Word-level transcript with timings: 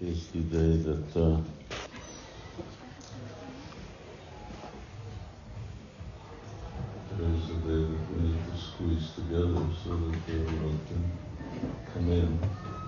the 0.00 0.40
day 0.40 0.76
that 0.82 1.16
uh, 1.16 1.40
there 7.12 7.30
is 7.30 7.50
a 7.50 7.54
day 7.54 7.82
that 7.88 8.04
we 8.10 8.28
need 8.28 8.44
to 8.44 8.58
squeeze 8.58 9.12
together 9.14 9.64
so 9.82 9.96
that 9.96 10.20
everyone 10.28 10.78
can 10.86 11.10
come 11.94 12.10
in. 12.12 12.85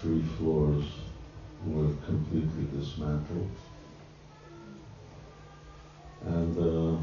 Three 0.00 0.22
floors 0.36 0.84
were 1.66 1.92
completely 2.06 2.66
dismantled. 2.72 3.50
And 6.24 6.56
uh, 6.56 6.98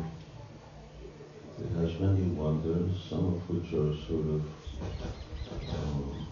it 1.61 1.71
has 1.75 1.99
many 1.99 2.23
wonders, 2.29 2.91
some 3.09 3.35
of 3.35 3.49
which 3.49 3.73
are 3.73 3.93
sort 4.07 4.27
of 4.27 4.43
um, 5.69 6.25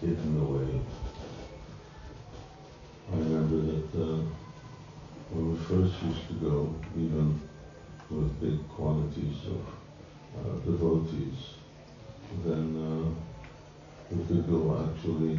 hidden 0.00 0.40
away. 0.40 0.80
I 3.12 3.16
remember 3.16 3.60
that 3.72 4.02
uh, 4.02 4.22
when 5.30 5.52
we 5.52 5.58
first 5.64 6.02
used 6.02 6.28
to 6.28 6.34
go, 6.34 6.74
even 6.96 7.40
with 8.08 8.40
big 8.40 8.66
quantities 8.70 9.36
of 9.48 10.46
uh, 10.46 10.54
devotees, 10.64 11.61
then 12.44 12.76
uh, 12.76 14.14
we 14.14 14.24
could 14.24 14.48
go 14.48 14.88
actually 14.88 15.38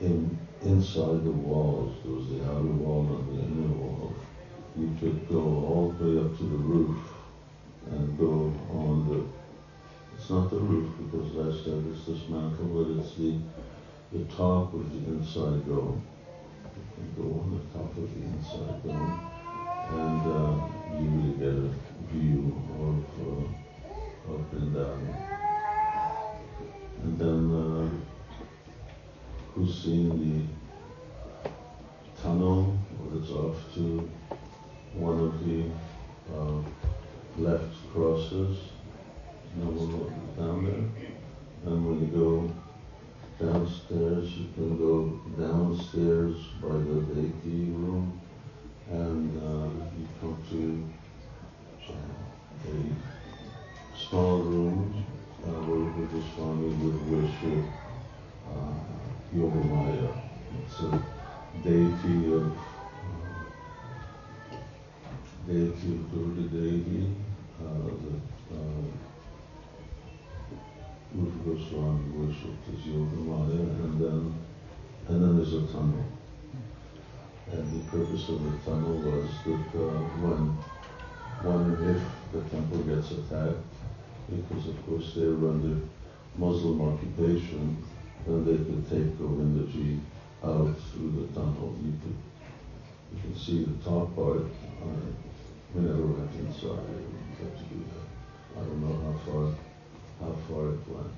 in 0.00 0.38
inside 0.62 1.24
the 1.24 1.30
walls. 1.30 1.94
There 2.04 2.12
was 2.12 2.28
the 2.28 2.44
outer 2.44 2.72
wall 2.82 3.06
and 3.08 3.38
the 3.38 3.42
inner 3.42 3.74
wall. 3.74 4.12
You 4.76 4.94
could 5.00 5.28
go 5.28 5.40
all 5.40 5.94
the 5.98 6.04
way 6.04 6.18
up 6.24 6.36
to 6.38 6.44
the 6.44 6.56
roof 6.56 6.98
and 7.90 8.18
go 8.18 8.52
on 8.70 9.08
the. 9.08 9.26
It's 10.14 10.30
not 10.30 10.50
the 10.50 10.58
roof 10.58 10.88
because 10.98 11.36
as 11.36 11.60
I 11.60 11.64
said 11.64 11.84
it's 11.90 12.04
dismantled, 12.04 12.72
but 12.74 13.02
it's 13.02 13.14
the 13.16 13.38
the 14.12 14.24
top 14.24 14.74
of 14.74 14.92
the 14.92 14.98
inside 15.12 15.66
dome. 15.66 16.02
You 16.76 16.82
can 16.96 17.14
go 17.16 17.40
on 17.40 17.50
the 17.54 17.78
top 17.78 17.96
of 17.96 18.06
the 18.14 18.22
inside 18.26 18.82
dome, 18.84 19.20
and 19.90 20.22
uh, 20.26 20.98
you 20.98 21.08
really 21.08 21.38
get 21.38 21.54
a 21.54 21.70
view 22.12 22.54
of 22.80 22.98
uh, 23.26 23.59
of 24.34 24.40
Vrindavan. 24.50 25.02
And 27.02 27.18
then 27.18 27.50
uh, 27.54 27.88
who's 29.54 29.74
seen 29.82 30.08
the 30.18 30.34
tunnel 32.22 32.78
that's 33.12 33.30
off 33.30 33.56
to 33.74 34.08
one 34.94 35.18
of 35.18 35.44
the 35.46 35.64
uh, 36.34 36.62
left 37.38 37.74
crosses, 37.92 38.58
know, 39.56 39.70
we'll 39.70 40.10
down 40.36 40.64
there. 40.64 40.84
And 41.72 41.78
when 41.86 41.96
you 42.00 42.06
go 42.06 42.50
downstairs, 43.44 44.26
you 44.32 44.46
can 44.54 44.70
go 44.78 45.20
downstairs 45.38 46.36
by 46.62 46.68
the 46.68 47.00
deity 47.14 47.70
room, 47.70 48.20
and 48.90 49.38
uh, 49.38 49.68
you 49.98 50.06
come 50.20 50.36
to 50.50 50.62
uh, 51.88 51.92
a 52.68 52.70
Small 54.08 54.38
rooms 54.38 54.96
uh, 55.46 55.50
where 55.66 55.78
we 55.78 55.88
could 55.92 56.10
just 56.10 56.32
strongly 56.32 56.70
with 56.70 56.98
worship 57.12 57.64
uh, 58.48 58.78
Yogamaya. 59.36 60.10
It's 60.64 60.80
a 60.80 60.82
deity 61.62 62.32
of 62.32 62.46
uh, 62.50 63.36
deity 65.46 65.88
of 65.94 66.02
Durga 66.10 66.44
Devi, 66.48 67.14
uh, 67.60 67.86
that 68.02 68.56
uh, 68.56 68.88
Rupa 71.14 71.38
Goswami 71.44 72.04
worshipped 72.16 72.68
as 72.72 72.82
Yogamaya, 72.86 73.62
and 73.84 73.94
then 74.00 74.20
and 75.08 75.22
then 75.22 75.36
there's 75.36 75.54
a 75.54 75.66
tunnel. 75.72 76.04
And 77.52 77.66
the 77.72 77.84
purpose 77.90 78.28
of 78.28 78.42
the 78.42 78.54
tunnel 78.64 78.96
was 78.98 79.30
that 79.44 79.66
uh, 79.78 80.00
when, 80.22 80.42
when 81.42 81.96
if 81.96 82.02
the 82.32 82.40
temple 82.48 82.78
gets 82.84 83.10
attacked, 83.10 83.69
because 84.30 84.68
of 84.68 84.86
course 84.86 85.14
they 85.14 85.26
were 85.26 85.50
under 85.50 85.76
Muslim 86.36 86.80
occupation, 86.80 87.82
and 88.26 88.46
they 88.46 88.56
could 88.56 88.88
take 88.88 89.18
Govindaji 89.18 90.00
out 90.44 90.74
through 90.92 91.12
the 91.20 91.34
tunnel. 91.34 91.76
You 91.82 91.92
could 92.02 92.16
you 93.12 93.20
can 93.22 93.36
see 93.36 93.64
the 93.64 93.84
top 93.84 94.14
part. 94.14 94.46
Uh, 94.82 95.10
we 95.74 95.82
never 95.82 96.06
went 96.06 96.34
inside. 96.34 96.86
We 96.88 97.44
had 97.44 97.56
to 97.56 97.64
do 97.64 97.84
that. 97.90 98.60
I 98.60 98.64
don't 98.64 98.80
know 98.80 98.96
how 99.04 99.18
far 99.24 99.54
how 100.20 100.34
far 100.48 100.68
it 100.74 100.88
went. 100.88 101.14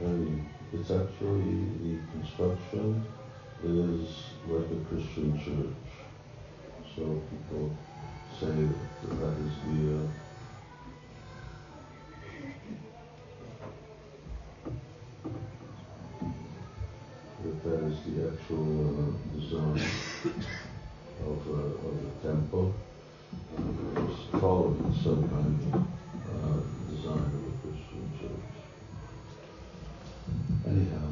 Very, 0.00 0.42
it's 0.72 0.90
actually 0.90 1.64
the 1.82 1.98
construction 2.12 3.04
is 3.62 4.08
like 4.48 4.66
a 4.70 4.84
Christian 4.88 5.38
church. 5.38 5.90
So 6.96 7.22
people 7.30 7.76
say 8.38 8.46
that 8.46 9.20
that 9.20 9.36
is 9.46 9.54
the 9.66 9.96
uh, 9.96 10.08
that 17.64 17.84
is 17.84 17.98
the 18.06 18.32
actual 18.32 18.68
uh, 18.96 19.38
design 19.38 19.80
of, 21.26 21.40
uh, 21.48 21.86
of 21.86 21.94
the 22.02 22.28
temple. 22.28 22.74
Uh, 23.56 24.06
just 24.06 24.24
following 24.40 24.94
some 25.04 25.28
kind 25.28 25.58
of 25.62 25.80
uh, 26.30 26.58
design 26.90 27.28
of 27.36 27.42
a 27.46 27.52
Christian 27.60 28.04
church. 28.18 28.50
Anyhow, 30.66 31.10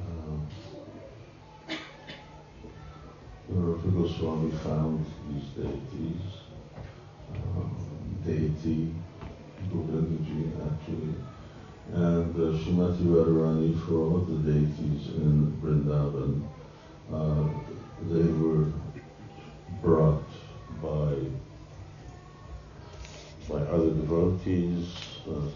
uh, 0.00 1.74
Rupa 3.50 3.88
Goswami 3.88 4.50
found 4.64 5.04
these 5.28 5.48
deities, 5.50 6.24
um, 7.34 7.72
deity 8.24 8.94
Govindaji 9.70 10.40
actually, 10.64 11.14
and 11.90 12.34
uh, 12.36 12.58
Srimati 12.58 13.04
Radharani 13.04 13.78
for 13.86 13.94
all 13.94 14.18
the 14.18 14.52
deities 14.52 15.08
in 15.16 15.52
Vrindavan, 15.62 16.42
uh, 17.12 17.48
they 18.08 18.32
were 18.32 18.72
brought 19.82 20.24
by 20.82 21.14
by 23.48 23.60
other 23.66 23.90
devotees. 23.90 24.94
Uh, 25.28 25.48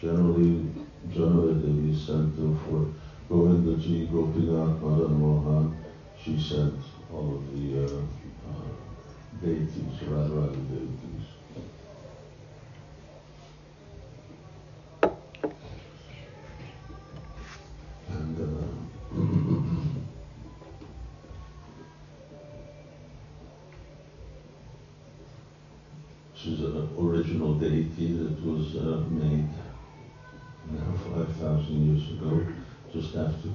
generally, 0.00 0.66
Jahnava 1.10 1.54
Devi 1.54 1.96
sent 1.98 2.36
them 2.36 2.58
for 2.64 3.34
Govindaji, 3.34 4.12
Gopinath, 4.12 4.80
Madan 4.82 5.20
Mohan. 5.20 5.76
She 6.22 6.40
sent 6.40 6.74
all 7.12 7.36
of 7.36 7.52
the 7.52 7.84
uh, 7.84 8.00
uh, 8.48 9.44
deities, 9.44 9.98
Radharani 10.02 10.68
deities. 10.68 11.11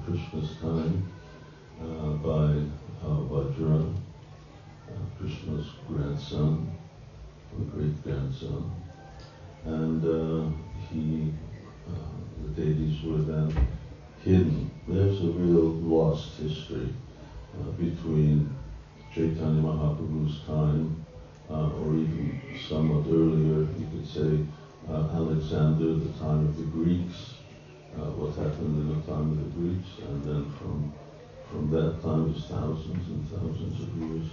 Krishna's 0.08 0.56
time, 0.56 1.06
uh, 1.82 2.12
by 2.24 2.64
uh, 3.04 3.20
Vajra, 3.28 3.94
uh, 4.88 5.18
Krishna's 5.18 5.66
grandson, 5.86 6.72
or 7.52 7.64
great 7.66 8.02
grandson. 8.02 8.72
And 9.64 10.02
uh, 10.02 10.50
he, 10.88 11.34
uh, 11.86 11.92
the 12.42 12.48
deities 12.62 13.02
were 13.02 13.18
then 13.18 13.68
hidden. 14.24 14.70
There's 14.88 15.20
a 15.20 15.26
real 15.26 15.72
lost 15.74 16.38
history 16.38 16.88
uh, 17.60 17.70
between 17.72 18.56
Chaitanya 19.12 19.60
Mahaprabhu's 19.60 20.40
time, 20.46 21.04
uh, 21.50 21.68
or 21.68 21.92
even 21.92 22.40
somewhat 22.66 23.04
earlier, 23.08 23.68
you 23.78 23.86
could 23.92 24.06
say 24.06 24.46
uh, 24.88 25.10
Alexander, 25.12 25.96
the 25.96 26.18
time 26.18 26.46
of 26.46 26.56
the 26.56 26.64
Greeks, 26.64 27.34
uh, 27.96 28.10
what 28.18 28.34
happened 28.34 28.76
in 28.78 28.88
the 28.88 29.06
time 29.06 29.32
of 29.32 29.38
the 29.38 29.50
Greeks, 29.58 29.88
and 30.06 30.24
then 30.24 30.52
from 30.58 30.92
from 31.50 31.70
that 31.70 32.02
time 32.02 32.34
is 32.34 32.44
thousands 32.44 33.08
and 33.08 33.26
thousands 33.28 33.80
of 33.80 33.88
years, 33.96 34.26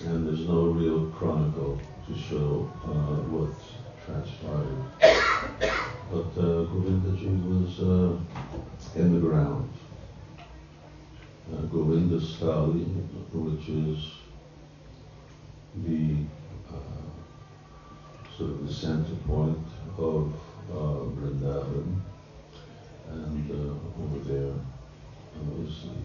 and 0.00 0.26
there's 0.26 0.46
no 0.46 0.66
real 0.66 1.06
chronicle 1.10 1.80
to 2.06 2.14
show 2.18 2.70
uh, 2.84 3.22
what 3.32 3.54
transpired. 4.04 4.84
But 6.10 6.32
uh, 6.36 6.66
Govindaji 6.66 7.32
was 7.46 7.80
uh, 7.80 9.00
in 9.00 9.14
the 9.14 9.20
ground. 9.20 9.70
Uh, 11.52 11.62
Govinda 11.62 12.18
Stali, 12.18 12.84
which 13.32 13.68
is 13.68 14.10
the 15.84 16.16
uh, 16.68 18.36
sort 18.36 18.50
of 18.50 18.66
the 18.66 18.72
center 18.72 19.14
point 19.26 19.66
of 19.98 20.32
uh, 20.70 21.04
Vrindavan, 21.16 22.00
and 23.12 23.50
uh, 23.50 24.02
over 24.02 24.18
there 24.24 24.54
was 25.56 25.84
the 25.84 25.98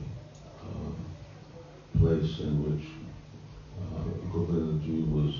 uh, 0.65 1.99
place 1.99 2.39
in 2.39 2.53
which 2.65 2.87
uh, 3.81 4.03
Govindaji 4.33 5.07
was 5.11 5.33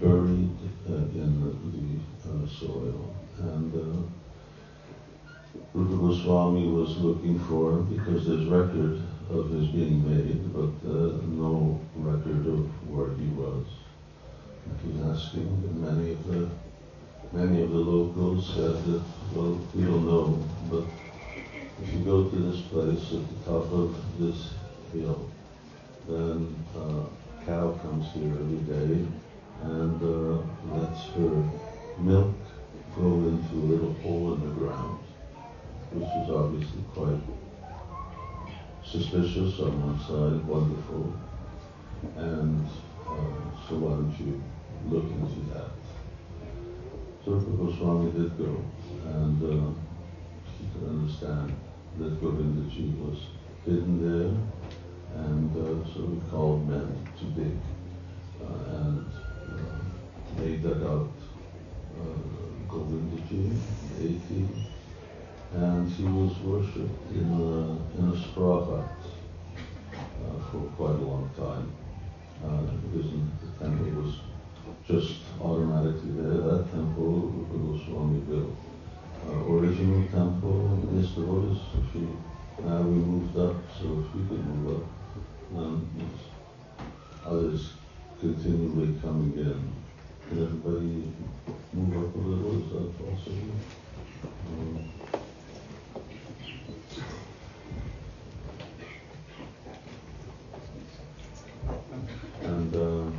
buried 0.00 0.50
uh, 0.88 0.94
in 0.94 1.40
the, 1.40 2.30
the 2.30 2.48
soil, 2.48 3.14
and 3.38 3.74
uh, 3.74 4.02
Rupa 5.74 5.96
Goswami 5.96 6.68
was 6.68 6.96
looking 6.98 7.38
for 7.40 7.72
him 7.72 7.96
because 7.96 8.26
there's 8.26 8.46
record 8.46 9.00
of 9.30 9.50
his 9.50 9.68
being 9.68 10.04
made, 10.08 10.52
but 10.52 10.90
uh, 10.90 11.20
no 11.28 11.80
record 11.96 12.46
of 12.46 12.66
where 12.90 13.14
he 13.14 13.26
was. 13.28 13.66
He 14.82 15.00
asking, 15.02 15.80
many 15.80 16.12
of 16.12 16.26
the 16.26 16.48
many 17.32 17.62
of 17.62 17.70
the 17.70 17.76
locals 17.76 18.46
said 18.54 18.84
that, 18.84 19.02
well, 19.34 19.58
we 19.74 19.84
don't 19.84 20.04
know, 20.04 20.44
but 20.68 20.84
if 21.82 21.92
you 21.94 22.00
go 22.00 22.28
to 22.28 22.36
this 22.36 22.60
place 22.62 23.12
at 23.12 23.28
the 23.28 23.44
top 23.44 23.72
of 23.72 23.94
this 24.18 24.50
hill, 24.92 25.30
then 26.08 26.54
uh, 26.76 26.80
a 26.80 27.46
cow 27.46 27.72
comes 27.82 28.10
here 28.12 28.32
every 28.32 28.58
day 28.66 29.06
and 29.62 30.02
uh, 30.02 30.42
lets 30.74 31.04
her 31.14 31.44
milk 31.98 32.34
go 32.96 33.06
into 33.06 33.54
a 33.54 33.66
little 33.66 33.92
hole 34.02 34.34
in 34.34 34.40
the 34.40 34.54
ground, 34.54 34.98
which 35.92 36.08
is 36.24 36.30
obviously 36.30 36.82
quite 36.94 37.20
suspicious 38.84 39.60
on 39.60 39.80
one 39.86 40.00
side, 40.00 40.44
wonderful, 40.48 41.12
and 42.16 42.66
uh, 43.06 43.68
so 43.68 43.76
why 43.76 43.90
don't 43.90 44.18
you 44.18 44.42
look 44.88 45.04
into 45.04 45.54
that? 45.54 45.79
So 47.22 47.32
Rupa 47.32 47.64
Goswami 47.64 48.12
did 48.12 48.38
go, 48.38 48.64
and 49.04 49.42
uh, 49.44 49.72
he 50.56 50.64
could 50.72 50.88
understand 50.88 51.54
that 51.98 52.18
Govindaji 52.18 52.96
was 52.96 53.18
hidden 53.66 54.00
there, 54.00 54.32
and 55.20 55.54
uh, 55.54 55.84
so 55.92 56.08
he 56.08 56.30
called 56.30 56.66
men 56.66 57.06
to 57.18 57.24
dig, 57.36 57.58
uh, 58.40 58.74
and 58.74 59.04
uh, 59.52 60.40
they 60.40 60.56
dug 60.56 60.82
out 60.82 61.12
uh, 62.00 62.72
Govindaji, 62.72 63.52
80, 64.00 64.48
and 65.56 65.92
he 65.92 66.04
was 66.04 66.38
worshipped 66.38 67.12
in 67.12 67.28
a, 67.36 67.98
in 67.98 68.08
a 68.14 68.30
straw 68.30 68.64
hut 68.64 68.88
uh, 69.92 70.50
for 70.50 70.62
quite 70.74 70.96
a 70.96 71.04
long 71.04 71.30
time. 71.36 71.70
Uh, 72.42 72.62
because 72.88 73.12
the 73.12 73.62
temple 73.62 74.02
was 74.02 74.29
just 74.86 75.16
automatically 75.40 76.10
there. 76.12 76.42
That 76.42 76.70
temple 76.72 77.32
Rupa 77.34 77.78
Goswami 77.78 78.20
built. 78.20 78.56
Uh, 79.28 79.32
original 79.52 80.02
temple, 80.08 80.78
there 80.82 81.24
was. 81.24 81.58
If 81.78 81.94
you, 81.94 82.16
now 82.64 82.80
we 82.82 82.96
moved 82.96 83.38
up, 83.38 83.56
so 83.78 83.86
we 84.14 84.26
could 84.28 84.46
move 84.46 84.80
up, 84.80 84.86
And 85.56 85.86
others 87.24 87.72
continually 88.18 88.98
coming 89.02 89.32
in. 89.36 89.72
Can 90.28 90.42
everybody 90.42 91.12
move 91.72 91.96
up 91.96 92.14
a 92.14 92.18
little? 92.18 92.56
Is 92.56 92.70
that 92.72 92.88
possible? 92.98 93.56
Um, 94.48 94.90
and 102.42 102.74
uh, 102.74 103.10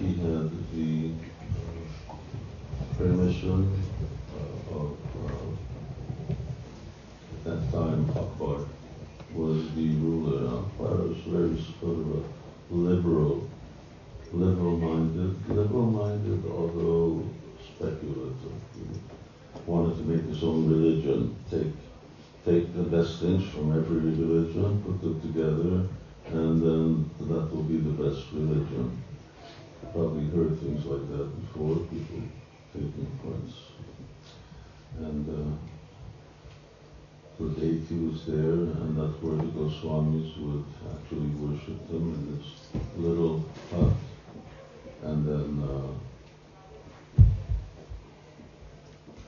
he 0.00 0.14
had 0.14 0.50
the 0.72 1.12
uh, 2.08 2.14
permission 2.96 3.60
uh, 4.34 4.74
of 4.74 4.96
uh, 5.26 6.32
at 7.34 7.44
that 7.44 7.72
time 7.72 8.10
Akbar 8.10 8.60
was 9.34 9.74
the 9.74 9.88
ruler. 9.96 10.58
Akbar 10.58 10.96
was 10.96 11.18
very 11.26 11.62
sort 11.80 11.98
of 11.98 12.06
a 12.16 12.74
liberal, 12.74 13.48
liberal-minded, 14.32 15.48
liberal-minded, 15.50 16.44
although 16.50 17.22
speculative. 17.62 18.60
He 18.74 18.82
wanted 19.66 19.96
to 19.96 20.02
make 20.04 20.24
his 20.24 20.42
own 20.42 20.66
religion, 20.66 21.36
take 21.50 21.72
take 22.46 22.74
the 22.74 22.84
best 22.84 23.20
things 23.20 23.46
from 23.50 23.76
every 23.76 23.98
religion, 23.98 24.82
put 24.82 25.02
them 25.02 25.20
together, 25.20 25.86
and 26.32 26.62
then 26.62 27.10
that 27.28 27.54
will 27.54 27.64
be 27.64 27.76
the 27.76 28.02
best 28.02 28.32
religion. 28.32 29.02
Probably 29.92 30.26
heard 30.30 30.58
things 30.60 30.84
like 30.86 31.08
that 31.10 31.28
before, 31.40 31.76
people 31.76 32.22
taking 32.72 33.18
points. 33.22 33.54
And 34.98 35.28
uh, 35.28 35.56
the 37.38 37.48
deity 37.58 37.96
was 37.96 38.24
there, 38.26 38.52
and 38.52 38.96
that's 38.96 39.20
where 39.22 39.36
the 39.36 39.50
Goswamis 39.50 40.38
would 40.38 40.64
actually 40.94 41.30
worship 41.40 41.88
them 41.88 42.14
in 42.14 42.36
this 42.36 42.46
little 42.96 43.44
hut. 43.72 43.94
And 45.02 45.26
then, 45.26 45.68
uh, 45.68 45.92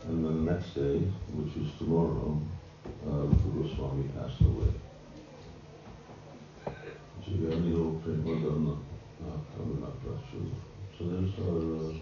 and 0.05 0.25
then 0.25 0.45
the 0.45 0.53
next 0.53 0.75
day, 0.75 0.99
which 1.35 1.57
is 1.57 1.73
tomorrow, 1.79 2.41
uh, 3.05 3.25
Goswami 3.25 4.09
passed 4.17 4.41
away. 4.43 4.73
Jigarni 7.25 7.73
Prema 8.03 8.35
Dharma 8.41 8.77
Kavinaprashu. 9.57 10.51
So 10.99 11.01
there's 11.05 11.35
our, 11.39 11.63
uh, 11.81 11.95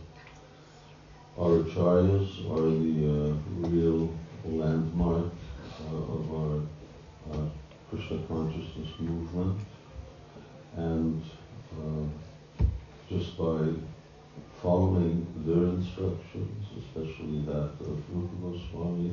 our 2.01 2.07
acharyas 2.07 2.51
are 2.51 2.71
the 2.71 2.97
uh, 3.09 3.69
real 3.69 4.09
landmark 4.45 5.33
uh, 5.91 5.97
of 5.97 6.35
our 6.35 6.61
uh, 7.33 7.49
Krishna 7.91 8.19
consciousness 8.27 8.89
movement. 8.99 9.61
And 10.77 11.23
uh, 11.73 12.05
just 13.09 13.37
by 13.37 13.69
following 14.63 15.27
their 15.45 15.75
instructions, 15.77 16.67
especially 16.79 17.43
that 17.47 17.73
of 17.81 18.03
Rupa 18.13 18.37
Goswami, 18.43 19.13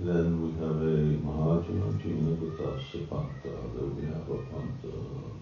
then 0.00 0.42
we 0.42 0.52
have 0.60 0.82
a 0.82 0.96
Mahajana 1.22 2.02
Jina 2.02 2.36
Gatasa 2.36 3.08
Panta, 3.08 3.54
then 3.74 3.96
we 3.96 4.06
have 4.06 4.28
a 4.28 4.38
Panta, 4.50 4.92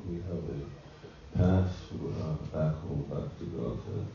we 0.08 0.16
have 0.16 0.44
a 0.50 1.38
path 1.38 1.76
uh, 1.94 2.32
back 2.56 2.74
home, 2.82 3.04
back 3.08 3.38
to 3.38 3.44
Godhead. 3.44 4.06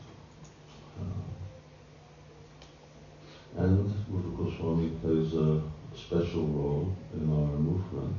Uh, 1.00 1.36
and 3.56 3.92
Rupa 4.10 4.42
Goswami 4.42 4.90
plays 5.00 5.32
a 5.34 5.62
special 6.06 6.46
role 6.46 6.96
in 7.14 7.28
our 7.28 7.58
movement 7.58 8.14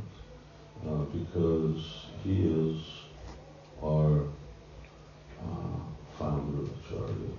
uh, 0.85 1.03
because 1.15 2.07
he 2.21 2.43
is 2.43 2.81
our 3.81 4.23
uh, 5.39 5.79
founder 6.19 6.63
of 6.63 6.69
Acharya. 6.83 7.31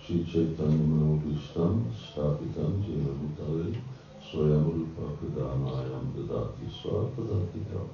Sri 0.00 0.22
Chaitanya 0.24 0.78
Manobhishtam 0.78 1.90
Stapitam 1.90 2.86
Jena 2.86 3.10
Bhutale 3.18 3.82
Swayam 4.22 4.64
Rupa 4.70 5.16
Pradanayam 5.18 6.12
Dadati 6.14 6.70
Swapadatitam. 6.70 7.88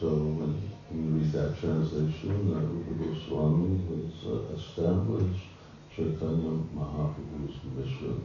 So 0.00 0.08
when 0.08 0.60
you 0.90 1.20
read 1.20 1.32
that 1.34 1.56
translation, 1.60 2.52
that 2.52 2.66
Rupa 2.66 2.94
Goswami 2.98 3.78
has 3.86 4.26
uh, 4.26 4.56
established 4.56 5.44
Chaitanya 5.94 6.58
Mahaprabhu's 6.74 7.62
mission, 7.76 8.24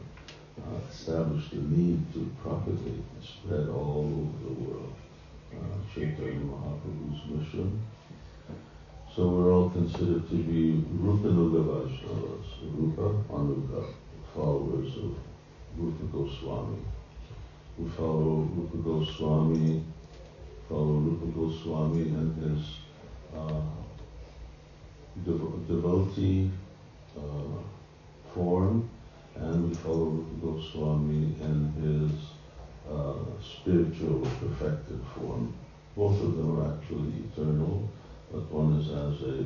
uh, 0.60 0.78
established 0.90 1.50
the 1.50 1.56
need 1.56 2.12
to 2.12 2.30
propagate 2.42 3.04
and 3.14 3.22
spread 3.22 3.68
all 3.68 4.06
over 4.06 4.44
the 4.44 4.64
world. 4.64 4.92
Uh, 5.52 5.94
Chaitanya 5.94 6.40
Mahaprabhu's 6.40 7.30
mission 7.30 7.82
so 9.14 9.28
we're 9.28 9.52
all 9.52 9.68
considered 9.68 10.26
to 10.30 10.36
be 10.36 10.82
Rupanuga 10.96 11.62
Vaishnavas, 11.62 12.46
Rupa 12.74 13.12
Anuga, 13.30 13.84
followers 14.34 14.96
of 14.96 15.14
Rupa 15.76 16.04
Goswami. 16.04 16.78
We 17.76 17.90
follow 17.90 18.48
Rupa 18.56 18.78
Goswami, 18.78 19.84
follow 20.66 20.94
Rupa 20.94 21.26
Goswami 21.38 22.08
and 22.08 22.42
his 22.42 22.76
uh, 23.36 23.60
dev- 25.26 25.68
devotee 25.68 26.50
uh, 27.14 27.60
form, 28.32 28.88
and 29.36 29.76
follow 29.78 30.24
Goswami 30.42 31.34
in 31.40 31.72
his 31.80 32.92
uh, 32.92 33.14
spiritual 33.40 34.20
perfected 34.40 35.00
form. 35.14 35.54
Both 35.96 36.22
of 36.22 36.36
them 36.36 36.58
are 36.58 36.74
actually 36.74 37.24
eternal 37.32 37.88
but 38.32 38.50
one 38.50 38.80
is 38.80 38.88
as 38.88 39.28
a 39.28 39.44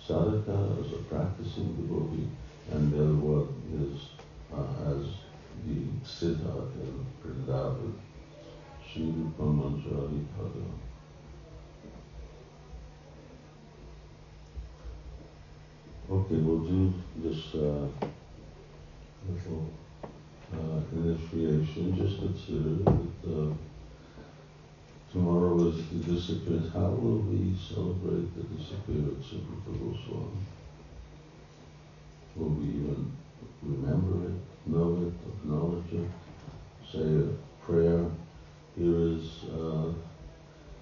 sadhaka, 0.00 0.80
as 0.80 0.92
a 0.92 1.02
practicing 1.04 1.76
devotee, 1.76 2.28
and 2.72 2.90
the 2.90 3.02
other 3.04 3.14
one 3.14 3.52
is 3.76 4.08
uh, 4.50 4.90
as 4.90 5.04
the 5.66 5.84
siddha 6.02 6.72
in 6.80 7.06
Vrindavan, 7.22 7.92
Sri 8.90 9.12
Manjari 9.38 10.24
Pada. 10.32 10.64
Okay, 16.08 16.36
we'll 16.36 16.60
do 16.60 16.94
this 17.16 17.54
uh, 17.54 17.86
little 19.32 19.70
uh, 20.52 20.80
initiation. 20.92 21.96
Just 21.96 22.18
consider 22.18 22.84
that 22.84 23.30
uh, 23.30 23.54
Tomorrow 25.16 25.68
is 25.68 25.88
the 25.88 26.12
disappearance. 26.12 26.70
How 26.74 26.88
will 26.90 27.20
we 27.20 27.56
celebrate 27.56 28.28
the 28.36 28.42
disappearance 28.54 29.32
of 29.32 29.48
Rupa 29.48 29.78
Goswami? 29.78 30.44
Will 32.34 32.48
we 32.50 32.64
even 32.66 33.12
remember 33.62 34.28
it, 34.28 34.34
know 34.66 35.06
it, 35.06 35.14
acknowledge 35.26 35.90
it, 35.90 36.10
say 36.92 37.00
a 37.00 37.64
prayer? 37.64 38.04
Here 38.76 39.00
is 39.16 39.44
uh, 39.44 39.92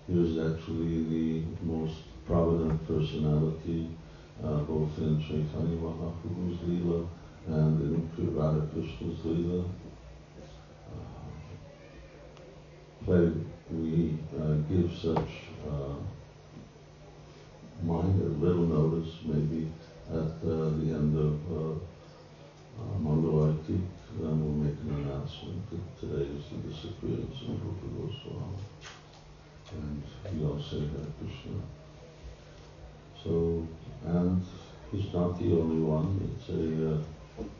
here 0.08 0.24
is 0.24 0.36
actually 0.38 1.04
the 1.04 1.42
most 1.62 1.98
prominent 2.26 2.84
personality, 2.88 3.88
uh, 4.42 4.56
both 4.62 4.98
in 4.98 5.20
Chaitanya 5.20 5.76
Mahaprabhu's 5.76 6.58
Leela 6.66 7.06
and 7.46 8.10
in 8.18 8.36
Radha 8.36 8.66
Krishna's. 8.72 9.20
Uh, 9.26 9.68
play 13.04 13.30
we 13.70 14.16
uh, 14.38 14.54
give 14.68 14.90
such 14.92 15.48
uh, 15.68 15.94
minor 17.82 18.28
little 18.40 18.66
notice, 18.66 19.14
maybe 19.24 19.70
at 20.10 20.16
uh, 20.16 20.70
the 20.78 20.88
end 20.94 21.16
of 21.16 21.36
uh, 21.52 21.74
uh, 22.80 22.98
Mangalarti, 23.00 23.80
then 24.20 24.40
we'll 24.40 24.64
make 24.64 24.78
an 24.80 25.02
announcement 25.02 25.70
that 25.70 26.00
today 26.00 26.30
is 26.30 26.44
the 26.50 26.68
disappearance 26.68 27.42
of 27.42 27.62
Rupa 27.64 27.86
Goswami. 27.96 28.58
And 29.72 30.02
we 30.32 30.46
all 30.46 30.60
say 30.60 30.78
Hare 30.80 31.12
Krishna. 31.18 31.60
So, 33.22 33.66
and 34.06 34.44
he's 34.92 35.12
not 35.12 35.38
the 35.38 35.52
only 35.52 35.80
one. 35.80 36.36
It's 36.38 36.48
a, 36.50 36.94
uh, 36.94 37.02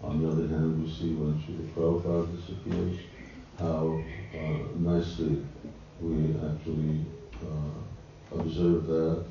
on 0.02 0.22
the 0.22 0.30
other 0.30 0.46
hand, 0.46 0.82
we 0.82 0.90
see 0.90 1.14
when 1.14 1.34
Srila 1.40 1.68
Prabhupada 1.74 2.36
disappears, 2.36 2.98
how 3.58 4.00
uh, 4.36 4.58
nicely 4.76 5.44
we 6.00 6.34
actually 6.36 7.04
uh, 7.42 8.38
observe 8.38 8.86
that. 8.86 9.24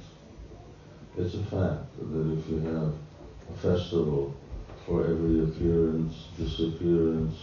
It's 1.17 1.35
a 1.35 1.43
fact 1.43 1.85
that 1.99 2.37
if 2.37 2.49
you 2.49 2.59
have 2.59 2.93
a 3.49 3.57
festival 3.61 4.33
for 4.85 5.03
every 5.03 5.43
appearance, 5.43 6.27
disappearance, 6.37 7.35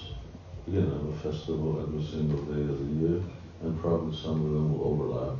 you 0.66 0.80
can 0.80 0.90
have 0.90 1.06
a 1.06 1.18
festival 1.18 1.80
every 1.80 2.04
single 2.04 2.42
day 2.42 2.62
of 2.62 2.78
the 2.78 3.06
year, 3.06 3.22
and 3.62 3.80
probably 3.80 4.16
some 4.16 4.44
of 4.44 4.52
them 4.52 4.78
will 4.78 4.88
overlap, 4.88 5.36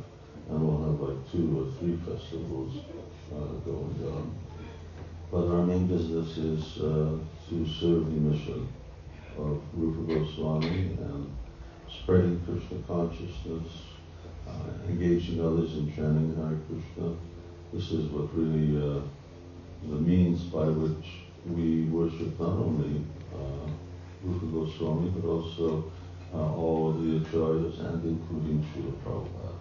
and 0.49 0.61
we'll 0.61 0.81
have 0.81 0.99
like 1.01 1.31
two 1.31 1.59
or 1.59 1.79
three 1.79 1.97
festivals 1.97 2.77
uh, 3.35 3.53
going 3.65 3.97
on. 4.07 4.35
But 5.31 5.47
our 5.47 5.63
main 5.63 5.87
business 5.87 6.37
is 6.37 6.81
uh, 6.81 7.17
to 7.51 7.67
serve 7.67 8.05
the 8.05 8.19
mission 8.31 8.65
of 9.37 9.61
Rupa 9.73 10.13
Goswami 10.13 10.95
and 11.01 11.29
spreading 11.89 12.39
Krishna 12.45 12.77
consciousness, 12.87 13.67
uh, 14.47 14.87
engaging 14.87 15.45
others 15.45 15.73
in 15.73 15.93
chanting 15.93 16.33
Hare 16.37 16.57
Krishna. 16.69 17.13
This 17.73 17.91
is 17.91 18.09
what 18.09 18.33
really 18.33 18.77
uh, 18.77 19.01
the 19.83 19.95
means 19.95 20.43
by 20.43 20.63
which 20.63 21.07
we 21.45 21.83
worship 21.87 22.39
not 22.39 22.55
only 22.55 23.03
uh, 23.35 23.69
Rupa 24.23 24.45
Goswami 24.45 25.09
but 25.09 25.27
also 25.27 25.91
uh, 26.33 26.55
all 26.55 26.93
the 26.93 27.19
acharyas 27.19 27.79
and 27.81 28.01
including 28.05 28.65
Srila 28.71 28.93
Prabhupada. 29.03 29.55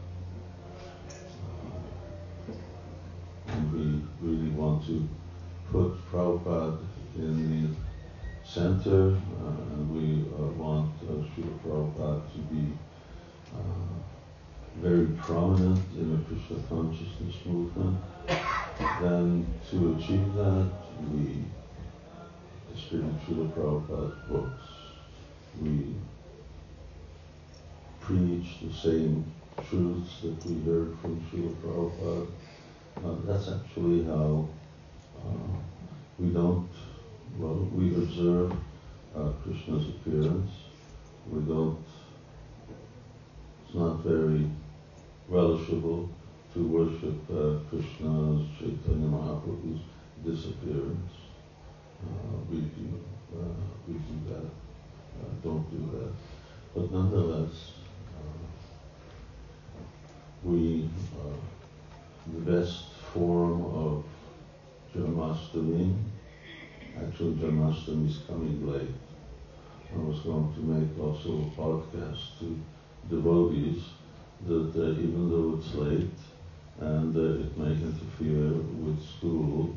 Uh, 2.47 2.53
and 3.49 3.73
we 3.73 4.29
really 4.29 4.51
want 4.51 4.87
to 4.87 5.09
put 5.73 5.91
Prabhupada 6.13 6.79
in 7.17 7.35
the 7.51 8.49
center, 8.49 9.11
uh, 9.11 9.75
and 9.75 9.91
we 9.95 10.25
uh, 10.35 10.47
want 10.53 10.93
uh, 11.03 11.13
Srila 11.13 11.59
Prabhupada 11.61 12.23
to 12.33 12.39
be 12.53 12.73
uh, 13.55 13.59
very 14.77 15.07
prominent 15.19 15.85
in 15.95 16.11
the 16.13 16.25
Krishna 16.25 16.57
consciousness 16.69 17.37
movement. 17.45 17.99
Then 19.01 19.47
to 19.71 19.95
achieve 19.95 20.35
that, 20.35 20.71
we 21.13 21.45
distribute 22.73 23.15
Srila 23.27 23.53
Prabhupada's 23.53 24.29
books. 24.29 24.63
We 25.61 25.95
preach 28.01 28.61
the 28.63 28.73
same 28.73 29.25
truths 29.69 30.21
that 30.23 30.45
we 30.47 30.63
heard 30.65 30.97
from 31.01 31.21
Srila 31.31 31.55
Prabhupada. 31.57 32.27
Uh, 33.05 33.15
that's 33.25 33.49
actually 33.49 34.05
how 34.05 34.49
uh, 35.19 35.57
we 36.19 36.29
don't, 36.29 36.69
well, 37.39 37.69
we 37.75 37.95
observe 37.95 38.53
uh, 39.17 39.31
Krishna's 39.43 39.89
appearance. 39.89 40.51
We 41.31 41.41
don't, 41.43 41.79
it's 43.65 43.75
not 43.75 44.01
very 44.01 44.51
relishable 45.31 46.09
to 46.55 46.67
worship 46.67 47.15
uh, 47.31 47.61
Krishna's 47.69 48.47
Chaitanya 48.59 49.09
Mahaprabhu's 49.09 49.81
disappearance. 50.25 51.13
Uh, 52.03 52.37
we 52.51 52.61
do, 52.61 53.01
uh, 53.37 53.45
we 53.87 53.95
do 53.95 54.31
that, 54.31 54.45
uh, 54.45 55.31
don't 55.45 55.71
do 55.71 55.99
that. 55.99 56.13
But 56.75 56.93
nonetheless, 56.93 57.73
we, 60.43 60.89
uh, 61.15 61.37
the 62.33 62.51
best 62.51 62.85
form 63.13 63.65
of 63.65 64.05
Janmashtami, 64.95 65.95
actually 66.97 67.35
Janmashtami 67.35 68.09
is 68.09 68.19
coming 68.27 68.67
late. 68.67 68.89
I 69.93 69.99
was 69.99 70.21
going 70.21 70.53
to 70.55 70.61
make 70.61 70.99
also 70.99 71.39
a 71.39 71.61
podcast 71.61 72.39
to 72.39 72.59
devotees 73.09 73.83
that 74.47 74.73
uh, 74.77 75.01
even 75.01 75.31
though 75.31 75.59
it's 75.59 75.75
late 75.75 76.11
and 76.81 77.17
uh, 77.17 77.45
it 77.45 77.59
may 77.59 77.73
interfere 77.73 78.53
with 78.53 79.03
school, 79.03 79.75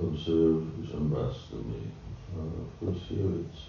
observe 0.00 0.64
Janmashtami. 0.82 1.90
Uh, 2.36 2.62
of 2.62 2.80
course 2.80 3.02
here 3.08 3.32
it's 3.44 3.60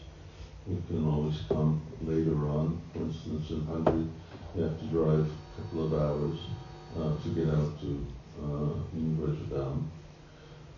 you 0.67 0.83
can 0.87 1.07
always 1.07 1.41
come 1.47 1.81
later 2.03 2.47
on. 2.47 2.79
For 2.93 2.99
instance, 2.99 3.49
in 3.49 3.65
Hungary, 3.65 4.07
you 4.53 4.61
have 4.61 4.79
to 4.79 4.85
drive 4.85 5.25
a 5.25 5.61
couple 5.61 5.85
of 5.85 5.93
hours 5.93 6.39
uh, 6.95 7.15
to 7.23 7.29
get 7.29 7.49
out 7.49 7.79
to 7.81 8.05
uh, 8.39 8.89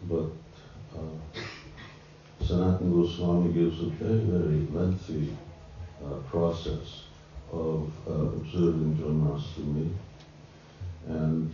But 0.09 0.25
uh, 0.95 1.39
Sanatana 2.41 2.91
Goswami 2.91 3.53
gives 3.53 3.81
a 3.81 3.85
very, 3.85 4.19
very 4.19 4.67
lengthy 4.71 5.35
uh, 6.03 6.15
process 6.29 7.03
of 7.51 7.91
uh, 8.07 8.11
observing 8.11 8.97
Janmashtami, 8.97 9.93
and 11.07 11.53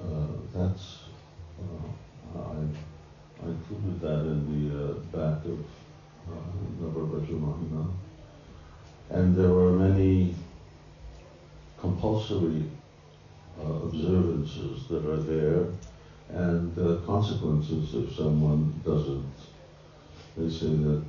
uh, 0.00 0.26
that's 0.52 0.98
uh, 1.60 2.38
I, 2.38 3.44
I 3.44 3.48
included 3.48 4.00
that 4.00 4.20
in 4.20 4.70
the 4.70 4.84
uh, 4.84 4.92
back 5.12 5.44
of 5.44 5.60
uh, 6.26 6.64
and 9.10 9.36
there 9.36 9.50
were 9.50 9.72
many 9.72 10.34
compulsory 11.78 12.64
uh, 13.60 13.72
observances 13.72 14.88
that 14.88 15.06
are 15.06 15.22
there 15.22 15.66
and 16.30 16.78
uh, 16.78 17.00
consequences 17.06 17.94
if 17.94 18.16
someone 18.16 18.80
doesn't. 18.84 19.32
They 20.36 20.48
say 20.48 20.74
that 20.74 21.04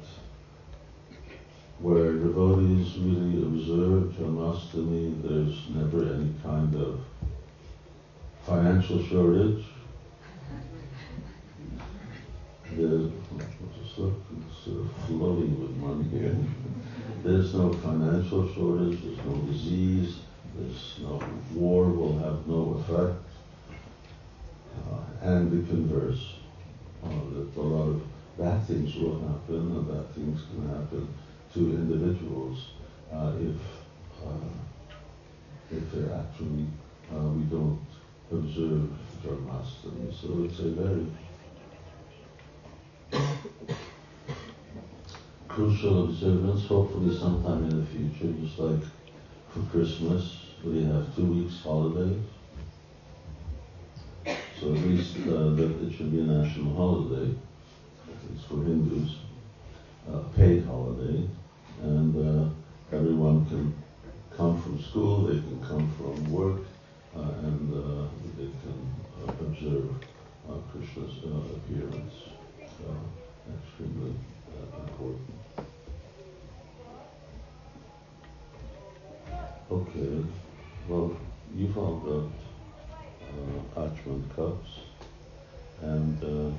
where 1.80 2.14
devotees 2.14 2.98
really 2.98 3.44
observe 3.44 4.14
Janmashtami, 4.14 5.22
there's 5.22 5.70
never 5.70 6.14
any 6.14 6.34
kind 6.42 6.76
of 6.76 7.02
financial 8.46 9.04
shortage. 9.04 9.64
There's 12.72 13.12
sort 13.96 14.12
of 14.12 15.06
floating 15.06 15.60
with 15.60 15.76
money 15.78 16.10
here. 16.10 16.36
There's 17.24 17.54
no 17.54 17.74
financial 17.74 18.48
shortage, 18.54 19.02
there's 19.02 19.26
no 19.26 19.36
disease, 19.48 20.18
there's 20.56 21.00
no 21.02 21.22
war 21.54 21.86
will 21.86 22.18
have 22.20 22.48
no 22.48 22.80
effect. 22.80 23.25
Uh, 24.90 25.28
and 25.28 25.52
the 25.52 25.68
converse, 25.70 26.36
that 27.02 27.58
a 27.58 27.62
lot 27.62 27.90
of 27.90 28.02
bad 28.38 28.66
things 28.68 28.96
will 28.96 29.20
happen, 29.20 29.56
and 29.56 29.88
bad 29.88 30.14
things 30.14 30.42
can 30.50 30.68
happen 30.68 31.08
to 31.54 31.60
individuals 31.60 32.72
uh, 33.12 33.32
if 33.40 33.56
uh, 34.26 34.54
if 35.72 35.92
they're 35.92 36.16
actually 36.16 36.68
we 37.12 37.44
don't 37.44 37.80
observe 38.32 38.90
Janmashtami. 39.24 40.14
So 40.14 40.44
it's 40.44 40.60
a 40.60 40.70
very 40.70 41.06
crucial 45.48 46.06
observance, 46.06 46.66
hopefully 46.66 47.18
sometime 47.18 47.64
in 47.70 47.80
the 47.80 47.86
future, 47.86 48.34
just 48.42 48.60
like 48.60 48.84
for 49.50 49.62
Christmas, 49.72 50.38
we 50.64 50.84
have 50.84 51.16
two 51.16 51.26
weeks 51.34 51.62
holidays. 51.64 52.22
So 54.60 54.74
at 54.74 54.80
least 54.84 55.18
uh, 55.28 55.50
that 55.56 55.84
it 55.86 55.94
should 55.94 56.12
be 56.12 56.22
a 56.22 56.24
national 56.24 56.74
holiday, 56.76 57.36
least 58.32 58.48
for 58.48 58.64
Hindus, 58.64 59.18
a 60.10 60.20
paid 60.36 60.64
holiday, 60.64 61.28
and 61.82 62.16
uh, 62.16 62.96
everyone 62.96 63.46
can 63.48 63.74
come 64.36 64.62
from 64.62 64.82
school, 64.82 65.24
they 65.24 65.40
can 65.40 65.60
come 65.62 65.92
from 65.98 66.32
work, 66.32 66.62
uh, 67.18 67.22
and 67.44 67.74
uh, 67.74 68.08
they 68.38 68.50
can 68.64 68.96
uh, 69.20 69.44
observe 69.46 69.90
uh, 70.50 70.54
Krishna's 70.72 71.18
appearance. 71.58 72.14
extremely 73.58 74.14
important. 74.88 75.36
Okay, 79.70 80.24
well, 80.88 81.18
you 81.54 81.74
found 81.74 82.06
got 82.06 82.45
uh, 83.78 83.90
cups, 84.36 84.70
and 85.82 86.24
uh, 86.24 86.52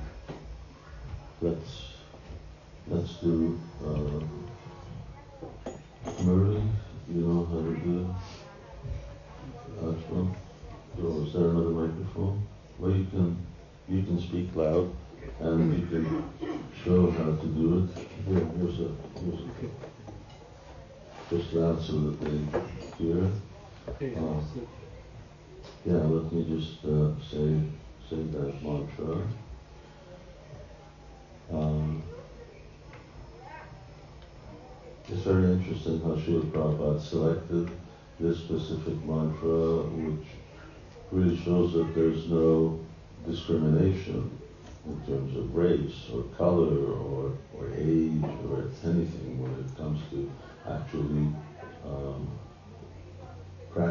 let's 1.41 1.93
let's 2.87 3.13
do 3.15 3.59
uh, 3.85 4.21
Murray. 6.23 6.61
You 7.09 7.21
know 7.21 7.45
how 7.45 7.61
to 7.61 7.75
do 7.83 8.15
Achman. 9.81 10.35
So 10.97 11.23
is 11.25 11.33
there 11.33 11.49
another 11.49 11.69
microphone? 11.69 12.47
Well, 12.79 12.91
you 12.91 13.05
can 13.05 13.37
you 13.87 14.03
can 14.03 14.19
speak 14.19 14.55
loud, 14.55 14.93
and 15.39 15.79
you 15.79 15.85
can 15.87 16.05
show 16.83 17.11
how 17.11 17.35
to 17.35 17.47
do 17.47 17.83
it. 17.83 18.07
Here, 18.27 18.45
here's 18.57 18.79
a 18.79 18.91
here's 19.19 19.41
a 19.41 19.47
just 21.29 21.51
that 21.53 21.81
so 21.81 21.99
that 21.99 22.21
they 22.21 23.03
here. 23.03 23.29
Uh, 24.17 24.41
yeah, 25.87 26.03
let 26.03 26.29
me 26.33 26.43
just 26.43 26.83
uh, 26.83 27.11
say 27.31 27.61
say 28.09 28.21
that 28.33 28.61
mantra. 28.61 29.21
Um, 31.49 32.03
it's 35.07 35.21
very 35.21 35.45
interesting 35.45 36.01
how 36.01 36.15
Srila 36.15 36.51
Prabhupada 36.51 37.01
selected 37.01 37.71
this 38.19 38.39
specific 38.39 39.01
mantra, 39.05 39.83
which 39.95 40.27
really 41.11 41.37
shows 41.37 41.71
that 41.71 41.95
there's 41.95 42.27
no 42.27 42.77
discrimination 43.25 44.37
in 44.85 45.05
terms 45.05 45.37
of 45.37 45.55
race 45.55 46.09
or 46.13 46.23
color 46.37 46.91
or, 46.91 47.31
or 47.55 47.67
age 47.77 48.23
or 48.51 48.69
anything 48.83 49.41
when 49.41 49.53
it 49.53 49.77
comes 49.77 50.01
to 50.09 50.29
actually 50.67 51.26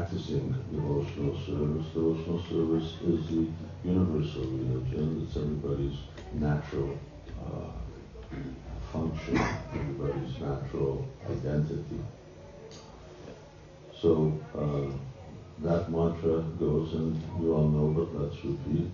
practicing 0.06 0.54
devotional 0.70 1.34
service. 1.46 1.86
Devotional 1.92 2.40
service 2.48 2.92
is 3.02 3.26
the 3.28 3.46
universal 3.84 4.42
religion. 4.42 5.26
It's 5.26 5.36
everybody's 5.36 5.96
natural 6.34 6.96
uh, 7.40 7.70
function, 8.92 9.36
everybody's 9.74 10.38
natural 10.38 11.08
identity. 11.28 12.00
So 14.00 14.32
uh, 14.56 14.92
that 15.64 15.90
mantra 15.90 16.38
goes, 16.60 16.92
and 16.94 17.20
you 17.40 17.52
all 17.54 17.68
know, 17.68 17.88
but 17.88 18.14
let's 18.20 18.36
repeat. 18.44 18.90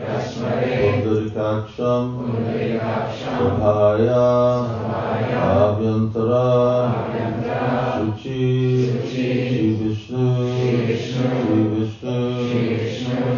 Pundarikaksham 0.82 2.08
Sabhaya. 3.23 4.27
Abhyantara. 5.56 6.49
Shuchi 7.95 8.41
Shri 9.08 9.67
Vishnu. 9.80 10.25
Shri 10.97 11.60
Vishnu. 11.71 12.15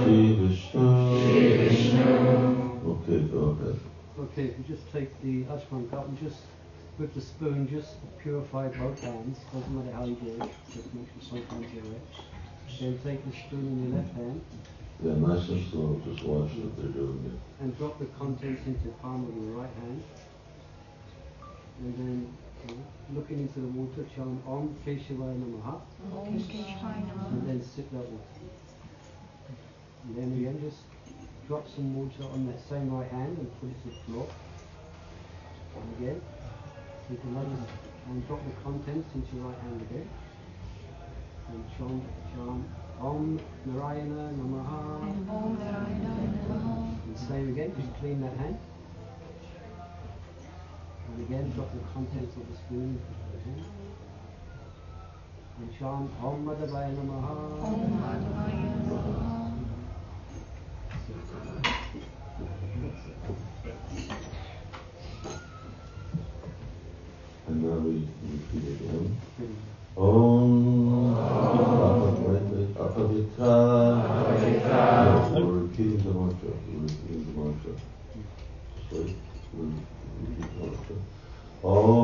Shri 0.02 0.18
Vishnu. 1.60 2.08
Okay, 2.90 3.20
go 3.30 3.42
ahead. 3.54 3.78
Okay, 4.20 4.48
you 4.58 4.64
just 4.68 4.86
take 4.92 5.12
the 5.22 5.44
Achman 5.44 5.84
cup 5.92 6.08
and 6.08 6.18
just 6.20 6.42
with 7.00 7.14
the 7.14 7.22
spoon, 7.22 7.68
just 7.70 7.96
purify 8.22 8.68
both 8.68 9.02
hands. 9.02 9.38
Doesn't 9.54 9.74
matter 9.76 9.96
how 9.96 10.06
you 10.06 10.16
do 10.16 10.44
it, 10.44 10.50
just 10.74 10.94
make 10.94 11.08
sure 11.30 11.40
both 11.40 11.50
hands 11.50 11.66
are 11.78 11.90
wet. 11.90 12.02
Then 12.80 13.00
take 13.04 13.26
the 13.26 13.32
spoon 13.38 13.66
in 13.68 13.90
your 13.90 13.98
left 14.02 14.14
hand 14.16 14.42
Yeah, 15.04 15.14
nice 15.16 15.48
and 15.50 15.72
slow, 15.72 16.02
just 16.06 16.24
watch 16.24 16.52
that 16.56 16.76
they're 16.78 16.92
doing 16.92 17.24
it. 17.34 17.64
and 17.64 17.78
drop 17.78 17.98
the 18.00 18.06
contents 18.20 18.62
into 18.68 18.84
the 18.84 18.94
palm 19.02 19.26
of 19.28 19.34
your 19.44 19.56
right 19.62 19.70
hand. 19.82 20.04
And 21.80 21.98
then 21.98 22.34
uh, 22.68 22.74
looking 23.16 23.40
into 23.40 23.60
the 23.62 23.68
water, 23.68 24.06
chant 24.16 24.42
Om 24.46 24.76
Keshavaya 24.86 25.36
Namaha, 25.40 25.80
Om 26.12 26.40
Keshavaya 26.40 26.98
and 26.98 27.12
Namaha. 27.12 27.46
then 27.48 27.64
sip 27.64 27.90
that 27.92 27.98
water. 28.00 28.44
And 30.06 30.16
then 30.18 30.32
again, 30.38 30.60
just 30.62 30.82
drop 31.48 31.66
some 31.74 31.96
water 31.96 32.24
on 32.34 32.46
that 32.48 32.60
same 32.70 32.92
right 32.94 33.10
hand 33.10 33.38
and 33.38 33.50
put 33.62 33.70
it 33.70 33.82
to 33.84 33.88
the 33.90 34.04
floor. 34.06 34.28
And 35.76 35.98
again, 36.04 36.22
you 37.10 37.18
can 37.18 37.38
it, 37.38 37.70
and 38.10 38.28
drop 38.28 38.40
the 38.46 38.52
contents 38.64 39.10
into 39.16 39.36
your 39.36 39.46
right 39.46 39.60
hand 39.62 39.82
again. 39.82 40.10
And 41.50 41.64
chant, 41.76 42.04
chant 42.36 42.66
Om 43.02 43.40
Narayana 43.66 44.32
Namaha. 44.38 45.02
Om 45.30 45.58
Narayana 45.58 46.12
Namaha. 46.50 47.06
And 47.06 47.18
same 47.18 47.50
again, 47.50 47.74
just 47.76 48.00
clean 48.00 48.22
that 48.22 48.38
hand. 48.38 48.58
And 51.08 51.26
again, 51.26 51.52
drop 51.56 51.72
the 51.74 51.80
contents 51.94 52.36
of 52.38 52.48
the 52.48 52.56
spoon 52.58 53.00
into 53.00 53.14
the 53.34 53.40
hand. 53.44 53.66
And 55.60 55.80
chant 55.80 56.12
Om 56.22 56.46
Madhavaya 56.46 56.94
Namaha. 56.94 57.64
Om 57.64 58.02
Madhavaya 58.04 58.88
Namaha. 58.88 59.39
And 67.50 67.64
now 67.64 67.78
we 67.80 68.08
repeat 68.30 68.64
again. 68.76 69.18
Om 69.98 71.16
Apavitra. 72.78 73.52
We're 75.34 75.58
repeating 75.66 75.98
the 75.98 76.12
mantra. 76.14 76.54
We're 76.70 76.82
repeating 76.86 77.24
the 77.26 77.34
mantra. 77.42 77.74
Wait. 78.92 79.16
We're 79.54 79.66
repeating 79.66 80.38
the 80.38 80.48
mantra. 80.64 80.98
Om 81.64 81.99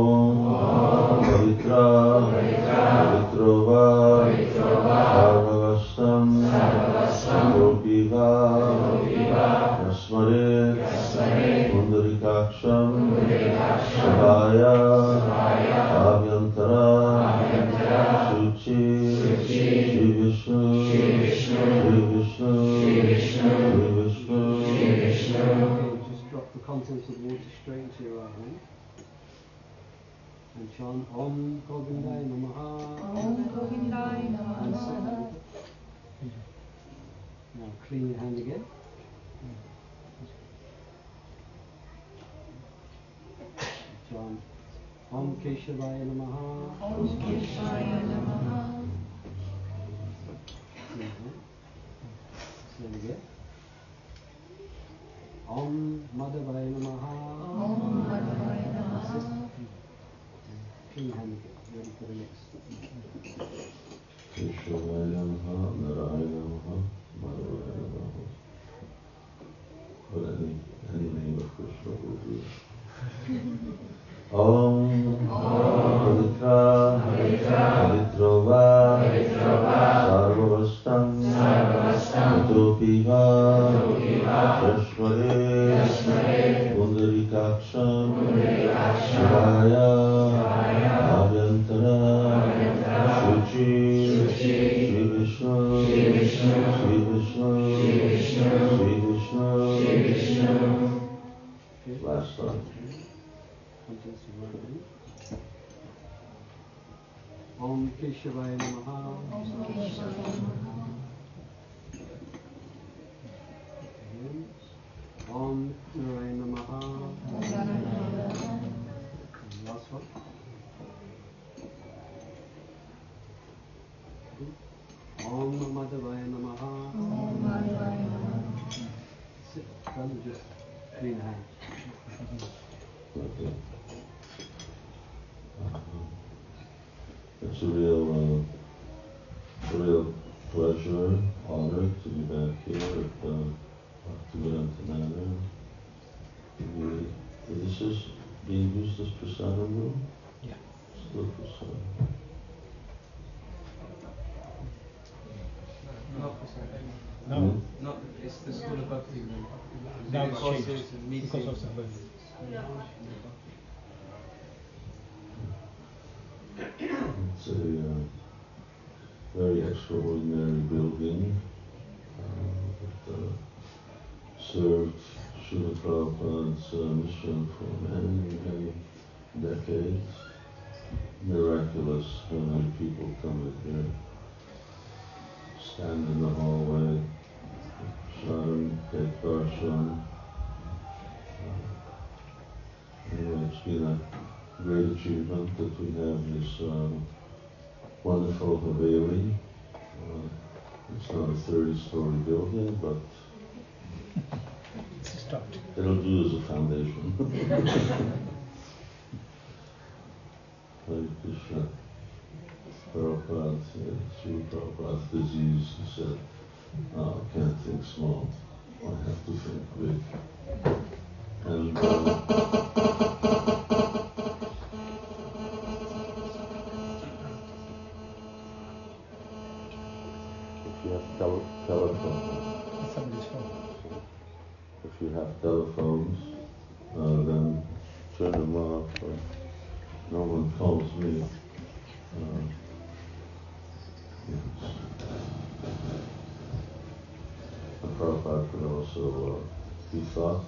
Keshavaya 64.66 65.06
Namaha, 65.14 65.70
Narayana 65.78 66.26
Namaha, 66.26 66.95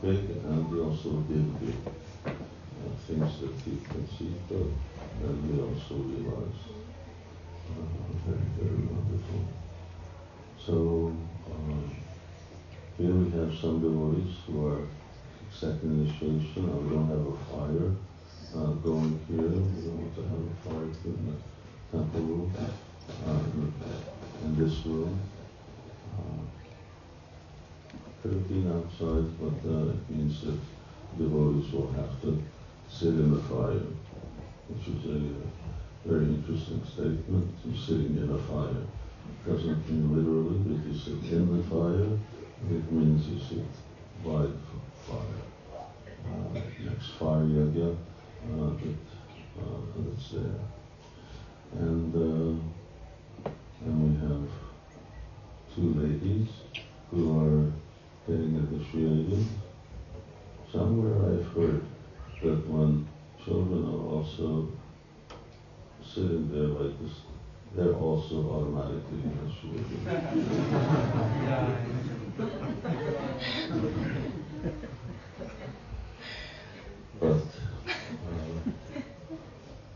and 0.04 0.74
he 0.74 0.80
also 0.80 1.12
did 1.28 1.60
big. 1.60 1.94
Uh, 2.26 2.90
things 3.08 3.40
that 3.42 3.64
conceived 3.90 4.52
of 4.52 4.68
and 5.24 5.56
he 5.56 5.62
also 5.62 5.96
realized. 5.96 6.68
Uh, 7.68 7.84
very, 8.26 8.40
very 8.60 8.86
wonderful. 8.86 9.42
So, 10.64 11.16
here 12.98 13.14
we 13.14 13.32
have 13.40 13.54
some 13.60 13.82
devotees 13.82 14.36
who 14.46 14.68
are 14.68 14.82
second 15.52 16.02
initiation. 16.02 16.66
Uh, 16.66 16.78
we 16.78 16.96
don't 16.96 17.08
have 17.08 17.26
a 17.26 17.38
fire 17.50 17.92
uh, 18.56 18.72
going 18.82 19.20
here. 19.28 19.50
We 19.50 19.82
don't 19.86 20.02
want 20.02 20.16
to 20.16 20.22
have 20.22 20.42
a 20.42 20.56
fire 20.66 20.90
in 21.06 21.18
the 21.28 21.98
temple 21.98 22.22
room, 22.22 22.56
uh, 23.26 23.40
in 24.44 24.58
this 24.58 24.86
room. 24.86 25.20
Uh, 26.18 26.57
been 28.28 28.68
outside, 28.72 29.28
but 29.40 29.70
uh, 29.70 29.90
it 29.90 30.10
means 30.10 30.42
that 30.42 30.60
devotees 31.18 31.72
will 31.72 31.92
have 31.94 32.22
to 32.22 32.44
sit 32.90 33.10
in 33.10 33.34
the 33.34 33.42
fire, 33.44 33.82
which 34.68 34.88
is 34.88 35.06
a 35.06 36.08
very 36.08 36.26
interesting 36.26 36.84
statement. 36.86 37.54
Sitting 37.76 38.18
in 38.18 38.30
a 38.30 38.38
fire. 38.38 38.84
Doesn't 39.46 39.90
mean 39.90 40.16
literally 40.16 40.58
that 40.68 40.88
you 40.88 40.98
sit 40.98 41.32
in 41.32 41.58
the 41.58 41.64
fire. 41.64 42.18
It 42.70 42.92
means 42.92 43.28
you 43.28 43.40
sit 43.40 43.66
by 44.24 44.44
the 44.44 44.54
fire. 45.08 45.48
Uh, 46.26 46.60
next 46.84 47.12
fire 47.20 47.44
yagya 47.44 47.96
uh, 47.96 48.70
that, 48.70 49.06
uh, 49.60 49.80
that's 50.00 50.32
there. 50.32 50.60
And, 51.80 52.16
uh, 52.16 53.50
and 53.86 53.96
we 54.04 54.28
have 54.28 54.50
two 55.76 55.94
ladies 55.94 56.50
who 57.12 57.40
are 57.40 57.72
getting 58.28 58.56
initiated. 58.56 59.46
Somewhere 60.72 61.16
I've 61.32 61.48
heard 61.54 61.82
that 62.44 62.68
when 62.68 63.08
children 63.44 63.86
are 63.86 64.04
also 64.16 64.68
sitting 66.04 66.52
there 66.52 66.68
like 66.68 67.00
this, 67.02 67.22
they're 67.74 67.94
also 67.94 68.36
automatically 68.52 69.24
initiated. 69.24 70.02
But 77.20 77.32
uh, 77.32 77.92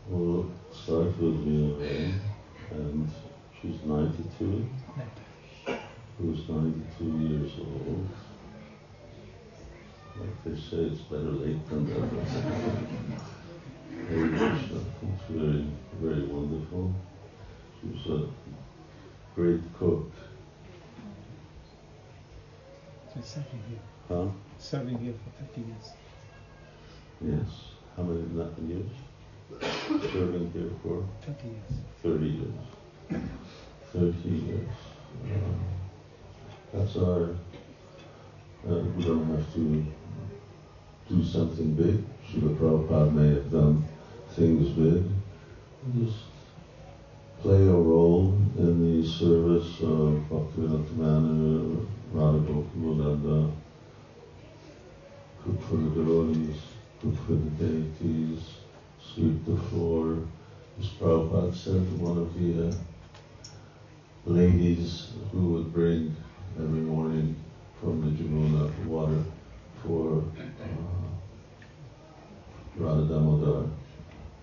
we'll 0.08 0.50
start 0.72 1.16
with 1.20 1.46
Ray, 1.46 2.14
and 2.72 3.08
she's 3.60 3.78
92, 3.84 4.68
who's 6.18 6.48
92 6.48 7.04
years 7.04 7.52
old. 7.58 8.08
Like 10.18 10.44
they 10.44 10.54
say, 10.54 10.76
it's 10.92 11.00
better 11.02 11.22
late 11.22 11.68
than 11.68 11.88
never. 11.88 12.08
It's 15.02 15.24
very, 15.30 15.66
very 16.00 16.24
wonderful. 16.26 16.94
She's 17.80 18.06
a 18.10 18.26
great 19.34 19.60
cook. 19.78 20.10
She's 23.14 23.24
serving 23.24 23.62
here. 23.68 23.78
Huh? 24.08 24.26
Serving 24.58 24.98
here 24.98 25.14
for 25.24 25.44
50 25.44 25.60
years. 25.60 25.92
Yes. 27.20 27.50
How 27.96 28.02
many 28.02 28.22
not 28.32 28.58
years? 28.58 28.90
Serving 30.12 30.50
here 30.52 30.70
for 30.82 31.06
20 31.24 31.48
years. 31.48 31.72
30 32.02 32.26
years. 32.26 33.22
30 33.92 34.28
years. 34.28 34.68
That's 36.72 36.96
our, 36.96 37.36
uh, 38.66 38.78
we 38.96 39.04
don't 39.04 39.28
have 39.28 39.52
to 39.54 39.84
do 41.06 41.22
something 41.22 41.74
big. 41.74 42.02
Srila 42.26 42.56
Prabhupada 42.56 43.12
may 43.12 43.34
have 43.34 43.50
done 43.50 43.84
things 44.30 44.70
big. 44.70 45.04
Just 45.98 46.16
play 47.42 47.66
a 47.66 47.74
role 47.74 48.38
in 48.56 49.02
the 49.02 49.06
service 49.06 49.80
of 49.80 50.24
Bhaktivedanta 50.30 50.96
Manor, 50.96 51.86
Radha 52.12 52.38
Gokulananda, 52.38 53.52
cook 55.44 55.62
for 55.68 55.76
the 55.76 55.90
devotees, 55.90 56.56
cook 57.02 57.16
for 57.26 57.32
the 57.32 57.50
deities, 57.50 58.40
sweep 58.98 59.44
the 59.44 59.56
floor. 59.68 60.26
As 60.80 60.86
Prabhupada 60.86 61.54
said, 61.54 62.00
one 62.00 62.16
of 62.16 62.32
the 62.40 62.68
uh, 62.68 62.74
ladies 64.24 65.10
who 65.32 65.50
would 65.50 65.72
bring 65.74 66.16
every 66.58 66.80
morning 66.80 67.36
from 67.80 68.00
the 68.02 68.22
Jamuna 68.22 68.84
water 68.86 69.24
for 69.82 70.18
uh, 70.18 70.72
Radha 72.76 73.06
Damodar. 73.06 73.68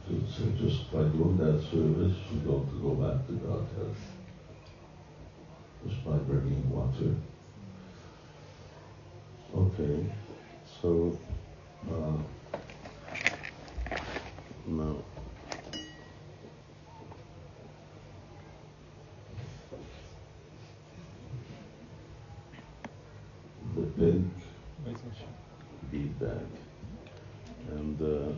So, 0.07 0.15
so 0.27 0.43
just 0.57 0.91
by 0.91 1.03
doing 1.03 1.37
that 1.37 1.61
service, 1.61 2.17
you 2.31 2.39
have 2.51 2.69
to 2.69 2.79
go 2.81 2.95
back 2.95 3.27
to 3.27 3.33
Godhead. 3.33 3.95
Just 5.87 6.03
by 6.03 6.17
bringing 6.17 6.69
water. 6.69 7.15
Okay, 9.55 10.05
so 10.81 11.17
uh, 11.89 12.17
now 14.67 14.95
the 23.75 23.88
big 23.99 24.23
Where's 24.83 24.97
the 25.01 25.87
bead 25.91 26.19
bag. 26.19 26.45
And, 27.71 28.01
uh, 28.01 28.31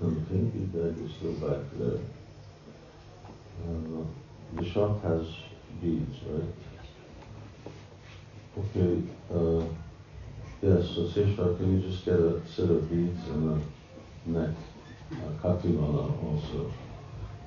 the 0.00 0.20
pink 0.28 0.52
bead 0.54 0.72
bag 0.72 0.94
is 1.04 1.12
still 1.14 1.32
back 1.32 1.64
there. 1.76 1.98
Uh, 3.64 4.04
the 4.56 4.64
shop 4.64 5.02
has 5.02 5.26
beads, 5.80 6.18
right? 6.30 6.54
Okay, 8.58 9.02
uh, 9.34 9.64
yes, 10.62 10.90
so 10.94 11.08
Seshwar, 11.08 11.56
can 11.56 11.80
you 11.80 11.88
just 11.88 12.04
get 12.04 12.20
a 12.20 12.40
set 12.46 12.70
of 12.70 12.88
beads 12.88 13.26
and 13.28 13.60
a 14.26 14.30
neck, 14.30 14.54
a 15.12 15.42
katimala 15.42 16.12
also? 16.24 16.70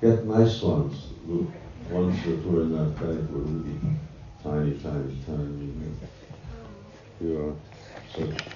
Get 0.02 0.26
nice 0.26 0.62
ones, 0.62 1.10
the 1.28 1.48
ones 1.94 2.22
that 2.26 2.46
were 2.46 2.64
in 2.64 2.72
that 2.74 3.00
bag 3.00 3.30
were 3.30 3.40
really 3.40 3.80
tiny, 4.44 4.78
tiny, 4.80 5.18
tiny. 5.26 5.66
You 5.66 5.98
such 7.20 8.56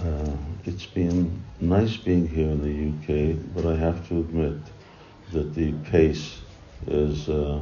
Uh, 0.00 0.36
it's 0.64 0.86
been 0.86 1.42
nice 1.60 1.96
being 1.96 2.28
here 2.28 2.50
in 2.50 2.62
the 2.62 3.34
UK, 3.34 3.36
but 3.54 3.66
I 3.66 3.76
have 3.76 4.06
to 4.08 4.20
admit 4.20 4.58
that 5.32 5.54
the 5.54 5.72
pace 5.90 6.40
is 6.86 7.28
uh, 7.28 7.60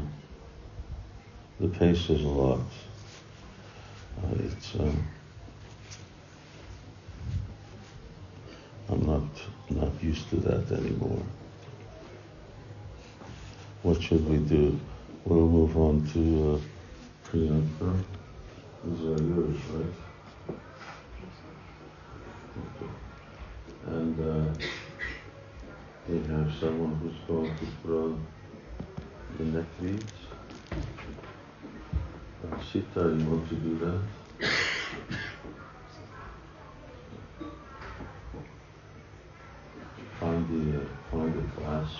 the 1.59 1.69
pace 1.69 2.11
is 2.11 2.23
a 2.23 2.29
lot. 2.29 2.61
Uh, 4.19 4.35
it's 4.41 4.75
um, 4.75 5.16
I'm 8.89 9.05
not 9.05 9.23
not 9.71 10.03
used 10.03 10.31
to 10.31 10.37
that 10.37 10.71
anymore. 10.71 11.23
What 13.83 14.01
should 14.01 14.29
we 14.29 14.39
do? 14.39 14.79
We'll 15.25 15.49
move 15.49 15.77
on 15.77 16.07
to 16.13 16.55
uh, 16.55 17.29
Priyanka. 17.29 18.05
These 18.85 19.05
are 19.07 19.23
yours, 19.23 19.57
right? 19.75 19.95
Okay. 22.65 22.91
And 23.87 24.21
uh, 24.21 24.53
we 26.09 26.19
have 26.33 26.53
someone 26.61 26.95
who's 26.97 27.19
going 27.27 27.51
to 27.59 27.99
on 27.99 28.27
the 29.39 29.45
neck 29.45 29.67
beads. 29.81 30.19
Uh, 32.45 32.63
Sita, 32.73 33.01
you 33.01 33.25
want 33.25 33.49
to 33.49 33.55
do 33.57 33.79
that? 33.79 34.16
Clasp. 41.57 41.99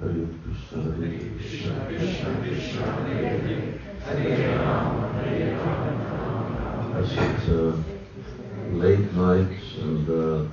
Hare 0.00 0.28
Krishna, 0.44 0.82
Hare 0.82 1.18
Krishna, 1.36 1.86
Krishna 1.86 2.36
Krishna, 2.42 2.86
Hare 4.04 4.28
Hare 4.36 4.58
Rama, 4.58 5.12
Hare 5.12 5.56
Rama. 5.56 6.94
As 6.96 7.12
it's 7.12 7.48
uh, 7.48 7.76
late 8.72 9.12
nights 9.14 9.76
and 9.78 10.08
uh, 10.08 10.44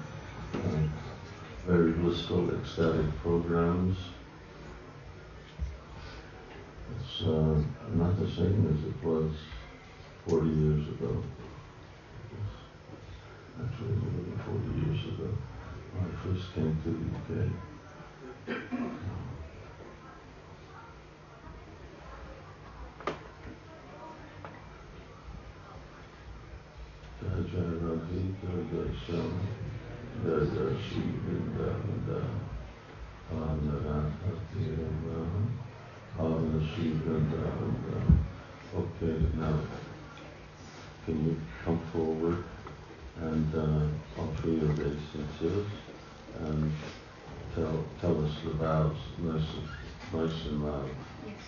very 1.65 1.91
blissful, 1.91 2.49
ecstatic 2.55 3.05
programs. 3.21 3.97
It's 6.99 7.21
uh, 7.23 7.61
not 7.93 8.17
the 8.19 8.29
same 8.29 8.67
as 8.71 8.85
it 8.87 9.05
was 9.05 9.31
40 10.27 10.49
years 10.49 10.87
ago. 10.87 11.23
Actually, 13.59 13.95
more 13.97 14.21
than 14.21 14.37
40 14.45 14.69
years 14.85 15.01
ago, 15.13 15.29
when 15.93 16.05
I 16.05 16.13
first 16.23 16.45
came 16.53 16.73
to 16.83 16.89
the 16.93 17.01
UK. 17.17 17.51
Havana 36.17 36.59
Shri 36.73 36.93
Vrindavanda. 37.05 37.97
Okay, 38.75 39.17
now, 39.37 39.59
can 41.05 41.25
you 41.25 41.37
come 41.63 41.79
forward 41.93 42.43
and 43.21 43.55
uh, 43.55 44.21
offer 44.21 44.47
your 44.49 44.71
obeisances 44.71 45.67
and 46.39 46.71
tell, 47.55 47.85
tell 47.99 48.25
us 48.25 48.31
the 48.43 48.51
vows 48.51 48.97
nice, 49.19 49.41
and- 50.47 50.63
nice. 50.63 50.89
Yes. 51.25 51.41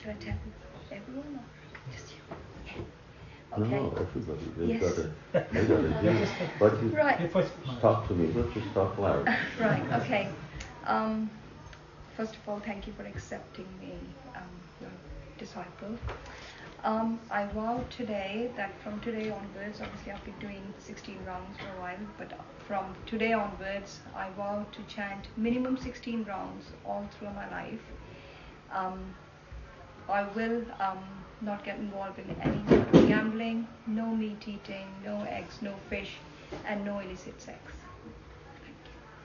Should 0.00 0.10
I 0.10 0.14
tell 0.14 0.34
everyone 0.92 1.34
or 1.34 1.57
Okay. 3.56 3.70
no, 3.70 3.94
everybody, 4.00 4.40
they've 4.56 4.68
Yes. 4.68 4.82
got 4.82 4.96
to, 4.96 5.10
they 5.52 5.64
got 5.64 5.82
to 5.82 5.92
hear. 6.02 6.28
But 6.58 6.82
you 6.82 6.88
Right. 6.90 7.20
If 7.20 7.36
I 7.36 7.42
talk 7.80 8.08
to 8.08 8.14
me, 8.14 8.26
but 8.26 8.52
just 8.52 8.72
talk 8.74 8.98
loud. 8.98 9.26
Right, 9.60 9.82
okay. 10.02 10.28
Um, 10.86 11.30
first 12.16 12.34
of 12.36 12.48
all, 12.48 12.60
thank 12.60 12.86
you 12.86 12.92
for 12.92 13.04
accepting 13.04 13.66
me, 13.80 13.98
um, 14.36 14.42
your 14.80 14.90
disciple. 15.38 15.98
Um, 16.84 17.18
I 17.30 17.46
vow 17.46 17.84
today 17.90 18.50
that 18.56 18.80
from 18.82 19.00
today 19.00 19.30
onwards, 19.30 19.80
obviously 19.80 20.12
I've 20.12 20.24
been 20.24 20.38
doing 20.38 20.72
16 20.78 21.24
rounds 21.26 21.56
for 21.58 21.66
a 21.76 21.80
while, 21.80 21.98
but 22.18 22.38
from 22.66 22.94
today 23.06 23.32
onwards, 23.32 24.00
I 24.14 24.30
vow 24.36 24.64
to 24.70 24.82
chant 24.94 25.26
minimum 25.36 25.76
16 25.76 26.24
rounds 26.24 26.66
all 26.84 27.08
through 27.18 27.30
my 27.30 27.50
life. 27.50 27.80
Um, 28.72 29.14
I 30.08 30.22
will 30.22 30.62
um, 30.80 30.98
not 31.40 31.64
get 31.64 31.78
involved 31.78 32.18
in 32.18 32.36
any 32.40 33.06
gambling, 33.06 33.66
no 33.86 34.06
meat 34.06 34.42
eating, 34.46 34.86
no 35.04 35.22
eggs, 35.28 35.62
no 35.62 35.74
fish, 35.88 36.16
and 36.66 36.84
no 36.84 36.98
illicit 36.98 37.40
sex. 37.40 37.58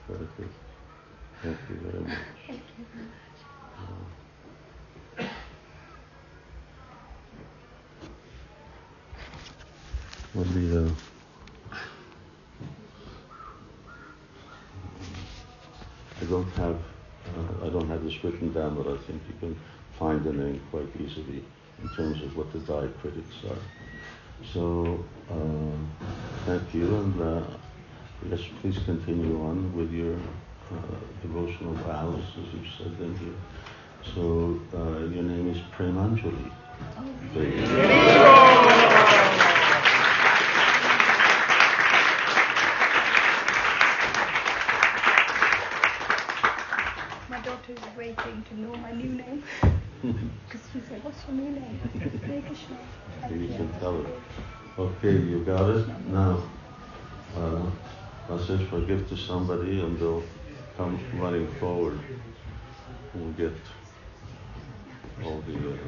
Very 0.08 0.28
good. 0.38 0.50
Thank 1.42 1.58
you 1.70 1.76
very 1.76 2.04
much. 2.04 2.18
Thank 2.48 2.62
you. 2.78 2.86
Let 10.36 10.48
me, 10.48 10.78
uh, 10.78 10.90
I 16.20 16.26
don't 16.26 16.50
have, 16.54 16.76
uh, 16.76 17.66
I 17.66 17.70
don't 17.70 17.88
have 17.88 18.04
this 18.04 18.24
written 18.24 18.52
down, 18.52 18.76
but 18.76 18.88
I 18.88 18.98
think 19.06 19.22
you 19.28 19.36
can 19.40 19.60
find 20.00 20.24
the 20.24 20.34
name 20.34 20.60
quite 20.72 20.90
easily 21.00 21.44
in 21.84 21.90
terms 21.90 22.22
of 22.24 22.36
what 22.38 22.52
the 22.54 22.60
diacritics 22.60 23.44
are. 23.50 23.58
So, 24.54 25.04
uh, 25.30 25.36
thank 26.46 26.74
you, 26.74 26.86
and 26.96 27.22
uh, 27.22 27.42
yes, 28.30 28.42
please 28.62 28.78
continue 28.86 29.42
on 29.44 29.76
with 29.76 29.92
your 29.92 30.16
uh, 30.16 30.78
devotional 31.22 31.74
vows, 31.86 32.24
as 32.40 32.54
you 32.54 32.62
said 32.78 32.98
them 32.98 33.16
here. 33.20 33.36
So, 34.16 34.60
uh, 34.74 35.00
your 35.14 35.24
name 35.24 35.50
is 35.50 35.58
Premanjali. 35.78 36.52
Very 37.34 37.52
good. 37.52 38.84
My 47.30 47.40
daughter 47.40 47.72
is 47.74 47.80
waiting 47.98 48.44
to 48.50 48.60
know 48.60 48.76
my 48.78 48.92
new 48.92 49.10
name 49.10 49.44
because 50.02 50.62
she 50.72 50.82
said, 50.82 51.04
"What's 51.04 51.26
your 51.28 51.36
new 51.38 51.52
name?" 51.52 51.80
Hare 52.28 52.42
Krishna. 52.42 52.78
Thank 53.22 53.34
You 53.34 53.48
you. 53.48 53.48
can 53.56 53.74
tell 53.80 54.02
her. 54.04 54.10
Okay, 54.78 55.18
got 55.46 55.70
it? 55.70 55.86
Now, 56.08 56.42
uh, 57.36 57.66
I 58.30 58.38
said 58.46 58.68
forgive 58.70 59.10
to 59.10 59.18
somebody 59.18 59.82
and 59.82 60.00
they'll 60.00 60.24
come 60.78 61.00
running 61.20 61.48
forward 61.60 62.00
and 63.14 63.38
get 63.38 63.52
all 65.24 65.44
the, 65.48 65.74
uh, 65.74 65.83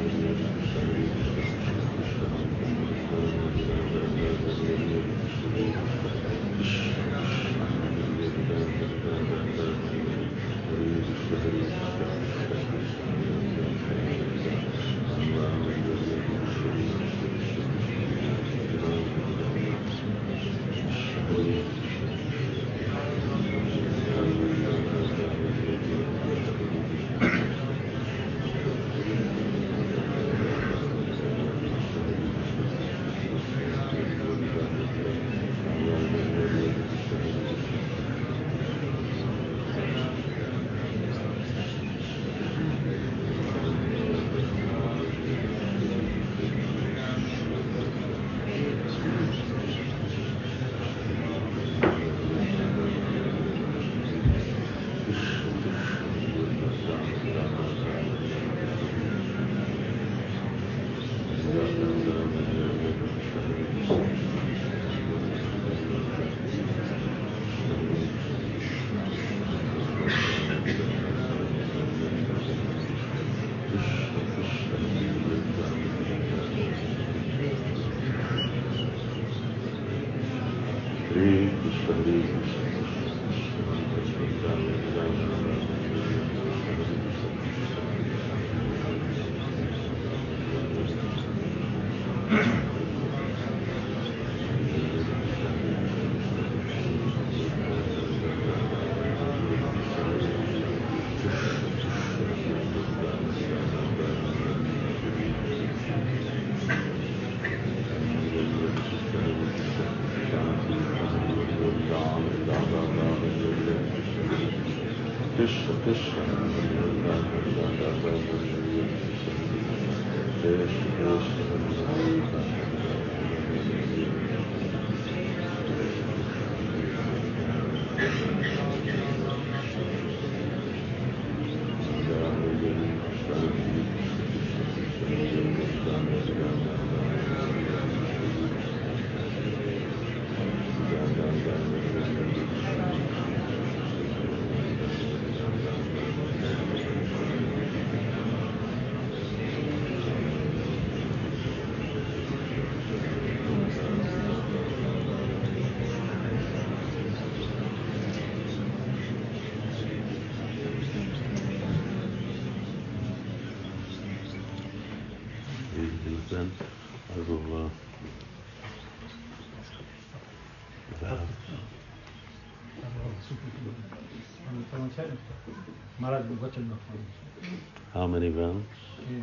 many 178.11 178.31
vows? 178.31 178.63
એ 179.03 179.23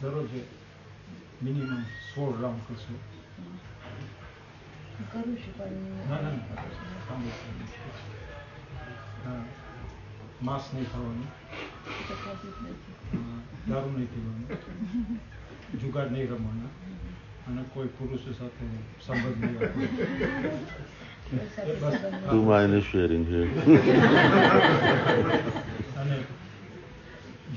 દરરોજ 0.00 0.30
minimum 1.40 1.72
સોળ 2.08 2.32
round 2.40 2.62
કરશું 2.66 2.98
કરું 5.12 5.36
છું 5.36 5.52
પણ 5.54 5.74
ના 6.08 6.20
ના 6.20 6.30
ના. 6.30 6.64
સાંભળો. 7.06 7.32
હા. 9.24 9.44
માંસ 10.40 10.72
નહીં 10.72 10.86
ખાવાનું 10.86 11.28
તો 11.98 12.14
થતું 12.14 12.50
જ 12.52 12.62
નથી. 12.62 12.94
અ, 13.12 13.18
દારૂ 13.68 13.90
નહીં 13.90 14.08
પીવાનું 14.08 14.48
જુગાર 15.80 16.08
નહીં 16.10 16.28
રમવાના 16.28 16.72
અને 17.46 17.62
કોઈ 17.74 17.88
પુરુષ 17.88 18.24
સાથે 18.38 18.64
સંબંધ 19.00 19.38
નહીં 19.38 19.56
રાખવાનો 19.56 19.88
કોઈ 21.28 21.48
સાથે 21.48 21.74
બસ. 21.74 21.94
સંબંધ 21.94 22.26
Who 22.26 22.38
am 22.38 22.50
I 22.52 22.64
initiating 22.64 23.24
here? 23.26 23.48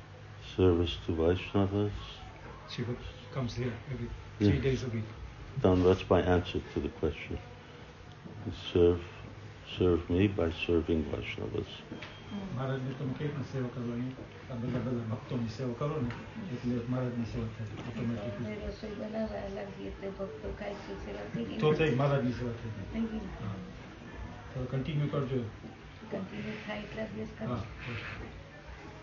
Service 0.56 0.96
to 1.06 1.12
Vaishnavas. 1.14 1.92
she 2.68 2.82
would- 2.82 3.06
comes 3.34 3.54
here 3.54 3.72
every 3.92 4.08
Yeah. 4.40 4.48
three 4.48 4.60
days 4.60 4.82
a 4.82 4.88
week 4.88 5.08
Then 5.58 5.82
that's 5.82 6.04
my 6.10 6.20
answer 6.34 6.60
to 6.72 6.80
the 6.80 6.88
question. 7.00 7.38
You 8.46 8.52
serve, 8.64 9.02
serve 9.68 10.02
me 10.10 10.28
by 10.30 10.48
serving 10.66 11.04
Vaishnavas. 11.12 11.70
મહારાજની 12.54 12.94
તમે 12.94 13.12
કેવી 13.18 13.28
રીતે 13.28 13.44
સેવા 13.52 13.68
કરવાની 13.68 14.12
આ 14.50 14.56
બધા 14.56 14.80
બધા 14.86 15.04
ભક્તોની 15.10 15.50
સેવા 15.50 15.76
કરો 15.80 16.00
ને 16.00 16.10
એટલે 16.54 16.74
મહારાજની 16.88 17.28
સેવા 17.32 17.50
થાય 17.56 17.70
આપણે 17.78 17.90
ઓટોમેટિકલી 17.90 18.56
રસોઈ 18.64 18.96
બનાવવા 19.00 19.44
લાગીએ 19.56 19.88
એટલે 19.90 20.10
ભક્તો 20.18 20.48
ખાય 20.58 20.76
છે 20.86 20.96
સેવા 21.04 21.26
થઈ 21.34 21.44
ગઈ 21.48 21.58
તો 21.58 21.72
થઈ 21.80 21.94
મહારાજની 22.00 22.34
સેવા 22.40 22.56
થઈ 22.60 22.72
ગઈ 22.76 22.88
થઈ 22.92 23.06
ગઈ 23.12 23.22
હા 23.40 23.54
તો 24.52 24.66
કન્ટિન્યુ 24.72 25.08
કરજો 25.14 25.40
કન્ટિન્યુ 26.10 26.56
થાય 26.66 26.82
એટલા 26.82 27.08
દિવસ 27.14 27.32
હા 27.40 27.62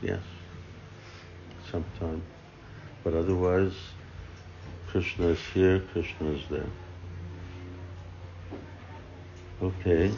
Yes, 0.00 0.20
sometime. 1.70 2.22
But 3.04 3.14
otherwise, 3.14 3.74
Krishna 4.86 5.26
is 5.28 5.40
here, 5.52 5.80
Krishna 5.92 6.30
is 6.30 6.42
there. 6.48 6.66
Okay, 9.60 10.12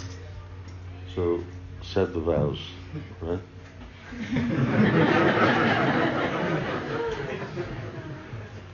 so 1.15 1.43
said 1.83 2.13
the 2.13 2.21
vows, 2.21 2.61
right? 3.21 3.41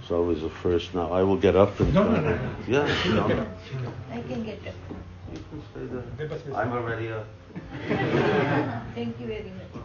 it's 0.00 0.10
always 0.10 0.42
a 0.42 0.50
first. 0.50 0.94
Now 0.94 1.12
I 1.12 1.22
will 1.22 1.36
get 1.36 1.56
up 1.56 1.80
and. 1.80 1.94
No, 1.94 2.02
no, 2.02 2.20
no. 2.20 2.38
Yeah. 2.68 2.84
I 4.12 4.20
can 4.20 4.42
get 4.42 4.58
up. 4.66 4.74
You 5.37 5.45
can 5.51 5.62
stay 5.70 5.87
there. 5.93 6.03
They 6.16 6.28
must 6.28 6.47
be- 6.47 6.55
I'm 6.55 6.72
already 6.72 7.12
up. 7.12 7.26
Thank 8.95 9.20
you 9.20 9.26
very 9.26 9.53
much. 9.59 9.84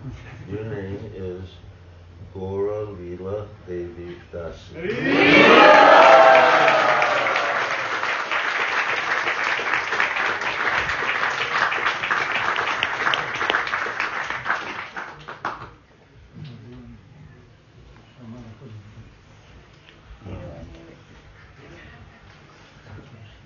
Your 0.49 0.63
name 0.63 1.11
is 1.13 1.49
Gaura 2.33 2.87
Leela 2.97 3.47
Devi 3.67 4.15
Dasi. 4.31 4.77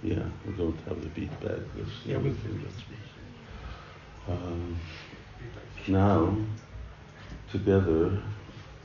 Yeah, 0.03 0.24
we 0.45 0.53
don't 0.53 0.80
have 0.88 1.01
the 1.01 1.10
beat 1.10 1.32
back. 1.41 1.60
That's 1.76 1.89
the 2.03 2.10
Yeah, 2.12 2.18
only 2.18 2.30
we- 2.32 2.36
thing 2.36 2.62
that's 2.64 2.84
um, 4.28 4.76
Now, 5.88 6.36
together, 7.66 8.22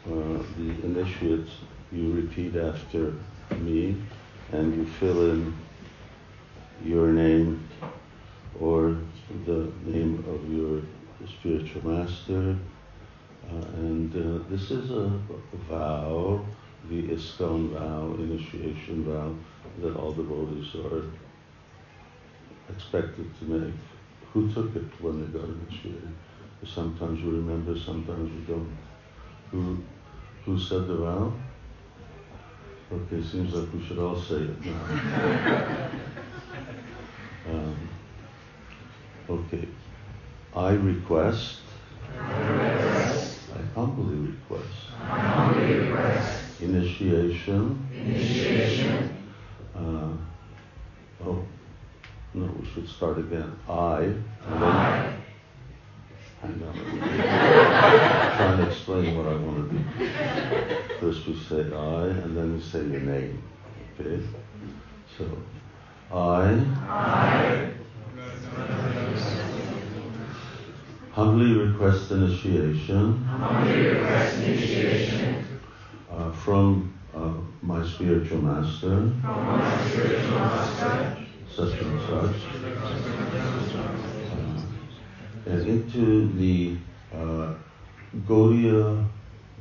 uh, 0.07 0.43
the 0.57 0.71
initiates, 0.85 1.51
you 1.93 2.13
repeat 2.13 2.57
after 2.57 3.13
me 3.59 3.95
and 4.53 4.75
you 4.75 4.87
fill 4.99 5.33
in 5.33 5.55
your 6.83 7.09
name 7.09 7.69
or 8.59 8.97
the 9.45 9.71
name 9.85 10.25
of 10.27 10.51
your 10.51 10.81
spiritual 11.29 11.87
master. 11.91 12.57
Uh, 13.51 13.67
and 13.77 14.15
uh, 14.17 14.43
this 14.49 14.71
is 14.71 14.91
a 14.91 15.13
vow, 15.69 16.43
the 16.89 17.03
ISKCON 17.09 17.75
vow, 17.75 18.15
initiation 18.19 19.05
vow, 19.05 19.35
that 19.83 19.95
all 19.95 20.13
devotees 20.13 20.75
are 20.77 21.05
expected 22.73 23.29
to 23.41 23.45
make. 23.45 23.75
Who 24.33 24.51
took 24.55 24.75
it 24.75 24.89
when 25.03 25.21
they 25.21 25.39
got 25.39 25.49
initiated? 25.49 26.15
Sometimes 26.67 27.23
we 27.23 27.31
remember, 27.31 27.79
sometimes 27.79 28.31
we 28.31 28.41
don't. 28.53 28.77
Who, 29.51 29.79
who 30.45 30.59
said 30.59 30.87
the 30.87 30.97
vow? 30.97 31.33
Okay, 32.93 33.23
seems 33.23 33.55
like 33.55 33.73
we 33.73 33.85
should 33.87 33.99
all 33.99 34.21
say 34.21 34.37
it 34.37 34.67
now. 34.67 34.85
um, 37.49 37.89
okay. 39.29 39.69
I 40.55 40.73
request, 40.73 41.61
I 42.19 43.63
humbly 43.75 44.33
request, 44.33 44.91
I 44.99 45.19
humbly 45.19 45.75
request 45.75 46.41
initiation, 46.61 47.89
initiation. 47.95 49.17
Uh, 49.75 50.13
oh, 51.25 51.45
no, 52.35 52.55
we 52.61 52.67
should 52.67 52.89
start 52.89 53.19
again. 53.19 53.57
I, 53.69 54.13
I, 54.47 55.15
on. 56.43 56.51
trying 58.37 58.59
to 58.59 58.71
explain 58.71 59.17
what 59.17 59.27
I 59.27 59.37
want 59.37 59.71
to 59.71 59.77
do. 59.77 59.85
First 61.01 61.27
we 61.27 61.35
say 61.37 61.61
I, 61.75 62.07
and 62.07 62.37
then 62.37 62.55
we 62.55 62.61
say 62.61 62.79
your 62.79 63.01
name. 63.01 63.43
Okay? 63.99 64.23
So, 65.19 65.27
I, 66.13 66.65
I 66.89 67.71
humbly 71.13 71.53
request 71.53 72.11
initiation, 72.11 73.23
humbly 73.25 73.89
request 73.89 74.39
initiation 74.39 75.45
uh, 76.11 76.31
from 76.33 76.99
uh, 77.15 77.33
my 77.63 77.87
spiritual 77.87 78.41
master, 78.41 79.13
from 79.21 79.47
my 79.47 79.89
spiritual 79.89 80.31
master, 80.31 81.17
such 81.55 81.81
and 81.81 82.01
such, 82.01 82.37
uh, 85.47 85.51
into 85.51 86.29
the 86.33 86.77
uh, 87.15 87.55
Gaudiya 88.27 89.07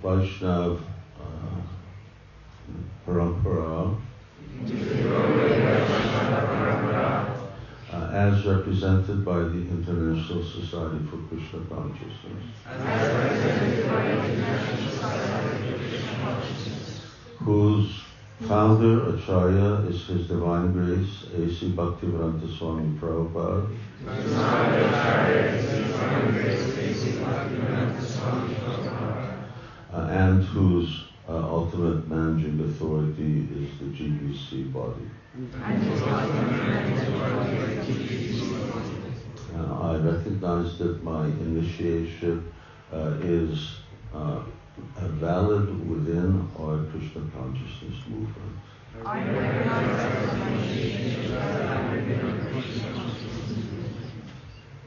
Vaishnav 0.03 0.79
uh, 1.19 1.61
Parampara 3.07 3.95
uh, 7.91 8.09
as 8.11 8.45
represented 8.45 9.23
by 9.23 9.39
the 9.39 9.61
International 9.69 10.43
Society 10.43 10.99
for 11.09 11.17
Krishna 11.29 11.59
Consciousness. 11.69 12.43
Whose 17.39 18.08
founder, 18.47 19.15
Acharya, 19.15 19.87
is 19.89 20.07
His 20.07 20.27
Divine 20.27 20.71
Grace, 20.71 21.25
A.C. 21.35 21.71
Bhaktivedanta 21.71 22.57
Swami 22.57 22.97
Prabhupada. 22.97 23.67
Uh, 29.91 30.07
and 30.11 30.43
whose 30.43 31.05
uh, 31.27 31.33
ultimate 31.33 32.07
managing 32.07 32.59
authority 32.61 33.47
is 33.55 33.69
the 33.79 33.85
GBC 33.85 34.71
body. 34.71 35.09
Uh, 39.55 39.81
I 39.81 39.97
recognize 39.97 40.77
that 40.79 41.03
my 41.03 41.25
initiation 41.25 42.51
uh, 42.93 43.17
is 43.21 43.79
uh, 44.13 44.41
valid 45.19 45.89
within 45.89 46.47
our 46.59 46.83
Krishna 46.91 47.21
consciousness 47.35 48.03
movement. 48.07 48.57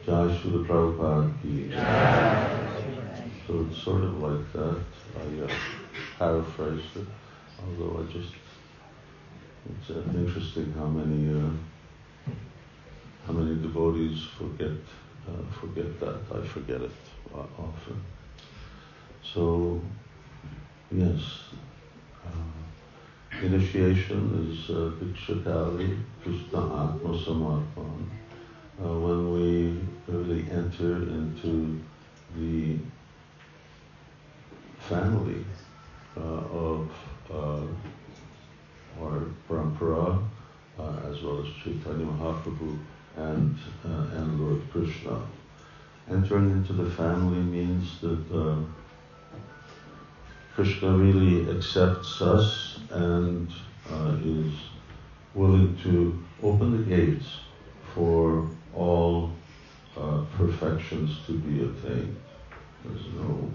Jai 0.05 0.27
Srila 0.37 0.67
Prabhupada 0.67 1.33
ki. 1.43 1.53
So 3.47 3.67
it's 3.69 3.83
sort 3.83 4.05
of 4.05 4.19
like 4.21 4.53
that. 4.53 4.81
I 5.17 5.45
uh, 5.45 5.55
paraphrased 6.19 6.97
it, 6.97 7.07
although 7.63 8.03
I 8.03 8.13
just, 8.13 8.35
it's 9.71 9.91
uh, 9.91 10.03
interesting 10.15 10.73
how 10.77 10.87
many, 10.87 11.31
uh, 11.31 11.51
how 13.27 13.33
many 13.33 13.61
devotees 13.63 14.25
forget, 14.39 14.79
uh, 15.29 15.43
forget 15.61 16.01
that. 16.01 16.21
I 16.35 16.47
forget 16.47 16.81
it 16.81 16.91
uh, 17.35 17.47
often. 17.59 18.03
So, 19.25 19.81
yes, 20.91 21.21
uh, 22.27 23.41
initiation 23.43 24.51
is 24.51 24.71
uh, 24.71 24.91
Dikshakali, 25.01 25.99
Krishna 26.23 26.59
Atma 26.59 27.17
Samarpan. 27.17 28.07
Uh, 28.83 28.99
when 28.99 29.33
we 29.33 29.81
really 30.09 30.51
enter 30.51 30.97
into 30.97 31.81
the 32.37 32.79
family 34.81 35.45
uh, 36.17 36.21
of 36.21 36.91
uh, 37.33 37.63
our 39.01 39.21
parampara, 39.49 40.23
uh, 40.79 40.97
as 41.09 41.23
well 41.23 41.41
as 41.41 41.49
Chaitanya 41.63 42.07
Mahaprabhu 42.07 42.79
and, 43.17 43.57
and 43.85 44.41
Lord 44.41 44.61
Krishna. 44.73 45.21
Entering 46.11 46.51
into 46.51 46.73
the 46.73 46.91
family 46.91 47.39
means 47.39 48.01
that 48.01 48.67
Krishna 50.55 50.93
really 50.93 51.51
accepts 51.51 52.21
us 52.21 52.79
and 52.91 53.51
uh, 53.91 54.17
is 54.25 54.53
willing 55.35 55.79
to 55.83 56.23
open 56.43 56.77
the 56.77 56.97
gates 56.97 57.27
for 57.95 58.49
all 58.75 59.31
perfections 60.37 61.19
to 61.27 61.39
be 61.39 61.63
attained. 61.63 62.17
There's 62.85 63.07
no 63.15 63.53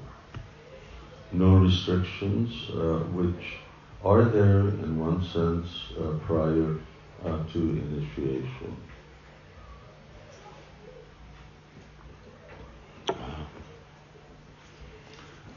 no 1.32 1.58
restrictions, 1.58 2.70
uh, 2.70 3.00
which 3.12 3.58
are 4.04 4.24
there 4.24 4.62
in 4.62 4.98
one 4.98 5.22
sense 5.24 5.68
uh, 6.00 6.14
prior 6.26 6.78
uh, 7.26 7.44
to 7.52 7.60
initiation. 7.60 8.76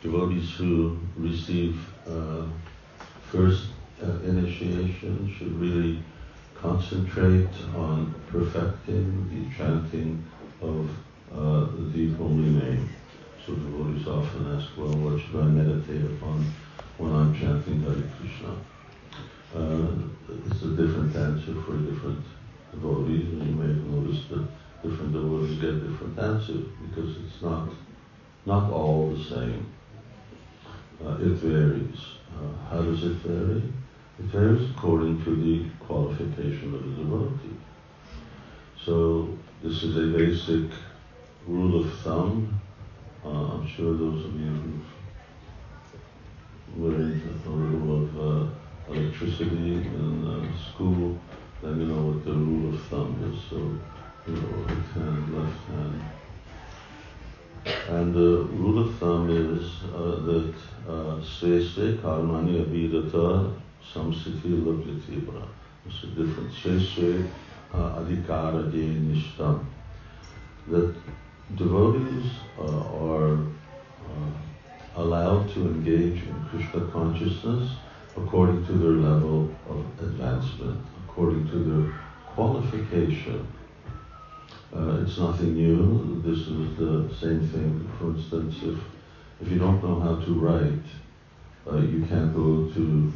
Devotees 0.02 0.50
who 0.52 0.98
receive 1.16 1.78
uh, 2.08 2.46
first 3.30 3.66
uh, 4.02 4.06
initiation 4.24 5.32
should 5.36 5.52
really 5.60 6.02
concentrate 6.54 7.48
on 7.76 8.14
perfecting 8.28 9.28
the 9.28 9.56
chanting 9.56 10.24
of 10.62 10.88
uh, 11.32 11.66
the 11.92 12.12
holy 12.14 12.48
name. 12.48 12.88
So 13.44 13.54
devotees 13.54 14.06
often 14.06 14.56
ask, 14.56 14.68
well, 14.76 14.88
what 14.88 15.20
should 15.20 15.36
I 15.36 15.44
meditate 15.44 16.04
upon 16.04 16.44
when 16.98 17.12
I'm 17.12 17.34
chanting 17.38 17.82
Hare 17.82 18.02
Krishna? 18.18 18.56
Uh, 19.54 19.86
it's 20.46 20.62
a 20.62 20.76
different 20.76 21.14
answer 21.16 21.54
for 21.62 21.76
different 21.76 22.24
devotees, 22.72 23.26
and 23.32 23.46
you 23.48 23.54
may 23.54 23.66
have 23.66 23.84
noticed 23.84 24.28
that 24.30 24.46
different 24.82 25.12
devotees 25.12 25.60
get 25.60 25.90
different 25.90 26.18
answers 26.18 26.66
because 26.88 27.16
it's 27.18 27.42
not 27.42 27.68
not 28.46 28.70
all 28.70 29.10
the 29.10 29.22
same. 29.22 29.66
Uh, 31.04 31.16
it 31.20 31.34
varies. 31.42 32.00
Uh, 32.36 32.68
how 32.68 32.82
does 32.82 33.04
it 33.04 33.16
vary? 33.24 33.62
It 34.18 34.26
varies 34.26 34.70
according 34.70 35.24
to 35.24 35.36
the 35.36 35.64
qualification 35.86 36.74
of 36.74 36.84
the 36.84 37.02
devotee. 37.02 37.56
So 38.84 39.38
this 39.62 39.82
is 39.82 39.96
a 39.96 40.16
basic 40.16 40.70
rule 41.46 41.80
of 41.80 41.92
thumb 42.00 42.60
uh, 43.24 43.28
I'm 43.28 43.66
sure 43.66 43.92
those 43.96 44.24
of 44.24 44.34
you 44.40 44.80
who 46.74 46.88
learned 46.88 47.22
a 47.44 47.50
little 47.50 48.02
of 48.02 48.18
uh, 48.18 48.92
electricity 48.92 49.74
in 49.74 50.26
uh, 50.26 50.56
school, 50.56 51.18
then 51.62 51.80
you 51.80 51.86
know 51.86 52.00
what 52.00 52.24
the 52.24 52.32
rule 52.32 52.74
of 52.74 52.80
thumb 52.84 53.12
is. 53.30 53.50
So, 53.50 53.56
you 54.26 54.40
know, 54.40 54.48
right 54.64 54.86
hand, 54.94 55.34
left 55.36 55.68
hand. 55.68 56.19
And 57.88 58.14
the 58.14 58.44
rule 58.52 58.78
of 58.78 58.94
thumb 58.96 59.28
is 59.30 59.82
uh, 59.94 60.20
that 60.24 60.54
uh, 60.88 61.22
se 61.22 61.98
karmani 62.02 62.64
abhidata 62.64 63.54
samsiti 63.92 64.62
labhyatibra. 64.64 65.46
It's 65.86 66.02
a 66.04 66.06
different. 66.06 66.52
Se 66.52 66.78
se 66.78 67.24
uh, 67.74 68.00
adhikara 68.00 68.70
de 68.70 68.84
nishtam. 69.08 69.64
That 70.68 70.94
devotees 71.56 72.30
are 72.58 73.38
allowed 74.96 75.48
to 75.54 75.60
engage 75.60 76.22
in 76.22 76.46
Krishna 76.50 76.86
consciousness 76.92 77.70
according 78.16 78.66
to 78.66 78.72
their 78.72 78.90
level 78.90 79.48
of 79.68 79.84
advancement, 80.00 80.84
according 81.04 81.48
to 81.50 81.58
their 81.58 81.94
qualification. 82.34 83.46
Uh, 84.72 85.02
it's 85.02 85.18
nothing 85.18 85.54
new. 85.54 86.22
This 86.24 86.46
is 86.46 86.76
the 86.76 87.12
same 87.12 87.40
thing. 87.48 87.90
For 87.98 88.10
instance, 88.10 88.56
if 88.62 88.78
if 89.40 89.48
you 89.48 89.58
don't 89.58 89.82
know 89.82 89.98
how 89.98 90.14
to 90.24 90.32
write, 90.34 90.86
uh, 91.66 91.78
you 91.78 92.06
can't 92.06 92.32
go 92.32 92.70
to 92.74 93.12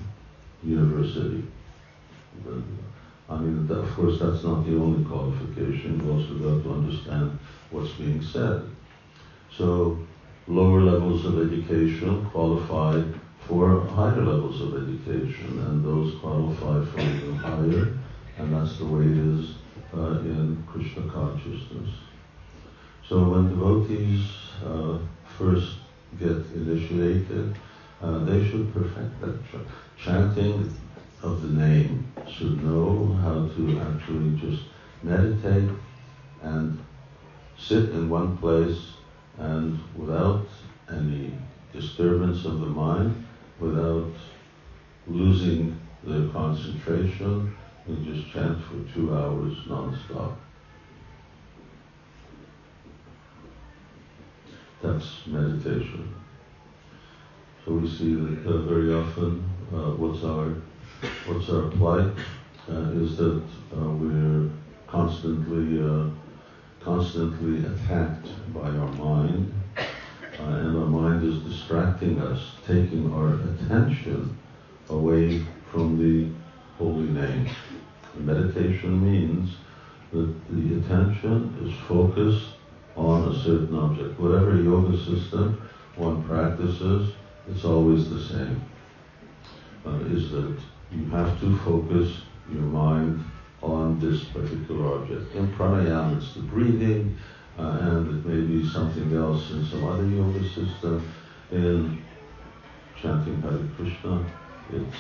university. 0.65 1.45
I 3.29 3.37
mean, 3.37 3.69
And 3.69 3.71
of 3.71 3.89
course, 3.95 4.19
that's 4.19 4.43
not 4.43 4.65
the 4.67 4.75
only 4.75 5.05
qualification. 5.05 6.01
You 6.03 6.13
also 6.13 6.35
got 6.35 6.63
to 6.65 6.73
understand 6.73 7.39
what's 7.71 7.93
being 7.93 8.21
said. 8.21 8.63
So, 9.51 9.99
lower 10.49 10.81
levels 10.81 11.25
of 11.25 11.39
education 11.39 12.25
qualify 12.33 13.01
for 13.47 13.81
higher 13.81 14.25
levels 14.25 14.61
of 14.61 14.75
education, 14.83 15.61
and 15.61 15.85
those 15.85 16.17
qualify 16.17 16.85
for 16.85 17.01
even 17.01 17.37
higher, 17.37 17.93
and 18.39 18.53
that's 18.53 18.79
the 18.79 18.87
way 18.87 19.05
it 19.05 19.19
is 19.19 19.64
uh, 19.95 20.15
in 20.23 20.59
Krishna 20.67 21.05
consciousness. 21.05 21.89
So 23.03 23.23
when 23.23 23.45
devotees 23.45 24.21
uh, 24.65 24.97
first 25.25 25.75
get 26.19 26.39
initiated, 26.55 27.47
uh, 28.03 28.19
they 28.21 28.41
should 28.41 28.67
perfect 28.75 29.21
that 29.21 29.35
ch- 29.45 29.63
chanting 29.97 30.65
of 31.23 31.41
the 31.43 31.49
name, 31.49 32.01
should 32.27 32.63
know 32.63 33.09
how 33.23 33.43
to 33.55 33.79
actually 33.79 34.33
just 34.33 34.61
meditate 35.03 35.71
and 36.43 36.73
sit 37.57 37.91
in 37.93 38.09
one 38.09 38.29
place 38.31 38.93
and 39.39 39.75
without 39.95 40.39
any 40.91 41.33
disturbance 41.73 42.47
of 42.47 42.59
the 42.61 42.67
mind, 42.67 43.13
without 43.61 44.07
losing 45.09 45.71
their 46.05 46.23
concentration, 46.23 47.47
and 47.87 48.05
just 48.05 48.33
chant 48.33 48.59
for 48.65 48.93
two 48.95 49.15
hours 49.15 49.57
non-stop. 49.69 50.39
That's 54.83 55.27
meditation. 55.27 56.15
So 57.65 57.73
we 57.73 57.89
see 57.89 58.15
that 58.15 58.47
uh, 58.47 58.59
very 58.63 58.93
often 58.93 59.43
uh, 59.73 59.93
what's 59.97 60.23
our 60.25 60.55
what's 61.27 61.49
our 61.49 61.71
plight 61.71 62.13
uh, 62.71 62.91
is 63.03 63.17
that 63.17 63.43
uh, 63.77 63.89
we're 63.89 64.51
constantly 64.87 65.83
uh, 65.83 66.11
constantly 66.81 67.65
attacked 67.65 68.29
by 68.53 68.69
our 68.69 68.93
mind, 68.93 69.55
uh, 69.79 70.43
and 70.43 70.77
our 70.77 70.87
mind 70.87 71.25
is 71.25 71.43
distracting 71.51 72.21
us, 72.21 72.57
taking 72.67 73.11
our 73.15 73.35
attention 73.35 74.37
away 74.91 75.43
from 75.71 75.99
the 75.99 76.31
holy 76.79 77.09
name. 77.09 77.49
Meditation 78.17 79.03
means 79.05 79.57
that 80.13 80.35
the 80.51 80.79
attention 80.79 81.57
is 81.65 81.75
focused 81.89 82.47
on 82.97 83.29
a 83.29 83.39
certain 83.43 83.77
object. 83.77 84.19
Whatever 84.21 84.57
yoga 84.57 84.97
system 84.97 85.61
one 85.97 86.23
practices, 86.25 87.13
it's 87.49 87.65
always 87.65 88.11
the 88.11 88.21
same. 88.21 88.63
Uh, 89.87 89.99
is 90.07 90.31
that 90.31 90.57
you 90.93 91.05
have 91.11 91.39
to 91.41 91.57
focus 91.59 92.23
your 92.53 92.63
mind 92.63 93.23
on 93.63 93.99
this 94.01 94.25
particular 94.25 94.99
object. 94.99 95.35
In 95.35 95.49
pranayama, 95.55 96.17
it's 96.17 96.35
the 96.35 96.41
breathing, 96.41 97.17
uh, 97.59 97.79
and 97.81 98.09
it 98.09 98.27
may 98.29 98.47
be 98.47 98.69
something 98.69 99.15
else 99.15 99.51
in 99.51 99.65
some 99.67 99.85
other 99.85 100.07
yoga 100.07 100.43
system. 100.49 101.07
In 101.51 102.03
chanting 103.01 103.41
Hare 103.43 103.59
Krishna, 103.77 104.25
it's 104.73 104.97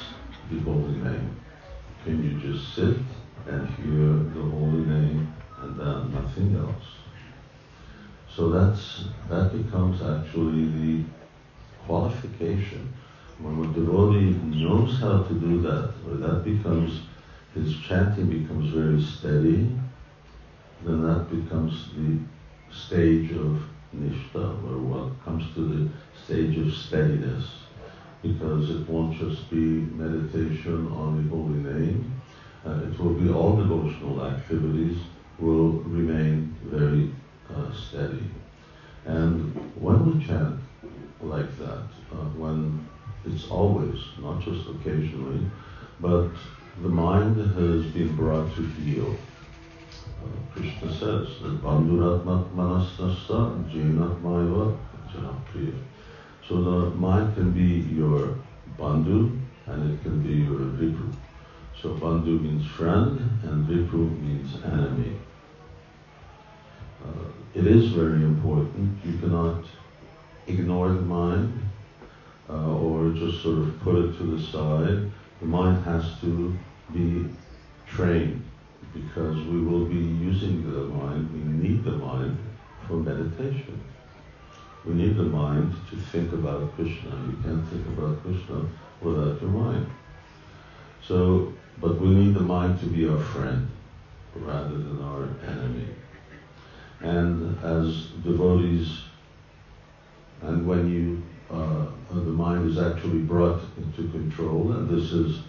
the 0.50 0.58
holy 0.60 0.96
name. 0.96 1.43
Can 2.04 2.22
you 2.22 2.38
just 2.38 2.74
sit 2.74 2.98
and 3.48 3.66
hear 3.76 4.08
the 4.34 4.42
holy 4.50 4.84
name 4.84 5.32
and 5.62 5.80
then 5.80 6.12
nothing 6.12 6.54
else? 6.54 6.84
So 8.28 8.50
that's 8.50 9.04
that 9.30 9.50
becomes 9.52 10.02
actually 10.02 10.66
the 10.66 11.04
qualification. 11.86 12.92
When 13.38 13.64
a 13.64 13.72
devotee 13.72 14.32
knows 14.44 15.00
how 15.00 15.22
to 15.22 15.34
do 15.34 15.62
that, 15.62 15.94
or 16.06 16.16
that 16.16 16.44
becomes 16.44 17.00
his 17.54 17.74
chanting 17.78 18.28
becomes 18.28 18.68
very 18.68 19.00
steady, 19.00 19.74
then 20.84 21.00
that 21.06 21.30
becomes 21.30 21.88
the 21.96 22.18
stage 22.70 23.30
of 23.32 23.62
nishta, 23.96 24.44
or 24.66 24.76
what 24.78 25.24
comes 25.24 25.54
to 25.54 25.60
the 25.64 25.88
stage 26.22 26.58
of 26.58 26.70
steadiness, 26.70 27.63
because 28.24 28.70
it 28.70 28.88
won't 28.88 29.18
just 29.18 29.50
be 29.50 29.84
meditation 30.00 30.88
on 30.88 31.22
the 31.22 31.28
holy 31.28 31.60
name, 31.60 32.20
uh, 32.66 32.80
it 32.88 32.98
will 32.98 33.12
be 33.12 33.30
all 33.30 33.56
devotional 33.56 34.24
activities 34.24 34.96
will 35.38 35.72
remain 35.98 36.56
very 36.64 37.12
uh, 37.54 37.70
steady. 37.72 38.24
And 39.04 39.54
when 39.76 39.98
we 40.06 40.24
chant 40.24 40.58
like 41.20 41.58
that, 41.58 41.86
uh, 42.12 42.28
when 42.40 42.88
it's 43.26 43.48
always, 43.50 43.98
not 44.20 44.40
just 44.40 44.68
occasionally, 44.68 45.46
but 46.00 46.30
the 46.82 46.88
mind 46.88 47.36
has 47.36 47.84
been 47.92 48.16
brought 48.16 48.54
to 48.56 48.62
heal. 48.62 49.14
Uh, 50.22 50.54
Krishna 50.54 50.90
says 50.90 51.28
that 51.42 51.62
Bandhuratmat 51.62 52.54
manasnasta 52.54 53.70
jinatmaiva 53.70 54.78
janapriya. 55.12 55.93
So 56.48 56.62
the 56.62 56.90
mind 56.96 57.34
can 57.34 57.52
be 57.52 57.94
your 57.94 58.38
bandhu 58.78 59.40
and 59.66 59.92
it 59.92 60.02
can 60.02 60.22
be 60.22 60.34
your 60.34 60.60
ripu. 60.78 61.14
So 61.80 61.90
bandhu 61.94 62.40
means 62.40 62.66
friend 62.66 63.18
and 63.44 63.66
ripu 63.66 64.20
means 64.20 64.56
enemy. 64.64 65.16
Uh, 67.02 67.28
it 67.54 67.66
is 67.66 67.92
very 67.92 68.22
important. 68.24 68.98
You 69.04 69.18
cannot 69.18 69.64
ignore 70.46 70.88
the 70.88 71.00
mind 71.00 71.52
uh, 72.50 72.76
or 72.76 73.10
just 73.10 73.42
sort 73.42 73.58
of 73.58 73.80
put 73.80 73.96
it 73.96 74.18
to 74.18 74.36
the 74.36 74.42
side. 74.42 75.10
The 75.40 75.46
mind 75.46 75.82
has 75.84 76.20
to 76.20 76.56
be 76.92 77.26
trained 77.86 78.42
because 78.92 79.36
we 79.46 79.60
will 79.60 79.86
be 79.86 79.96
using 79.96 80.70
the 80.70 80.84
mind. 80.84 81.32
We 81.32 81.68
need 81.68 81.84
the 81.84 81.92
mind 81.92 82.36
for 82.86 82.94
meditation. 82.94 83.80
We 84.84 84.94
need 84.94 85.16
the 85.16 85.22
mind 85.22 85.74
to 85.90 85.96
think 85.96 86.32
about 86.32 86.74
Krishna. 86.74 87.10
You 87.26 87.38
can't 87.42 87.66
think 87.68 87.86
about 87.86 88.22
Krishna 88.22 88.66
without 89.00 89.40
your 89.40 89.50
mind. 89.50 89.86
So, 91.02 91.52
but 91.80 92.00
we 92.00 92.08
need 92.08 92.34
the 92.34 92.40
mind 92.40 92.80
to 92.80 92.86
be 92.86 93.08
our 93.08 93.18
friend 93.18 93.68
rather 94.34 94.76
than 94.76 95.02
our 95.02 95.28
enemy. 95.46 95.88
And 97.00 97.58
as 97.62 98.06
devotees, 98.24 99.00
and 100.42 100.66
when 100.66 100.90
you, 100.90 101.22
uh, 101.50 101.86
the 102.10 102.20
mind 102.20 102.70
is 102.70 102.78
actually 102.78 103.20
brought 103.20 103.62
into 103.76 104.10
control, 104.10 104.72
and 104.72 104.88
this 104.88 105.12
is 105.12 105.40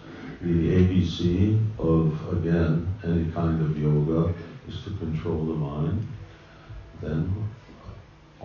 the 0.42 0.76
ABC 0.76 1.60
of, 1.80 2.38
again, 2.38 2.94
any 3.04 3.32
kind 3.32 3.62
of 3.62 3.78
yoga, 3.78 4.34
is 4.68 4.82
to 4.84 4.92
control 4.92 5.46
the 5.46 5.54
mind, 5.54 6.08
then 7.02 7.45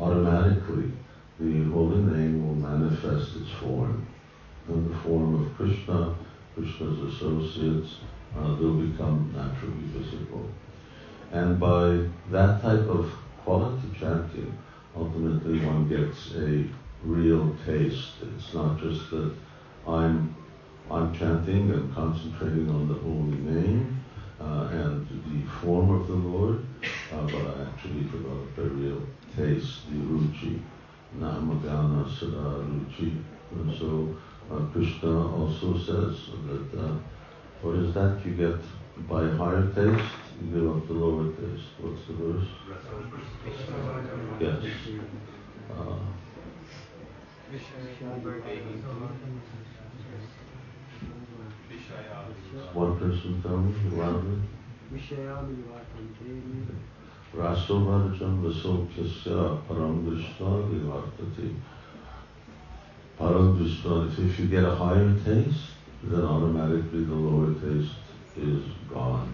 automatically 0.01 0.91
the 1.39 1.65
holy 1.71 2.03
name 2.03 2.47
will 2.47 2.55
manifest 2.55 3.37
its 3.37 3.51
form. 3.53 4.07
In 4.69 4.89
the 4.89 4.97
form 4.99 5.43
of 5.43 5.57
Krishna, 5.57 6.15
Krishna's 6.55 7.15
associates, 7.15 7.97
uh, 8.37 8.55
they'll 8.57 8.75
become 8.75 9.33
naturally 9.35 9.87
visible. 9.95 10.49
And 11.33 11.59
by 11.59 12.09
that 12.31 12.61
type 12.63 12.87
of 12.89 13.11
quality 13.45 13.89
chanting, 13.99 14.57
ultimately 14.97 15.65
one 15.65 15.89
gets 15.89 16.35
a 16.37 16.67
real 17.05 17.57
taste. 17.65 18.13
It's 18.37 18.53
not 18.53 18.79
just 18.81 19.11
that 19.11 19.35
I'm 19.87 20.37
I'm 20.91 21.15
chanting 21.17 21.71
and 21.71 21.95
concentrating 21.95 22.69
on 22.69 22.89
the 22.89 22.95
holy 22.95 23.39
name 23.39 24.05
uh, 24.41 24.69
and 24.73 25.07
the 25.09 25.49
form 25.61 25.91
of 25.91 26.09
the 26.09 26.15
Lord, 26.15 26.65
uh, 27.13 27.23
but 27.23 27.35
I 27.35 27.63
actually 27.63 28.03
develop 28.05 28.59
a 28.59 28.63
real 28.63 29.01
taste, 29.37 29.91
the 29.91 29.97
ruchi, 29.97 30.61
namagana 31.19 32.09
sada 32.09 32.65
ruchi. 32.65 33.23
And 33.53 33.77
so 33.77 34.17
uh, 34.51 34.61
Krishna 34.73 35.37
also 35.37 35.77
says 35.79 36.31
that 36.47 36.81
uh, 36.81 36.95
what 37.63 37.77
is 37.77 37.95
that 37.95 38.21
you 38.25 38.33
get 38.35 38.61
by 39.09 39.29
higher 39.31 39.67
taste, 39.75 40.15
you 40.41 40.47
give 40.53 40.71
up 40.71 40.87
the 40.87 40.93
lower 40.95 41.33
taste. 41.33 41.69
What's 41.81 42.07
the 42.07 42.13
verse? 42.15 42.49
Yes. 44.41 44.65
Uh, 45.71 45.99
one 52.73 52.99
person 52.99 53.43
tell 53.43 53.59
me 53.59 53.75
loudly. 53.97 54.41
Param 59.69 60.05
Drishta 60.05 60.49
Vivartati. 60.69 61.55
Param 63.19 63.57
Drishta, 63.57 64.19
if 64.19 64.39
you 64.41 64.47
get 64.47 64.65
a 64.65 64.75
higher 64.75 65.15
taste, 65.25 65.71
then 66.03 66.23
automatically 66.23 67.05
the 67.05 67.15
lower 67.15 67.55
taste 67.55 67.95
is 68.37 68.65
gone. 68.93 69.33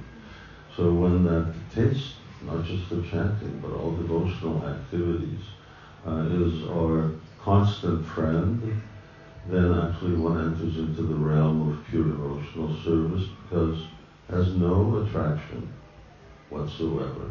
So 0.76 0.92
when 0.92 1.24
that 1.24 1.55
taste, 1.74 2.16
not 2.42 2.64
just 2.66 2.90
the 2.90 3.03
chanting, 3.03 3.61
but 3.61 3.72
all 3.72 3.97
devotional 3.97 4.62
activities, 4.66 5.44
uh, 6.07 6.26
is 6.28 6.68
our 6.68 7.12
constant 7.40 8.07
friend, 8.07 8.82
then 9.49 9.72
actually 9.72 10.16
one 10.16 10.38
enters 10.38 10.76
into 10.76 11.03
the 11.03 11.14
realm 11.14 11.70
of 11.70 11.86
pure 11.88 12.05
devotional 12.05 12.76
service 12.84 13.28
because 13.42 13.86
has 14.28 14.55
no 14.57 15.03
attraction 15.03 15.72
whatsoever. 16.51 17.30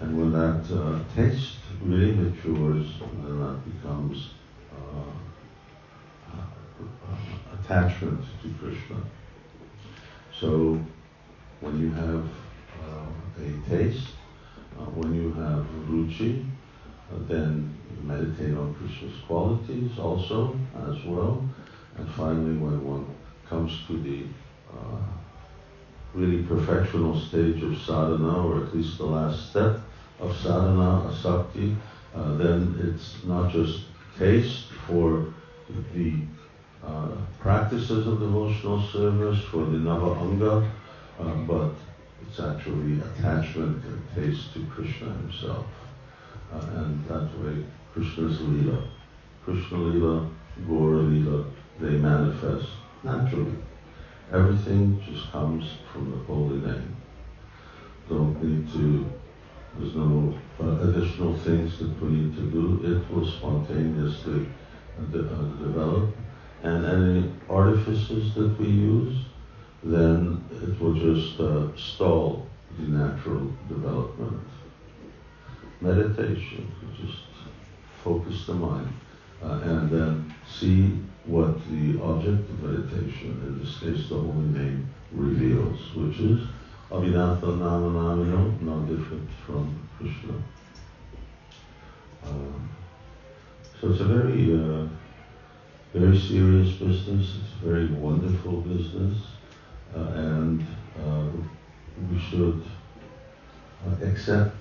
And 0.00 0.18
when 0.18 0.32
that 0.32 0.64
uh, 0.74 0.98
taste 1.14 1.58
really 1.82 2.12
matures, 2.12 2.88
then 3.00 3.38
that 3.40 3.60
becomes 3.64 4.30
uh, 4.72 5.10
uh, 6.32 7.60
attachment 7.60 8.24
to 8.42 8.54
Krishna. 8.60 8.96
So 10.38 10.80
when 11.60 11.80
you 11.80 11.90
have 11.90 12.24
uh, 12.82 13.42
a 13.44 13.70
taste, 13.70 14.08
uh, 14.78 14.84
when 14.86 15.14
you 15.14 15.32
have 15.34 15.64
ruchi, 15.88 16.44
then 17.28 17.76
meditate 18.02 18.56
on 18.56 18.74
Krishna's 18.74 19.20
qualities 19.26 19.98
also 19.98 20.58
as 20.88 21.04
well. 21.04 21.46
And 21.96 22.08
finally, 22.10 22.56
when 22.56 22.84
one 22.84 23.06
comes 23.48 23.78
to 23.86 24.02
the 24.02 24.24
uh, 24.72 25.02
really 26.14 26.42
perfectional 26.44 27.18
stage 27.28 27.62
of 27.62 27.78
sadhana, 27.78 28.46
or 28.46 28.64
at 28.64 28.74
least 28.74 28.98
the 28.98 29.04
last 29.04 29.50
step 29.50 29.80
of 30.20 30.36
sadhana, 30.36 31.10
asakti, 31.10 31.74
uh, 32.14 32.34
then 32.36 32.78
it's 32.82 33.24
not 33.24 33.50
just 33.50 33.84
taste 34.18 34.66
for 34.86 35.32
the 35.94 36.14
uh, 36.84 37.08
practices 37.40 38.06
of 38.06 38.20
devotional 38.20 38.82
service, 38.88 39.42
for 39.44 39.64
the 39.64 39.78
Nava 39.78 40.20
Anga, 40.20 40.70
uh, 41.20 41.34
but 41.46 41.70
it's 42.26 42.40
actually 42.40 43.00
attachment 43.00 43.82
and 43.84 44.02
taste 44.14 44.52
to 44.54 44.64
Krishna 44.66 45.06
himself. 45.06 45.66
Uh, 46.52 46.66
and 46.76 47.08
that 47.08 47.28
way, 47.38 47.64
Krishna's 47.94 48.38
Leela, 48.38 48.86
Krishna 49.44 49.78
Leela, 49.78 50.30
Gaura 50.66 51.02
Leela, 51.08 51.50
they 51.80 51.96
manifest 51.96 52.68
naturally. 53.02 53.56
Everything 54.32 54.98
just 55.04 55.30
comes 55.30 55.74
from 55.92 56.10
the 56.10 56.16
holy 56.24 56.58
name. 56.60 56.96
Don't 58.08 58.42
need 58.42 58.66
to, 58.72 59.10
there's 59.76 59.94
no 59.94 60.38
uh, 60.58 60.88
additional 60.88 61.36
things 61.36 61.78
that 61.78 62.00
we 62.00 62.08
need 62.08 62.36
to 62.36 62.42
do. 62.42 62.80
It 62.82 63.14
will 63.14 63.26
spontaneously 63.26 64.48
uh, 64.98 65.02
de- 65.12 65.22
develop. 65.62 66.14
And 66.62 66.86
any 66.86 67.30
artifices 67.50 68.34
that 68.34 68.58
we 68.58 68.68
use, 68.68 69.18
then 69.82 70.42
it 70.62 70.80
will 70.80 70.94
just 70.94 71.38
uh, 71.38 71.76
stall 71.76 72.46
the 72.78 72.84
natural 72.84 73.52
development. 73.68 74.40
Meditation, 75.82 76.72
just 76.96 77.24
focus 78.02 78.46
the 78.46 78.54
mind 78.54 78.88
uh, 79.42 79.60
and 79.62 79.90
then 79.90 80.34
see 80.48 80.98
what 81.24 81.54
the 81.70 82.00
object 82.02 82.50
of 82.50 82.62
meditation, 82.62 83.40
in 83.46 83.58
this 83.60 83.78
case 83.78 84.08
the 84.08 84.16
holy 84.16 84.48
name, 84.48 84.88
reveals, 85.12 85.94
which 85.94 86.18
is 86.18 86.40
Abhinata 86.90 87.58
Nama 87.58 87.90
Namino, 87.90 88.60
no 88.60 88.80
different 88.80 89.28
from 89.46 89.88
Krishna. 89.98 90.34
Uh, 92.24 92.58
so 93.80 93.90
it's 93.90 94.00
a 94.00 94.04
very, 94.04 94.52
uh, 94.52 94.86
very 95.94 96.18
serious 96.18 96.72
business. 96.72 97.38
It's 97.40 97.62
a 97.62 97.68
very 97.68 97.86
wonderful 97.86 98.60
business, 98.62 99.18
uh, 99.94 100.00
and 100.14 100.66
uh, 101.04 101.26
we 102.10 102.18
should 102.18 102.62
uh, 103.86 104.04
accept 104.04 104.56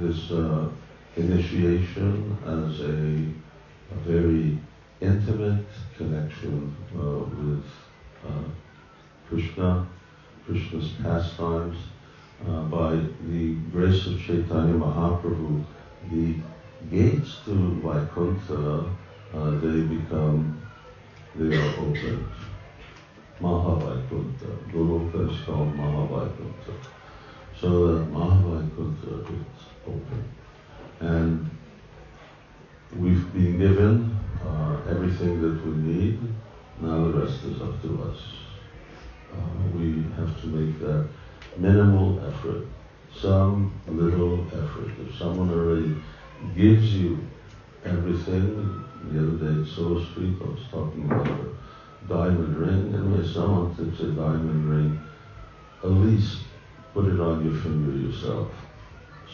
this 0.00 0.30
uh, 0.30 0.68
initiation 1.16 2.36
as 2.44 2.80
a, 2.80 3.94
a 3.94 3.98
very 4.06 4.58
intimate 5.04 5.66
connection 5.96 6.74
uh, 6.96 7.18
with 7.36 7.64
uh, 8.26 8.48
Krishna, 9.28 9.86
Krishna's 10.46 10.92
pastimes. 11.02 11.78
Uh, 12.46 12.62
by 12.64 12.90
the 13.28 13.54
grace 13.72 14.06
of 14.06 14.20
Chaitanya 14.20 14.74
Mahaprabhu, 14.74 15.64
the 16.10 16.34
gates 16.90 17.38
to 17.44 17.80
Vaikuntha, 17.82 18.90
uh, 19.32 19.50
they 19.60 19.80
become, 19.82 20.60
they 21.36 21.56
are 21.56 21.70
opened. 21.78 22.26
Mahavaikuntha. 23.40 24.46
Goloka 24.72 25.30
is 25.30 25.44
called 25.44 25.74
Mahavaikuntha. 25.74 26.74
So 27.58 27.94
that 27.94 28.12
Mahavaikuntha 28.12 29.22
is 29.22 29.64
open. 29.86 30.24
And 31.00 31.50
we've 32.96 33.32
been 33.32 33.58
given 33.58 34.13
uh, 34.42 34.76
everything 34.90 35.40
that 35.42 35.64
we 35.64 35.72
need. 35.76 36.20
Now 36.80 37.04
the 37.04 37.20
rest 37.20 37.44
is 37.44 37.60
up 37.62 37.80
to 37.82 38.02
us. 38.02 38.18
Uh, 39.32 39.76
we 39.76 40.02
have 40.16 40.40
to 40.40 40.46
make 40.46 40.78
that 40.80 41.08
minimal 41.56 42.20
effort, 42.26 42.66
some 43.14 43.72
little 43.86 44.46
effort. 44.48 44.90
If 45.06 45.16
someone 45.16 45.50
already 45.50 45.96
gives 46.56 46.94
you 46.94 47.18
everything, 47.84 48.84
the 49.10 49.18
other 49.18 49.36
day 49.36 49.60
at 49.60 49.66
Soho 49.66 50.02
Street, 50.04 50.36
I 50.40 50.44
was 50.44 50.60
talking 50.70 51.04
about 51.04 51.28
a 51.28 52.08
diamond 52.08 52.56
ring, 52.56 52.94
and 52.94 53.12
when 53.12 53.26
someone 53.26 53.74
takes 53.76 54.00
a 54.00 54.10
diamond 54.12 54.70
ring, 54.70 55.00
at 55.82 55.90
least 55.90 56.38
put 56.92 57.06
it 57.06 57.20
on 57.20 57.44
your 57.44 57.60
finger 57.60 57.96
yourself. 57.96 58.50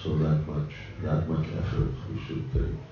So 0.03 0.16
that 0.18 0.46
much, 0.46 0.72
that 1.03 1.28
much 1.28 1.46
effort 1.59 1.90
we 2.11 2.20
should 2.24 2.53
take. 2.53 2.89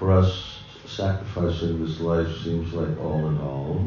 For 0.00 0.12
us, 0.12 0.60
sacrificing 0.86 1.84
this 1.84 2.00
life 2.00 2.34
seems 2.42 2.72
like 2.72 2.98
all 2.98 3.28
in 3.28 3.38
all, 3.38 3.84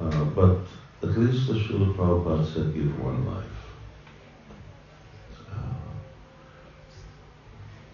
uh, 0.00 0.24
but 0.24 0.58
at 1.00 1.16
least 1.16 1.46
the 1.46 1.54
Srila 1.54 1.94
Prabhupada 1.94 2.44
said 2.52 2.74
give 2.74 3.00
one 3.00 3.24
life. 3.24 3.44
Uh, 5.48 5.62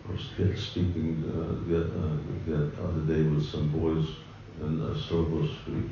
I 0.08 0.12
was 0.12 0.22
speaking 0.58 1.22
uh, 1.28 1.68
the, 1.68 1.82
uh, 1.82 2.16
the 2.46 2.82
other 2.82 3.00
day 3.02 3.28
with 3.28 3.44
some 3.44 3.68
boys 3.68 4.08
in 4.62 4.80
uh, 4.80 4.98
Soho 4.98 5.46
Street. 5.46 5.90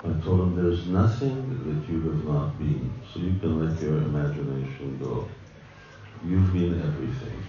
I 0.00 0.12
told 0.22 0.40
them 0.40 0.56
there's 0.56 0.86
nothing 0.88 1.48
that 1.64 1.90
you 1.90 2.02
have 2.02 2.24
not 2.26 2.58
been, 2.58 2.92
so 3.10 3.20
you 3.20 3.38
can 3.40 3.66
let 3.66 3.80
your 3.80 3.96
imagination 3.96 4.98
go. 5.02 5.26
You've 6.22 6.52
been 6.52 6.82
everything. 6.82 7.42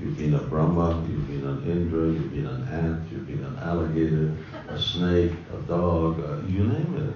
You've 0.00 0.18
been 0.18 0.34
a 0.34 0.42
Brahma, 0.42 1.06
you've 1.08 1.28
been 1.28 1.46
an 1.46 1.70
Indra, 1.70 2.08
you've 2.08 2.32
been 2.32 2.46
an 2.46 2.66
ant, 2.66 3.12
you've 3.12 3.28
been 3.28 3.44
an 3.44 3.56
alligator, 3.58 4.36
a 4.68 4.76
snake, 4.76 5.30
a 5.52 5.56
dog, 5.68 6.18
uh, 6.18 6.44
you 6.48 6.64
name 6.64 6.96
it. 6.96 7.14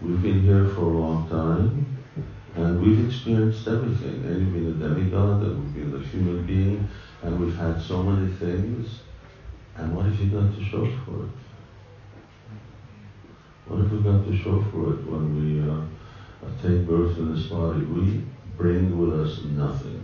We've 0.00 0.22
been 0.22 0.40
here 0.40 0.66
for 0.70 0.80
a 0.80 0.98
long 0.98 1.28
time, 1.28 1.98
and 2.54 2.80
we've 2.80 3.06
experienced 3.06 3.68
everything. 3.68 4.24
And 4.24 4.40
you've 4.40 4.54
been 4.54 4.82
a 4.82 4.88
demigod, 4.88 5.42
and 5.42 5.62
we've 5.62 5.92
been 5.92 6.00
a 6.00 6.04
human 6.06 6.46
being, 6.46 6.88
and 7.22 7.38
we've 7.38 7.56
had 7.56 7.82
so 7.82 8.02
many 8.02 8.32
things. 8.36 9.00
And 9.76 9.94
what 9.94 10.06
have 10.06 10.18
you 10.18 10.30
got 10.30 10.54
to 10.54 10.64
show 10.64 10.86
for 11.04 11.24
it? 11.24 11.30
What 13.66 13.80
have 13.80 13.92
we 13.92 13.98
got 13.98 14.24
to 14.24 14.36
show 14.38 14.64
for 14.70 14.94
it 14.94 15.04
when 15.06 15.36
we 15.36 15.60
uh, 15.70 15.82
take 16.62 16.86
birth 16.86 17.18
in 17.18 17.34
this 17.34 17.46
body? 17.46 17.84
We 17.84 18.24
bring 18.56 18.98
with 18.98 19.20
us 19.20 19.44
nothing 19.44 20.02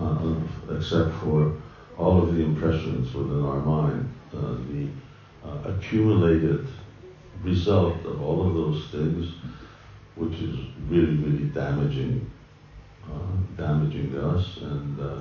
uh, 0.00 0.34
except 0.74 1.14
for 1.16 1.54
all 1.98 2.22
of 2.22 2.34
the 2.34 2.42
impressions 2.42 3.12
within 3.12 3.44
our 3.44 3.60
mind, 3.60 4.08
uh, 4.34 4.54
the 4.70 4.88
uh, 5.44 5.74
accumulated 5.74 6.66
result 7.42 8.04
of 8.06 8.22
all 8.22 8.46
of 8.46 8.54
those 8.54 8.88
things, 8.90 9.34
which 10.14 10.34
is 10.40 10.58
really, 10.88 11.16
really 11.16 11.48
damaging, 11.48 12.30
uh, 13.04 13.58
damaging 13.58 14.16
us 14.16 14.58
and 14.58 15.00
uh, 15.00 15.20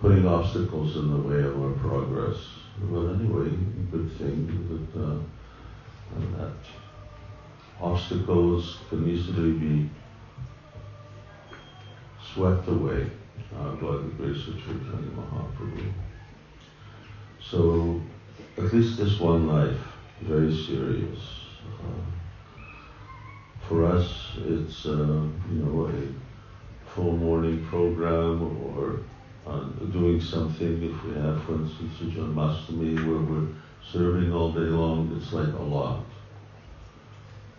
putting 0.00 0.26
obstacles 0.26 0.96
in 0.96 1.10
the 1.10 1.28
way 1.28 1.42
of 1.42 1.62
our 1.62 1.72
progress. 1.72 2.36
But 2.90 3.14
anyway, 3.14 3.50
good 3.90 4.10
thing 4.18 4.88
that 4.94 5.00
uh, 5.00 5.18
that 6.38 6.52
obstacles 7.80 8.78
can 8.88 9.08
easily 9.08 9.52
be 9.52 9.90
swept 12.34 12.68
away 12.68 13.10
uh, 13.56 13.72
by 13.76 13.96
the 13.96 14.12
grace 14.16 14.46
of 14.48 14.58
Chaitanya 14.58 15.10
Mahaprabhu. 15.16 15.92
So, 17.40 18.00
at 18.56 18.72
least 18.72 18.98
this 18.98 19.20
one 19.20 19.46
life, 19.46 19.78
very 20.22 20.54
serious. 20.54 21.18
Uh, 21.64 22.14
for 23.68 23.84
us, 23.84 24.36
it's, 24.46 24.86
uh, 24.86 25.26
you 25.50 25.58
know, 25.62 25.86
a 25.86 26.90
full 26.90 27.16
morning 27.16 27.64
program 27.66 28.74
or 28.74 29.00
uh, 29.46 29.60
doing 29.92 30.20
something, 30.20 30.82
if 30.82 31.04
we 31.04 31.14
have, 31.20 31.42
for 31.44 31.54
instance, 31.54 32.00
a 32.00 32.04
Janmashtami 32.04 32.96
where 33.06 33.18
we're 33.18 33.48
serving 33.92 34.32
all 34.32 34.52
day 34.52 34.60
long, 34.60 35.14
it's 35.20 35.32
like 35.32 35.52
a 35.52 35.62
lot. 35.62 36.04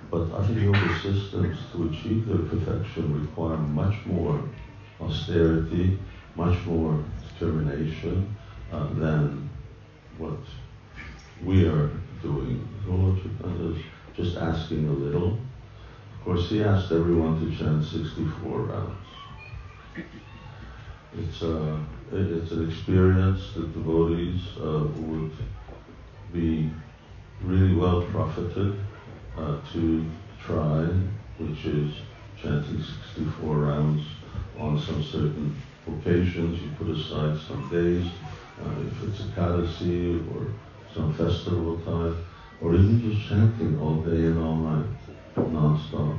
But 0.10 0.32
other 0.32 0.54
yoga 0.54 1.00
systems 1.00 1.58
to 1.72 1.90
achieve 1.90 2.28
their 2.28 2.38
perfection 2.38 3.22
require 3.22 3.58
much 3.58 4.06
more 4.06 4.42
austerity, 5.02 5.98
much 6.36 6.64
more 6.66 7.04
determination 7.34 8.36
uh, 8.72 8.88
than 8.93 9.50
what 10.18 10.39
we 11.43 11.66
are 11.68 11.91
doing. 12.22 12.68
Is 12.88 13.78
just 14.16 14.38
asking 14.38 14.88
a 14.88 14.91
little. 14.91 15.39
Of 16.20 16.26
course, 16.26 16.50
he 16.50 16.64
asked 16.64 16.91
everyone 16.91 17.39
to 17.39 17.58
chant 17.58 17.84
64 17.84 18.60
rounds. 18.60 19.08
It's, 21.18 21.41
a, 21.41 21.84
it's 22.12 22.52
an 22.52 22.70
experience 22.70 23.54
that 23.56 23.74
devotees 23.74 24.41
uh, 24.60 24.88
would 24.98 25.32
be 26.32 26.70
really 27.41 27.76
well 27.76 28.04
profited 28.04 28.80
uh, 29.38 29.58
to 29.74 30.06
try, 30.46 30.86
which 31.39 31.66
is 31.66 31.93
chanting 32.41 32.84
64 33.16 33.58
rounds 33.58 34.06
on 34.60 34.80
some 34.80 35.03
certain 35.03 35.56
occasions. 35.88 36.62
You 36.62 36.70
put 36.78 36.89
aside 36.89 37.38
some 37.47 37.70
days, 37.70 38.06
uh, 38.62 38.82
if 38.82 39.10
it's 39.10 39.20
a 39.22 39.24
Ekadasi 39.24 40.36
or 40.36 40.47
some 40.93 41.14
festival 41.14 41.78
time, 41.80 42.26
or 42.62 42.74
even 42.74 43.01
just 43.01 43.28
chanting 43.28 43.80
all 43.80 44.01
day 44.01 44.26
and 44.26 44.39
all 44.39 44.56
night, 44.56 44.88
non-stop. 45.36 46.16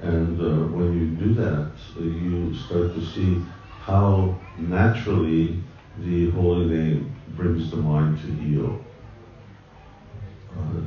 And 0.00 0.40
uh, 0.40 0.66
when 0.74 0.98
you 0.98 1.26
do 1.26 1.34
that, 1.34 1.70
you 1.96 2.54
start 2.56 2.94
to 2.94 3.06
see 3.06 3.42
how 3.82 4.38
naturally 4.58 5.62
the 5.98 6.30
holy 6.30 6.66
name 6.66 7.14
brings 7.36 7.70
the 7.70 7.76
mind 7.76 8.18
to 8.20 8.26
heel. 8.26 8.84
Uh, 10.56 10.80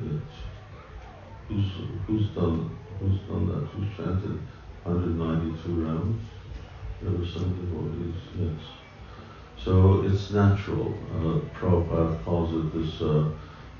who's, 1.47 1.65
who's 2.07 2.27
done 2.29 2.77
who's 2.99 3.19
done 3.21 3.47
that? 3.47 3.67
Who's 3.67 3.95
chanted 3.95 4.39
192 4.85 5.83
rounds? 5.83 6.21
There 7.01 7.11
were 7.11 7.25
some 7.25 7.55
devotees, 7.59 8.21
yes. 8.37 8.67
So 9.57 10.03
it's 10.05 10.29
natural. 10.29 10.93
Uh, 11.11 11.39
Prabhupada 11.57 12.23
calls 12.23 12.53
it 12.53 12.79
this 12.79 13.01
uh, 13.01 13.31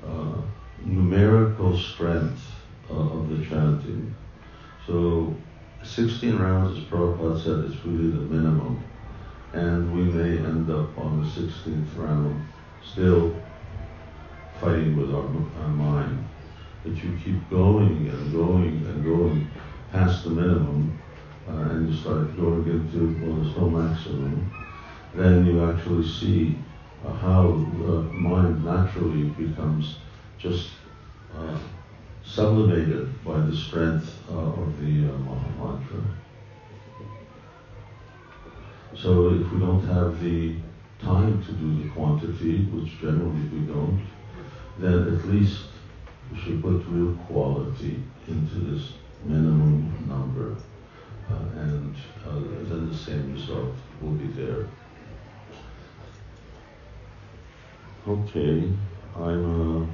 uh, 0.04 0.42
numerical 0.84 1.78
strength 1.78 2.42
uh, 2.90 2.96
of 2.96 3.30
the 3.30 3.46
chanting. 3.46 4.16
So 4.88 5.36
16 5.84 6.38
rounds, 6.38 6.80
as 6.80 6.84
Prabhupada 6.86 7.38
said, 7.38 7.72
is 7.72 7.86
really 7.86 8.10
the 8.10 8.26
minimum. 8.26 8.84
And 9.54 9.96
we 9.96 10.04
may 10.06 10.40
end 10.40 10.72
up 10.72 10.98
on 10.98 11.22
the 11.22 11.28
16th 11.30 11.98
round 11.98 12.48
still 12.84 13.36
fighting 14.60 14.98
with 14.98 15.14
our, 15.14 15.24
our 15.62 15.70
mind. 15.70 16.28
But 16.84 16.96
you 17.04 17.18
keep 17.24 17.48
going 17.52 18.10
and 18.10 18.34
going 18.34 18.86
and 18.88 19.04
going 19.04 19.48
past 19.96 20.26
the 20.26 20.30
minimum, 20.30 21.00
uh, 21.48 21.70
and 21.70 21.90
you 21.90 21.98
start 21.98 22.36
going 22.36 22.68
into, 22.68 23.18
well, 23.22 23.42
there's 23.42 23.56
no 23.56 23.70
maximum, 23.70 24.52
then 25.14 25.46
you 25.46 25.72
actually 25.72 26.06
see 26.06 26.58
uh, 27.06 27.14
how 27.14 27.44
the 27.80 28.04
mind 28.12 28.66
naturally 28.66 29.30
becomes 29.42 29.96
just 30.38 30.72
uh, 31.34 31.58
sublimated 32.26 33.08
by 33.24 33.40
the 33.40 33.56
strength 33.56 34.18
uh, 34.30 34.62
of 34.62 34.82
the 34.82 35.08
uh, 35.08 35.18
Maha 35.20 35.50
Mantra. 35.64 36.04
So 38.94 39.30
if 39.30 39.50
we 39.50 39.60
don't 39.60 39.86
have 39.88 40.22
the 40.22 40.58
time 41.00 41.42
to 41.46 41.52
do 41.54 41.84
the 41.84 41.90
quantity, 41.92 42.66
which 42.66 43.00
generally 43.00 43.48
we 43.48 43.60
don't, 43.60 44.06
then 44.78 45.16
at 45.16 45.26
least 45.30 45.68
we 46.34 46.38
should 46.38 46.62
put 46.62 46.84
real 46.90 47.16
quality 47.28 48.04
into 48.28 48.56
this 48.56 48.92
minimum 49.26 50.06
number, 50.08 50.56
uh, 51.30 51.60
and 51.60 51.96
uh, 52.26 52.40
then 52.70 52.90
the 52.90 52.96
same 52.96 53.34
result 53.34 53.74
will 54.02 54.12
be 54.12 54.28
there. 54.28 54.68
Okay, 58.08 58.72
I'm. 59.16 59.84
Uh, 59.84 59.88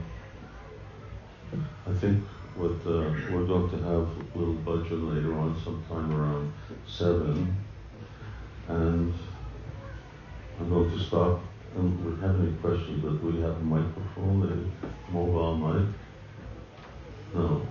I 1.88 1.94
think 1.94 2.24
what 2.56 2.72
uh, 2.86 3.12
we're 3.32 3.46
going 3.46 3.70
to 3.70 3.78
have 3.78 4.08
a 4.08 4.38
little 4.38 4.54
budget 4.54 5.00
later 5.00 5.34
on, 5.38 5.60
sometime 5.64 6.12
around 6.14 6.54
seven, 6.88 7.56
and 8.68 9.14
I'm 10.60 10.70
going 10.70 10.92
to 10.92 11.00
stop. 11.00 11.42
And 11.74 12.06
we 12.06 12.22
have 12.22 12.38
any 12.38 12.52
questions, 12.58 13.02
but 13.02 13.24
we 13.24 13.40
have 13.40 13.56
a 13.56 13.60
microphone, 13.62 14.44
a 14.44 15.12
mobile 15.12 15.56
mic. 15.56 15.88
No. 17.34 17.66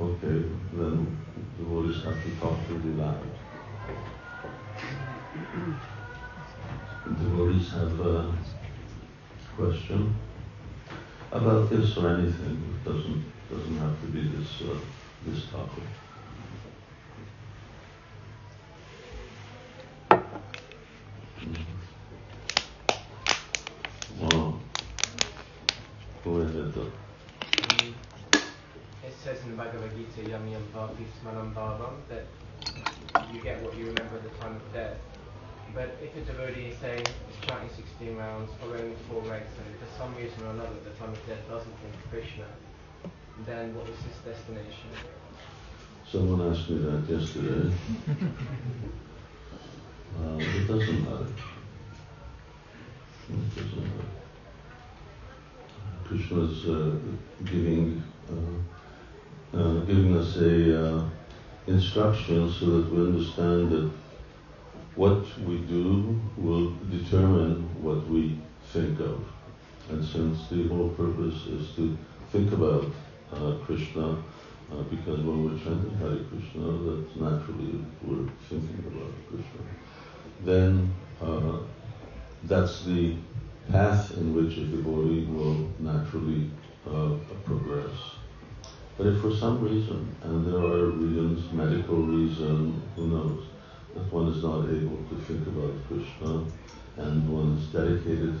Okay, 0.00 0.44
then 0.74 1.16
the 1.34 1.64
devotees 1.64 2.04
have 2.04 2.22
to 2.22 2.30
talk 2.40 2.56
pretty 2.68 2.90
loud. 2.90 3.20
The 7.04 7.14
devotees 7.14 7.70
have 7.72 7.98
a 8.00 8.32
question 9.56 10.14
about 11.32 11.68
this 11.68 11.96
or 11.96 12.10
anything. 12.10 12.62
It 12.74 12.84
doesn't 12.88 13.24
doesn't 13.50 13.78
have 13.78 14.00
to 14.00 14.06
be 14.06 14.28
this 14.28 14.62
uh, 14.62 14.78
this 15.26 15.46
topic. 15.46 15.82
Well, 24.20 24.60
go 26.24 26.30
ahead. 26.36 26.72
Though. 26.72 26.92
It 29.04 29.14
says 29.24 29.42
in 29.42 29.50
the 29.50 29.56
Gita, 30.18 30.30
Yam 30.30 30.48
Yam 30.48 30.62
Bhavi 30.74 31.06
Bhavam, 31.54 31.94
that 32.08 32.24
you 33.32 33.40
get 33.40 33.62
what 33.62 33.76
you 33.76 33.86
remember 33.86 34.16
at 34.16 34.22
the 34.22 34.30
time 34.40 34.56
of 34.56 34.72
death. 34.72 34.96
But 35.74 35.96
if 36.02 36.16
a 36.16 36.20
devotee 36.20 36.66
is 36.66 36.78
saying 36.78 37.02
is 37.02 37.46
chanting 37.46 37.70
16 37.76 38.16
rounds, 38.16 38.50
following 38.60 38.90
the 38.90 38.96
four 39.08 39.22
regs, 39.22 39.52
and 39.58 39.78
for 39.78 39.86
some 39.96 40.14
reason 40.16 40.42
or 40.44 40.50
another 40.50 40.74
at 40.74 40.84
the 40.84 40.90
time 40.98 41.10
of 41.10 41.26
death 41.26 41.46
doesn't 41.48 41.72
think 41.78 41.94
of 41.94 42.10
Krishna, 42.10 42.46
then 43.46 43.74
what 43.76 43.88
is 43.88 43.98
his 44.00 44.16
destination? 44.24 44.90
Someone 46.10 46.52
asked 46.52 46.70
me 46.70 46.78
that 46.78 47.08
yesterday. 47.08 47.70
uh, 50.18 50.38
it 50.38 50.66
doesn't 50.66 51.04
matter. 51.04 51.26
It 53.28 53.54
doesn't 53.54 53.82
matter. 53.84 54.08
Krishna 56.06 56.40
is 56.40 56.66
uh, 56.66 56.96
giving 57.44 58.02
uh, 58.30 58.77
uh, 59.54 59.72
giving 59.80 60.16
us 60.16 60.36
a 60.36 60.96
uh, 60.96 61.04
instruction 61.66 62.52
so 62.52 62.66
that 62.66 62.92
we 62.92 63.06
understand 63.06 63.70
that 63.70 63.90
what 64.94 65.24
we 65.46 65.58
do 65.60 66.20
will 66.36 66.72
determine 66.90 67.62
what 67.82 68.06
we 68.08 68.38
think 68.72 68.98
of. 69.00 69.24
And 69.90 70.04
since 70.04 70.48
the 70.48 70.68
whole 70.68 70.90
purpose 70.90 71.46
is 71.46 71.74
to 71.76 71.96
think 72.32 72.52
about 72.52 72.84
uh, 73.32 73.54
Krishna, 73.64 74.22
uh, 74.70 74.82
because 74.90 75.20
when 75.20 75.44
we're 75.44 75.58
chanting 75.64 75.96
Hare 75.98 76.18
Krishna, 76.28 76.72
that's 76.82 77.16
naturally 77.16 77.84
we're 78.02 78.28
thinking 78.48 78.84
about 78.86 79.12
Krishna. 79.28 79.60
Then 80.44 80.94
uh, 81.22 81.60
that's 82.44 82.84
the 82.84 83.16
path 83.70 84.16
in 84.16 84.34
which 84.34 84.58
a 84.58 84.64
devotee 84.64 85.24
will 85.26 85.70
naturally 85.78 86.50
uh, 86.86 87.14
progress. 87.44 88.17
But 88.98 89.06
if 89.06 89.20
for 89.20 89.32
some 89.32 89.62
reason, 89.62 90.12
and 90.24 90.44
there 90.44 90.58
are 90.58 90.86
reasons, 90.86 91.52
medical 91.52 91.98
reason, 91.98 92.82
who 92.96 93.06
knows, 93.06 93.44
that 93.94 94.12
one 94.12 94.26
is 94.32 94.42
not 94.42 94.64
able 94.64 94.98
to 95.08 95.16
think 95.24 95.46
about 95.46 95.72
Krishna 95.86 96.44
and 96.96 97.32
one 97.32 97.56
is 97.58 97.66
dedicated 97.68 98.40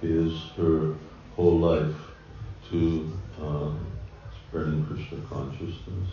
his, 0.00 0.32
her 0.56 0.94
whole 1.36 1.58
life 1.58 1.94
to 2.70 3.12
uh, 3.42 3.70
spreading 4.48 4.86
Krishna 4.86 5.18
consciousness. 5.28 6.08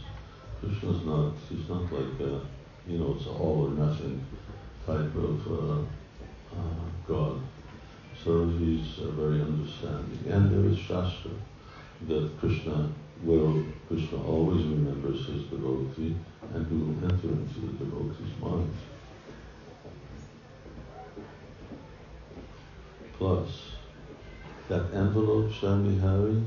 Krishna 0.60 0.91
is 0.91 1.06
not, 1.06 1.34
he's 1.49 1.70
not 1.70 1.84
like 1.93 2.20
a, 2.20 2.41
you 2.86 2.97
know, 2.97 3.16
it's 3.18 3.28
all 3.28 3.68
or 3.68 3.86
nothing 3.86 4.26
type 4.86 5.16
of 5.16 5.47
uh, 5.47 5.82
uh, 6.58 6.86
God. 7.08 7.39
So 8.22 8.49
he's 8.49 8.99
uh, 8.99 9.12
very 9.12 9.41
understanding. 9.41 10.20
And 10.30 10.51
there 10.51 10.70
is 10.72 10.78
Shastra 10.78 11.32
that 12.08 12.38
Krishna 12.39 12.89
will, 13.26 13.63
Krishna 13.88 14.23
always 14.23 14.63
remembers 14.63 15.26
his 15.28 15.43
devotee 15.43 16.15
and 16.53 16.65
who 16.67 16.80
will 16.80 17.11
enter 17.11 17.28
into 17.28 17.59
the 17.61 17.86
devotee's 17.86 18.39
mind. 18.39 18.73
Plus, 23.17 23.71
that 24.69 24.93
envelope, 24.93 25.51
Swami 25.53 25.97
Hari, 25.99 26.43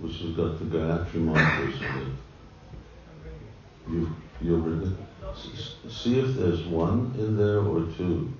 which 0.00 0.18
has 0.20 0.30
got 0.32 0.58
the 0.58 0.64
Gayatri 0.64 1.20
mantras 1.20 1.80
in 1.80 1.86
it. 1.86 2.12
You, 3.88 4.16
you 4.40 4.56
ever 4.56 4.92
s- 5.32 5.76
see 5.88 6.18
if 6.18 6.34
there's 6.36 6.64
one 6.66 7.14
in 7.18 7.36
there 7.36 7.60
or 7.60 7.82
two. 7.96 8.32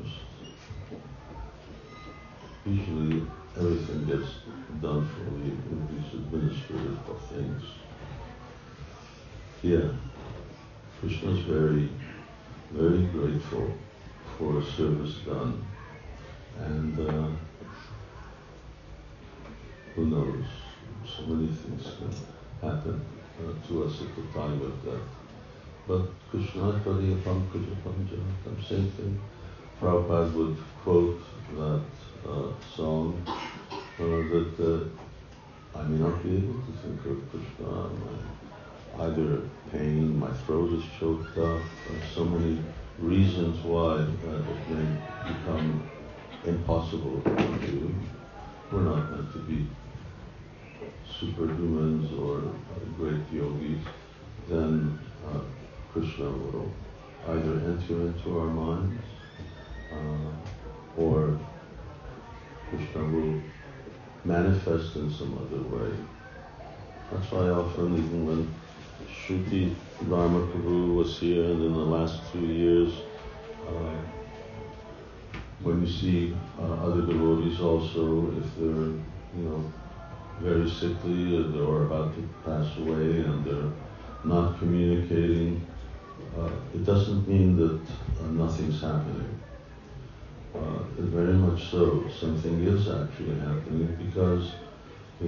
Just 0.00 0.14
usually 2.64 3.26
everything 3.56 4.06
gets 4.06 4.28
done 5.50 5.88
in 5.90 5.96
these 5.96 6.14
administrative 6.14 6.98
things. 7.28 7.62
Yeah, 9.62 9.88
Krishna 11.00 11.30
is 11.30 11.40
very, 11.40 11.88
very 12.72 13.04
grateful 13.06 13.72
for 14.38 14.58
a 14.58 14.64
service 14.64 15.16
done, 15.26 15.64
and 16.58 17.08
uh, 17.08 17.28
who 19.94 20.06
knows? 20.06 20.44
so 21.06 21.22
many 21.26 21.46
things 21.46 21.84
can 21.98 22.68
happen 22.68 23.00
uh, 23.40 23.68
to 23.68 23.84
us 23.84 24.00
at 24.02 24.16
the 24.16 24.22
time 24.38 24.60
of 24.60 24.84
death. 24.84 25.08
But 25.86 26.06
Krishna 26.30 26.80
Padiyapam 26.84 27.48
Kujapam 27.50 28.08
Janatam, 28.08 28.68
same 28.68 28.90
thing. 28.90 29.20
Prabhupada 29.80 30.32
would 30.34 30.56
quote 30.82 31.22
that 31.56 31.84
uh, 32.28 32.48
song 32.74 33.22
uh, 33.26 34.04
that 34.32 34.54
uh, 34.58 35.05
I 35.78 35.82
may 35.84 35.98
not 35.98 36.22
be 36.22 36.36
able 36.36 36.54
to 36.54 36.72
think 36.82 37.04
of 37.06 37.30
Krishna. 37.30 37.90
My, 38.96 39.04
either 39.04 39.42
pain, 39.70 40.18
my 40.18 40.32
throat 40.44 40.72
is 40.72 40.84
choked 40.98 41.36
up, 41.36 41.60
so 42.14 42.24
many 42.24 42.62
reasons 42.98 43.62
why 43.62 43.96
uh, 43.96 44.52
it 44.52 44.70
may 44.70 44.98
become 45.28 45.88
impossible 46.46 47.20
to 47.20 47.66
do. 47.66 47.94
We're 48.72 48.80
not 48.80 49.10
meant 49.10 49.32
to 49.34 49.38
be 49.40 49.66
superhumans 51.20 52.18
or 52.18 52.42
great 52.96 53.20
yogis. 53.30 53.84
Then 54.48 54.98
uh, 55.28 55.40
Krishna 55.92 56.30
will 56.30 56.72
either 57.28 57.52
enter 57.52 58.06
into 58.06 58.38
our 58.38 58.46
minds 58.46 59.02
uh, 59.92 61.00
or 61.00 61.38
Krishna 62.70 63.04
will 63.04 63.42
manifest 64.26 64.96
in 64.96 65.10
some 65.10 65.38
other 65.38 65.62
way. 65.76 65.92
That's 67.12 67.30
why 67.30 67.48
often, 67.48 67.96
even 67.96 68.26
when 68.26 68.54
Shruti 69.08 69.74
Dharma 70.08 70.40
Prabhu 70.46 70.96
was 70.96 71.18
here, 71.18 71.44
and 71.44 71.64
in 71.64 71.72
the 71.72 71.78
last 71.78 72.20
two 72.32 72.46
years, 72.46 72.92
uh, 73.68 73.96
when 75.62 75.80
you 75.80 75.90
see 75.90 76.36
uh, 76.58 76.74
other 76.86 77.02
devotees 77.02 77.60
also, 77.60 78.30
if 78.36 78.56
they're, 78.56 78.92
you 79.36 79.44
know, 79.44 79.72
very 80.40 80.68
sickly 80.68 81.36
or 81.58 81.84
about 81.84 82.14
to 82.14 82.28
pass 82.44 82.76
away 82.78 83.20
and 83.20 83.44
they're 83.44 83.72
not 84.24 84.58
communicating, 84.58 85.64
uh, 86.38 86.50
it 86.74 86.84
doesn't 86.84 87.26
mean 87.26 87.56
that 87.56 87.80
uh, 88.20 88.26
nothing's 88.32 88.80
happening. 88.80 89.35
Uh, 90.56 90.78
very 90.98 91.34
much 91.34 91.70
so, 91.70 92.08
something 92.08 92.62
is 92.64 92.88
actually 92.88 93.38
happening 93.40 93.94
because 94.02 94.52
the 95.20 95.26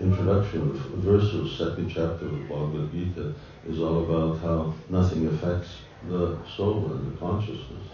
introduction, 0.00 0.72
the 0.72 0.96
verse 0.96 1.32
of 1.34 1.48
second 1.50 1.88
chapter 1.88 2.26
of 2.26 2.48
Bhagavad 2.48 2.90
Gita 2.92 3.34
is 3.68 3.80
all 3.80 4.04
about 4.04 4.38
how 4.40 4.74
nothing 4.88 5.26
affects 5.28 5.76
the 6.08 6.36
soul 6.56 6.90
and 6.92 7.12
the 7.12 7.18
consciousness. 7.18 7.86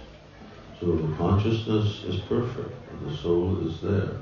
So 0.80 0.96
the 0.96 1.14
consciousness 1.16 2.04
is 2.04 2.16
perfect, 2.28 2.74
the 3.04 3.14
soul 3.14 3.66
is 3.66 3.80
there, 3.82 4.16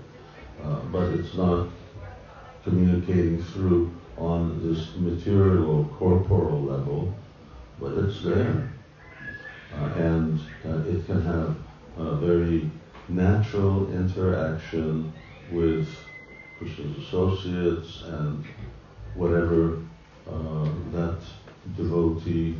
uh, 0.62 0.80
but 0.92 1.12
it's 1.12 1.34
not 1.34 1.68
communicating 2.64 3.40
through 3.42 3.90
on 4.18 4.60
this 4.68 4.94
material 4.96 5.70
or 5.70 5.84
corporal 5.96 6.62
level, 6.62 7.14
but 7.80 7.92
it's 7.94 8.22
there. 8.22 8.70
Uh, 9.74 9.84
and 9.96 10.40
uh, 10.64 10.78
it 10.88 11.06
can 11.06 11.22
have 11.22 11.56
a 11.96 12.16
very 12.16 12.70
natural 13.08 13.92
interaction 13.92 15.12
with 15.50 15.88
Krishna's 16.58 16.98
associates 16.98 18.02
and 18.06 18.44
whatever 19.14 19.78
uh, 20.28 20.68
that 20.92 21.18
devotee 21.76 22.56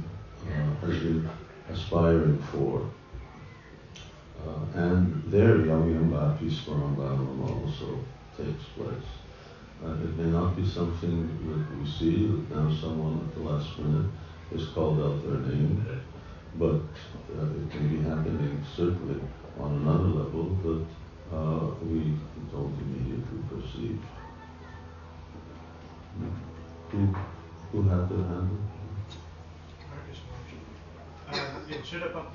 uh, 0.47 0.87
has 0.87 0.99
been 0.99 1.29
aspiring 1.71 2.39
for. 2.53 2.89
Uh, 4.47 4.79
and 4.79 5.23
there 5.27 5.57
Yamyamba 5.57 6.39
Pismarambaram 6.39 7.51
also 7.51 7.99
takes 8.37 8.65
place. 8.77 9.11
Uh, 9.85 9.93
it 9.93 10.17
may 10.17 10.31
not 10.31 10.57
be 10.57 10.67
something 10.67 11.29
that 11.47 11.79
we 11.79 11.89
see, 11.89 12.27
that 12.27 12.57
now 12.57 12.75
someone 12.81 13.19
at 13.29 13.35
the 13.35 13.43
last 13.43 13.79
minute 13.79 14.11
has 14.53 14.69
called 14.69 15.01
out 15.01 15.23
their 15.23 15.41
name, 15.41 15.87
but 16.59 16.81
uh, 17.37 17.45
it 17.45 17.71
can 17.71 17.89
be 17.89 18.03
happening 18.09 18.63
certainly 18.77 19.21
on 19.59 19.77
another 19.77 20.05
level 20.05 20.57
that 20.65 20.87
uh, 21.37 21.67
we 21.85 22.17
don't 22.51 22.77
immediately 22.83 23.39
perceive. 23.49 24.01
Who, 26.91 27.07
who 27.73 27.83
had 27.89 28.09
the 28.09 28.17
hand? 28.17 28.59
Um, 31.29 31.63
in 31.71 31.83
Srila 31.83 32.27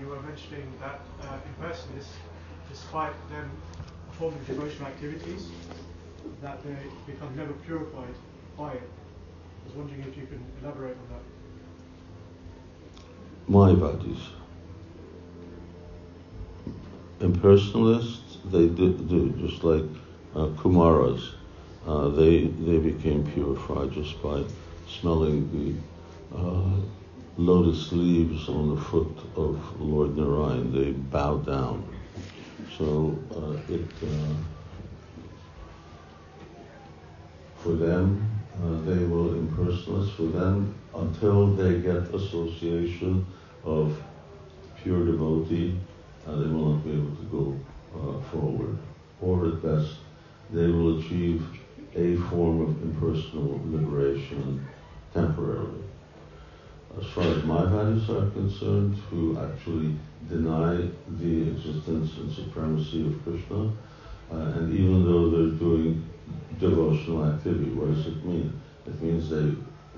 you 0.00 0.08
were 0.08 0.20
mentioning 0.22 0.72
that 0.80 1.00
uh, 1.22 1.38
impersonalists, 1.48 2.16
despite 2.68 3.14
them 3.30 3.50
performing 4.08 4.42
devotional 4.44 4.88
activities, 4.88 5.48
that 6.42 6.62
they 6.64 6.76
become 7.06 7.36
never 7.36 7.52
purified 7.52 8.14
by 8.56 8.72
it. 8.72 8.82
I 8.82 9.68
was 9.68 9.76
wondering 9.76 10.00
if 10.00 10.16
you 10.16 10.26
can 10.26 10.44
elaborate 10.60 10.96
on 10.96 11.14
that. 11.14 11.37
Mayavadis. 13.48 14.20
Impersonalists, 17.20 18.38
they 18.50 18.68
do, 18.68 18.92
do 18.92 19.30
just 19.40 19.64
like 19.64 19.84
uh, 20.34 20.48
Kumaras. 20.60 21.32
Uh, 21.86 22.08
they 22.08 22.44
they 22.46 22.78
became 22.78 23.24
purified 23.32 23.90
just 23.92 24.22
by 24.22 24.44
smelling 24.86 25.48
the 25.50 26.36
uh, 26.38 26.70
lotus 27.38 27.90
leaves 27.92 28.48
on 28.48 28.74
the 28.74 28.80
foot 28.80 29.16
of 29.34 29.80
Lord 29.80 30.16
Narayan. 30.16 30.72
They 30.72 30.90
bow 30.92 31.38
down. 31.38 31.82
So 32.76 33.18
uh, 33.30 33.72
it 33.72 33.80
uh, 34.02 34.34
for 37.62 37.72
them 37.72 38.27
uh, 38.62 38.80
they 38.82 39.04
will 39.04 39.34
impersonalists 39.34 40.14
for 40.16 40.24
them 40.24 40.74
until 40.94 41.46
they 41.46 41.80
get 41.80 42.14
association 42.14 43.26
of 43.64 43.96
pure 44.82 45.04
devotee, 45.04 45.78
uh, 46.26 46.36
they 46.36 46.46
will 46.46 46.72
not 46.72 46.84
be 46.84 46.92
able 46.92 47.14
to 47.16 47.24
go 47.30 47.56
uh, 47.94 48.20
forward. 48.30 48.76
Or 49.20 49.46
at 49.46 49.62
best, 49.62 49.96
they 50.50 50.66
will 50.66 50.98
achieve 50.98 51.44
a 51.94 52.16
form 52.30 52.60
of 52.60 52.82
impersonal 52.82 53.60
liberation 53.66 54.66
temporarily. 55.12 55.82
As 56.98 57.06
far 57.06 57.24
as 57.24 57.42
Mayavadis 57.42 58.08
are 58.08 58.30
concerned, 58.30 58.96
who 59.10 59.38
actually 59.38 59.94
deny 60.28 60.88
the 61.20 61.48
existence 61.48 62.16
and 62.16 62.32
supremacy 62.32 63.06
of 63.06 63.22
Krishna, 63.22 63.72
uh, 64.32 64.58
and 64.58 64.72
even 64.74 65.04
though 65.04 65.30
they're 65.30 65.58
doing 65.58 66.04
devotional 66.58 67.24
activity, 67.26 67.70
what 67.70 67.94
does 67.94 68.06
it 68.06 68.24
mean? 68.24 68.60
It 68.86 69.00
means 69.02 69.30
they 69.30 69.54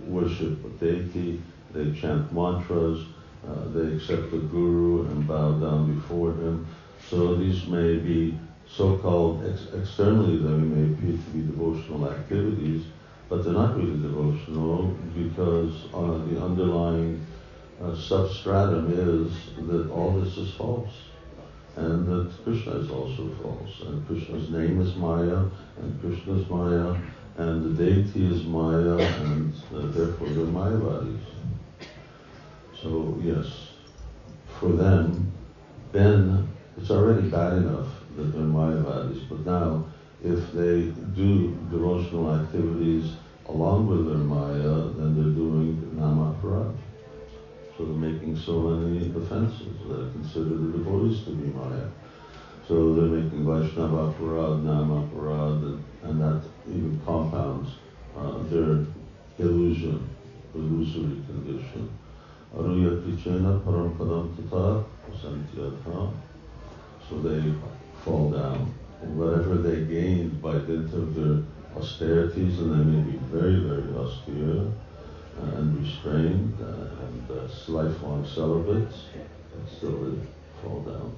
worship 0.06 0.64
a 0.64 0.68
deity, 0.84 1.42
they 1.72 1.92
chant 1.92 2.32
mantras, 2.32 3.04
uh, 3.48 3.68
they 3.68 3.94
accept 3.94 4.30
the 4.30 4.38
guru 4.38 5.06
and 5.08 5.26
bow 5.26 5.52
down 5.52 5.94
before 5.94 6.32
him. 6.32 6.66
So 7.08 7.34
these 7.34 7.66
may 7.66 7.96
be 7.96 8.38
so-called 8.66 9.44
ex- 9.48 9.66
externally 9.74 10.36
they 10.36 10.48
may 10.48 10.92
appear 10.92 11.12
to 11.12 11.30
be 11.30 11.40
devotional 11.42 12.10
activities, 12.10 12.84
but 13.28 13.44
they're 13.44 13.52
not 13.52 13.76
really 13.76 13.98
devotional 14.00 14.94
because 15.14 15.86
uh, 15.94 16.18
the 16.28 16.42
underlying 16.42 17.24
uh, 17.82 17.94
substratum 17.94 18.92
is 18.92 19.66
that 19.66 19.90
all 19.90 20.12
this 20.12 20.36
is 20.36 20.52
false 20.54 20.92
and 21.76 22.06
that 22.06 22.32
Krishna 22.44 22.72
is 22.72 22.90
also 22.90 23.30
false, 23.42 23.80
and 23.86 24.06
Krishna's 24.06 24.50
name 24.50 24.80
is 24.80 24.94
Maya, 24.96 25.46
and 25.78 26.00
Krishna 26.00 26.34
is 26.34 26.48
Maya, 26.48 26.96
and 27.36 27.64
the 27.64 27.84
deity 27.84 28.26
is 28.26 28.44
Maya, 28.44 28.96
and 28.98 29.54
uh, 29.74 29.86
therefore 29.86 30.28
they're 30.28 30.46
Mayavadis. 30.46 31.20
So 32.82 33.18
yes, 33.22 33.70
for 34.58 34.72
them, 34.72 35.32
then 35.92 36.48
it's 36.76 36.90
already 36.90 37.28
bad 37.28 37.58
enough 37.58 37.88
that 38.16 38.32
they're 38.32 38.42
Mayavadis, 38.42 39.28
but 39.28 39.46
now 39.46 39.86
if 40.22 40.52
they 40.52 40.92
do 41.14 41.56
devotional 41.70 42.34
activities 42.34 43.14
along 43.48 43.86
with 43.86 44.06
their 44.06 44.18
Maya, 44.18 44.90
then 44.96 45.14
they're 45.14 45.34
doing 45.34 45.76
Namaparad. 45.96 46.76
They're 47.86 48.10
making 48.12 48.36
so 48.36 48.60
many 48.60 49.08
offenses 49.08 49.72
that 49.88 50.00
are 50.00 50.10
considered 50.10 50.72
the 50.72 50.78
devotees 50.78 51.24
to 51.24 51.30
be 51.30 51.48
Maya. 51.48 51.88
So 52.68 52.94
they're 52.94 53.04
making 53.06 53.46
Vaishnava 53.46 54.12
Aparad, 54.12 54.62
Nama 54.62 55.08
Aparad, 55.08 55.62
and, 55.62 55.84
and 56.02 56.20
that 56.20 56.42
even 56.68 57.00
compounds 57.06 57.70
uh, 58.16 58.38
their 58.50 58.84
illusion, 59.38 60.08
illusory 60.54 61.22
condition. 61.26 61.90
Aruya 62.54 63.00
Krichena 63.02 63.60
Param 63.62 63.96
Padam 63.96 64.36
Tata 64.36 64.84
Santyatha. 65.16 66.12
So 67.08 67.18
they 67.20 67.52
fall 68.04 68.30
down. 68.30 68.74
Whatever 69.00 69.54
they 69.54 69.86
gained 69.86 70.42
by 70.42 70.58
dint 70.58 70.92
of 70.92 71.14
their 71.14 71.42
austerities, 71.74 72.58
and 72.58 72.72
they 72.72 72.84
may 72.84 73.12
be 73.12 73.18
very, 73.32 73.60
very 73.60 73.96
austere 73.96 74.66
uh, 75.40 75.56
and 75.56 75.80
restrained 75.80 76.58
uh, 76.60 76.99
and 77.30 77.50
uh, 77.50 77.72
lifelong 77.72 78.26
celibates, 78.26 79.04
and 79.14 79.68
still 79.76 79.92
they 79.92 80.26
fall 80.62 80.80
down. 80.80 81.14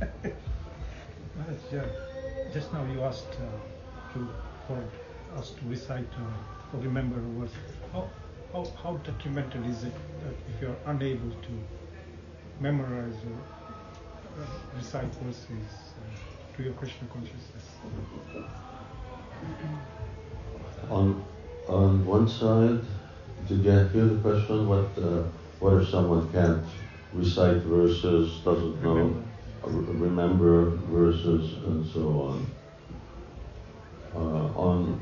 yeah, 1.72 1.84
just 2.52 2.72
now 2.72 2.84
you 2.92 3.02
asked 3.02 3.26
uh, 3.32 4.14
to, 4.14 4.28
for 4.66 4.82
us 5.38 5.50
to 5.50 5.68
recite 5.68 6.06
uh, 6.16 6.76
or 6.76 6.80
remember 6.80 7.20
words. 7.38 7.52
How, 7.92 8.08
how, 8.52 8.66
how 8.82 8.96
detrimental 8.98 9.62
is 9.64 9.84
it 9.84 9.94
that 10.24 10.34
if 10.54 10.62
you're 10.62 10.76
unable 10.86 11.30
to 11.30 11.52
memorize 12.60 13.14
or 13.24 14.42
uh, 14.42 14.46
recite 14.76 15.14
verses 15.22 15.89
to 16.56 16.62
your 16.62 16.72
Krishna 16.74 17.06
consciousness? 17.08 17.64
On 20.90 21.24
on 21.68 22.04
one 22.06 22.28
side, 22.28 22.80
did 23.48 23.64
you 23.64 23.70
hear 23.70 24.04
the 24.04 24.20
question? 24.22 24.68
What 24.68 24.88
uh, 24.98 25.24
what 25.60 25.82
if 25.82 25.88
someone 25.88 26.30
can't 26.32 26.64
recite 27.12 27.62
verses, 27.62 28.40
doesn't 28.44 28.82
know, 28.82 29.22
remember 29.64 30.70
verses, 30.90 31.54
and 31.64 31.86
so 31.86 32.00
on? 32.32 32.46
Uh, 34.14 34.58
on 34.58 35.00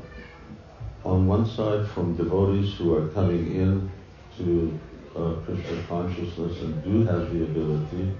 on 1.03 1.27
one 1.27 1.45
side, 1.45 1.87
from 1.89 2.15
devotees 2.15 2.75
who 2.75 2.95
are 2.95 3.07
coming 3.09 3.55
in 3.55 3.91
to 4.37 4.79
uh, 5.15 5.33
Krishna 5.45 5.83
consciousness 5.87 6.61
and 6.61 6.83
do 6.83 7.05
have 7.05 7.33
the 7.33 7.43
ability 7.43 8.11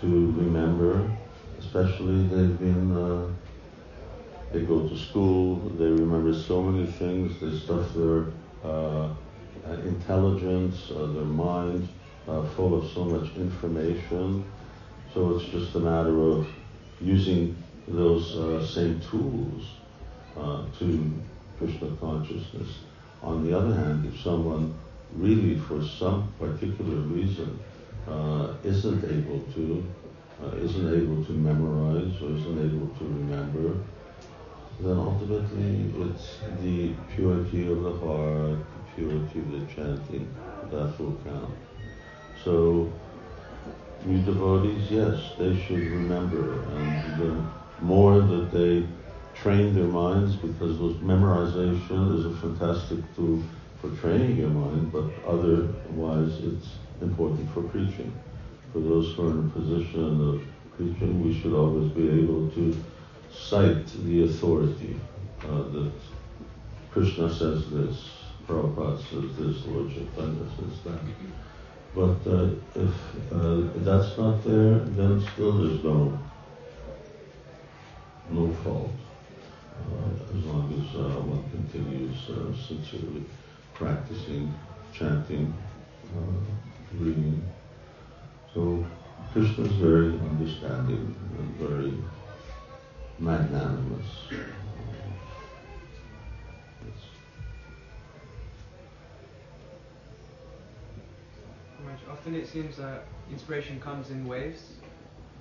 to 0.00 0.32
remember, 0.32 1.10
especially 1.64 2.26
they've 2.28 2.58
been 2.58 2.96
uh, 2.96 3.28
they 4.52 4.60
go 4.60 4.86
to 4.86 4.98
school, 4.98 5.56
they 5.78 5.86
remember 5.86 6.34
so 6.34 6.62
many 6.62 6.86
things, 6.86 7.40
they 7.40 7.58
stuff 7.58 7.94
their 7.94 8.26
uh, 8.62 9.08
intelligence, 9.84 10.90
uh, 10.90 11.06
their 11.06 11.24
mind 11.24 11.88
uh, 12.28 12.42
full 12.50 12.78
of 12.78 12.90
so 12.92 13.04
much 13.04 13.34
information. 13.36 14.44
So 15.14 15.36
it's 15.36 15.46
just 15.46 15.74
a 15.74 15.80
matter 15.80 16.20
of 16.20 16.46
using 17.00 17.56
those 17.88 18.36
uh, 18.36 18.66
same 18.66 19.00
tools 19.10 19.64
uh, 20.36 20.64
to 20.78 21.12
Krishna 21.58 21.90
consciousness. 22.00 22.68
On 23.22 23.44
the 23.46 23.56
other 23.56 23.74
hand, 23.74 24.10
if 24.12 24.20
someone 24.20 24.74
really, 25.16 25.58
for 25.58 25.82
some 25.82 26.32
particular 26.38 26.96
reason, 26.96 27.58
uh, 28.08 28.54
isn't 28.64 29.04
able 29.04 29.40
to, 29.54 29.84
Uh, 30.42 30.56
isn't 30.56 30.88
able 30.92 31.24
to 31.24 31.32
memorize 31.32 32.20
or 32.20 32.30
isn't 32.34 32.58
able 32.58 32.88
to 32.98 33.04
remember, 33.04 33.76
then 34.80 34.98
ultimately 34.98 35.86
it's 36.02 36.38
the 36.60 36.94
purity 37.14 37.70
of 37.70 37.80
the 37.84 37.92
heart, 37.98 38.58
the 38.58 38.82
purity 38.96 39.38
of 39.38 39.52
the 39.52 39.64
chanting, 39.72 40.26
that 40.68 40.98
will 40.98 41.16
count. 41.22 41.54
So, 42.44 42.90
we 44.04 44.20
devotees, 44.22 44.90
yes, 44.90 45.30
they 45.38 45.54
should 45.60 45.78
remember, 45.78 46.40
and 46.74 47.20
the 47.20 47.84
more 47.84 48.20
that 48.20 48.50
they 48.50 48.84
train 49.34 49.76
their 49.76 49.84
minds, 49.84 50.34
because 50.34 50.76
memorization 51.04 52.18
is 52.18 52.26
a 52.26 52.36
fantastic 52.40 52.98
tool 53.14 53.40
for 53.80 53.90
training 54.00 54.38
your 54.38 54.50
mind, 54.50 54.90
but 54.90 55.04
otherwise 55.24 56.32
it's 56.42 56.66
important 57.00 57.48
for 57.50 57.62
preaching. 57.62 58.12
For 58.72 58.80
those 58.80 59.14
who 59.14 59.28
are 59.28 59.30
in 59.32 59.46
a 59.46 59.50
position 59.50 60.28
of 60.28 60.42
preaching, 60.76 61.22
we 61.22 61.38
should 61.38 61.52
always 61.52 61.90
be 61.92 62.08
able 62.08 62.50
to 62.50 62.84
cite 63.30 63.86
the 64.04 64.24
authority 64.24 64.98
uh, 65.44 65.62
that 65.62 65.92
Krishna 66.90 67.28
says 67.32 67.70
this, 67.70 68.10
Prabhupada 68.46 68.98
says 68.98 69.36
this, 69.36 69.66
Lord 69.66 69.90
Chaitanya 69.90 70.46
says 70.56 70.80
that. 70.84 71.00
But 71.94 72.30
uh, 72.30 72.50
if 72.74 73.32
uh, 73.32 73.68
that's 73.84 74.16
not 74.16 74.42
there, 74.44 74.78
then 74.78 75.22
still 75.32 75.52
there's 75.52 75.84
no 75.84 76.18
no 78.30 78.50
fault 78.64 78.90
uh, 79.76 80.36
as 80.38 80.44
long 80.46 80.72
as 80.72 80.96
uh, 80.96 81.20
one 81.20 81.44
continues 81.50 82.30
uh, 82.30 82.54
sincerely 82.56 83.24
practicing, 83.74 84.54
chanting, 84.94 85.52
reading. 86.98 87.42
So 88.54 88.84
Krishna 89.32 89.64
is 89.64 89.72
very 89.72 90.08
understanding 90.18 91.16
and 91.38 91.56
very 91.56 91.94
magnanimous. 93.18 94.06
Often 102.10 102.34
it 102.34 102.46
seems 102.46 102.76
that 102.76 103.04
inspiration 103.30 103.80
comes 103.80 104.10
in 104.10 104.28
waves. 104.28 104.74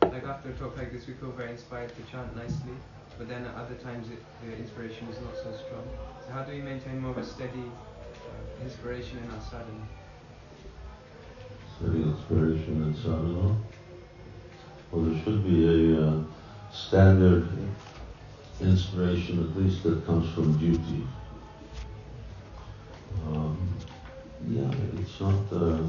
Like 0.01 0.23
after 0.23 0.49
a 0.49 0.53
talk 0.53 0.77
like 0.77 0.91
this, 0.91 1.05
we 1.05 1.13
feel 1.13 1.31
very 1.31 1.51
inspired 1.51 1.89
to 1.95 2.11
chant 2.11 2.35
nicely, 2.35 2.73
but 3.17 3.27
then 3.27 3.45
at 3.45 3.53
other 3.55 3.75
times 3.75 4.09
it, 4.09 4.23
the 4.43 4.55
inspiration 4.57 5.07
is 5.09 5.19
not 5.19 5.35
so 5.35 5.51
strong. 5.65 5.87
So 6.25 6.33
how 6.33 6.43
do 6.43 6.53
we 6.53 6.61
maintain 6.61 6.99
more 6.99 7.11
of 7.11 7.17
a 7.17 7.25
steady 7.25 7.61
uh, 7.61 8.63
inspiration 8.63 9.19
in 9.19 9.29
our 9.31 9.41
sadhana? 9.41 9.87
Inspiration 11.83 12.83
in 12.83 12.95
sadhana? 12.95 13.55
Well, 14.91 15.01
there 15.01 15.23
should 15.23 15.43
be 15.43 15.95
a 15.95 16.09
uh, 16.09 16.23
standard 16.71 17.49
inspiration, 18.59 19.49
at 19.49 19.57
least 19.57 19.81
that 19.83 20.05
comes 20.05 20.31
from 20.33 20.57
duty. 20.59 21.07
Um, 23.25 23.73
yeah, 24.47 24.71
it's 24.99 25.19
not. 25.19 25.51
Uh, 25.51 25.81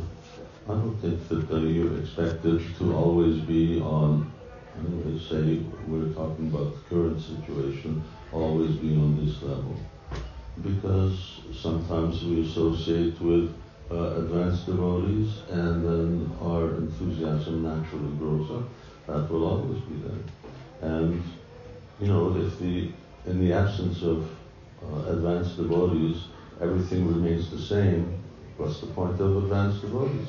I 0.66 0.69
don't 0.69 0.97
think 1.02 1.28
that 1.28 1.51
uh, 1.51 1.60
you're 1.60 1.98
expected 1.98 2.62
to 2.78 2.94
always 2.94 3.40
be 3.40 3.78
on. 3.81 4.32
Anyway, 4.78 5.20
say 5.28 5.62
we're 5.86 6.12
talking 6.14 6.48
about 6.48 6.74
the 6.74 6.81
current 6.89 7.20
situation, 7.20 8.02
always 8.32 8.77
be 8.77 8.94
on 8.94 9.23
this 9.23 9.43
level, 9.43 9.77
because 10.62 11.40
sometimes 11.52 12.24
we 12.24 12.48
associate 12.48 13.20
with 13.20 13.55
uh, 13.93 14.20
advanced 14.23 14.66
devotees, 14.66 15.31
and 15.51 15.85
then 15.85 16.31
our 16.40 16.77
enthusiasm 16.77 17.62
naturally 17.62 18.16
grows 18.16 18.51
up. 18.51 18.64
That 19.06 19.31
will 19.31 19.47
always 19.47 19.81
be 19.82 19.97
there, 20.06 20.90
and 20.90 21.23
you 22.01 22.09
know, 22.09 22.35
if 22.36 22.59
the 22.59 22.90
in 23.27 23.39
the 23.44 23.52
absence 23.52 24.02
of 24.02 24.28
uh, 24.82 25.12
advanced 25.12 25.56
devotees, 25.56 26.24
everything 26.60 27.06
remains 27.06 27.51
the 27.51 27.59
same, 27.59 28.19
what's 28.56 28.81
the 28.81 28.86
point 28.89 29.20
of 29.20 29.44
advanced 29.44 29.81
devotees? 29.82 30.28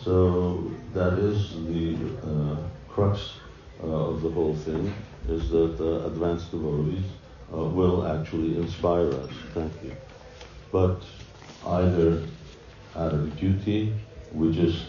So 0.00 0.70
that 0.94 1.18
is 1.18 1.54
the 1.66 1.96
uh, 2.22 2.56
crux 2.88 3.34
uh, 3.82 3.86
of 3.86 4.22
the 4.22 4.30
whole 4.30 4.54
thing, 4.54 4.92
is 5.28 5.50
that 5.50 5.80
uh, 5.80 6.06
advanced 6.06 6.50
devotees 6.50 7.04
uh, 7.52 7.56
will 7.56 8.06
actually 8.06 8.56
inspire 8.56 9.08
us. 9.08 9.30
Thank 9.54 9.72
you. 9.82 9.92
But 10.72 11.02
either 11.66 12.22
out 12.98 13.14
of 13.14 13.38
duty, 13.38 13.94
we 14.32 14.52
just 14.52 14.86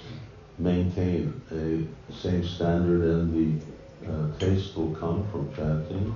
maintain 0.58 1.42
a 1.52 2.14
same 2.14 2.44
standard 2.44 3.02
and 3.04 3.62
the 4.02 4.12
uh, 4.12 4.38
taste 4.40 4.76
will 4.76 4.96
come 4.96 5.30
from 5.32 5.54
chanting. 5.56 6.16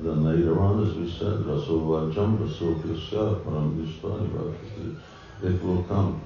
Then 0.00 0.24
later 0.24 0.60
on, 0.60 0.86
as 0.86 0.94
we 0.94 1.10
said, 1.10 1.38
Rasovajam, 1.46 2.38
Rasopyasya, 2.38 3.44
Param 3.44 5.00
it 5.42 5.62
will 5.62 5.82
come. 5.84 6.20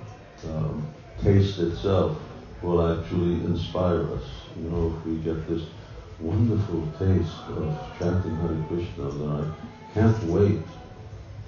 Um, 0.49 0.87
taste 1.23 1.59
itself 1.59 2.19
will 2.63 2.81
actually 2.91 3.35
inspire 3.45 4.03
us. 4.13 4.25
You 4.57 4.71
know, 4.71 4.95
if 4.97 5.07
we 5.07 5.17
get 5.19 5.47
this 5.49 5.63
wonderful 6.21 6.87
taste 6.99 7.39
of 7.49 7.99
chanting 7.99 8.37
Hare 8.37 8.65
Krishna, 8.69 9.11
then 9.11 9.29
I 9.31 9.95
can't 9.95 10.23
wait 10.25 10.63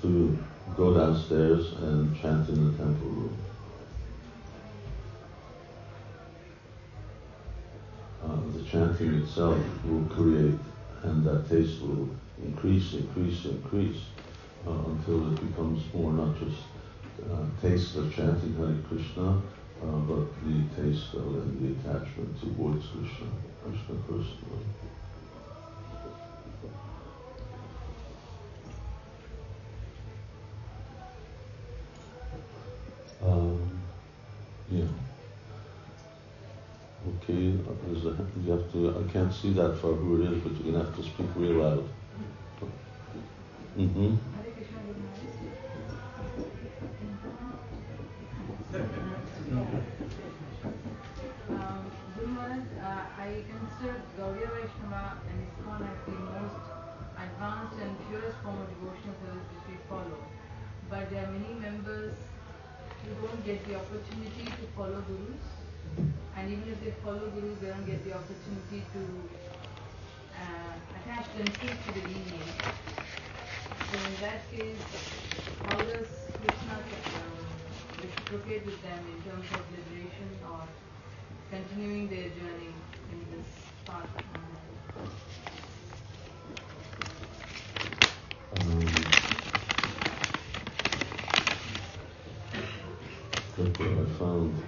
to 0.03 0.39
go 0.77 0.95
downstairs 0.95 1.73
and 1.83 2.15
chant 2.21 2.49
in 2.49 2.73
the 2.73 2.79
temple 2.79 3.09
room. 3.09 3.44
Uh, 8.25 8.37
the 8.57 8.65
chanting 8.65 9.15
itself 9.23 9.59
will 9.85 10.05
create, 10.07 10.59
and 11.03 11.25
that 11.25 11.49
taste 11.49 11.81
will 11.83 12.09
increase, 12.43 12.95
increase, 12.95 13.45
increase, 13.45 14.03
uh, 14.67 14.71
until 14.71 15.33
it 15.33 15.41
becomes 15.49 15.83
more 15.93 16.13
not 16.13 16.39
just 16.39 16.61
uh, 17.31 17.45
taste 17.61 17.97
of 17.97 18.15
chanting 18.15 18.55
Hare 18.57 18.77
Krishna, 18.89 19.41
uh, 19.83 19.99
but 20.09 20.27
the 20.45 20.83
taste 20.83 21.15
of 21.15 21.27
and 21.27 21.61
the 21.61 21.91
attachment 21.91 22.41
towards 22.41 22.87
Krishna, 22.87 23.27
Krishna 23.63 23.95
personally. 24.07 24.94
I 38.75 39.13
can't 39.13 39.33
see 39.33 39.53
that 39.53 39.79
far 39.81 39.93
who 39.93 40.21
it 40.21 40.33
is, 40.33 40.43
but 40.43 40.53
you're 40.53 40.73
going 40.73 40.85
to 40.85 40.91
have 40.91 40.97
to 40.97 41.03
speak 41.05 41.27
real 41.37 41.63
loud. 41.63 41.89
Mm-hmm. 43.79 44.17
To 68.95 69.29
uh, 70.39 70.75
attach 70.95 71.27
themselves 71.37 71.79
to 71.85 71.93
the 71.95 72.07
lineage. 72.07 72.55
So 73.91 73.97
in 73.99 74.15
that 74.23 74.49
case, 74.53 74.79
how 75.67 75.79
does 75.79 76.07
Krishna 76.39 76.79
reciprocate 78.01 78.67
with 78.67 78.81
them 78.83 79.01
in 79.13 79.23
terms 79.29 79.47
of 79.51 79.63
liberation 79.75 80.31
or 80.49 80.63
continuing 81.51 82.09
their 82.09 82.29
journey 82.29 82.75
in 83.11 83.19
this 83.35 83.51
path? 83.85 84.09
Um, 88.53 89.05
look 93.59 93.79
what 93.81 93.89
I 93.89 94.19
found. 94.19 94.63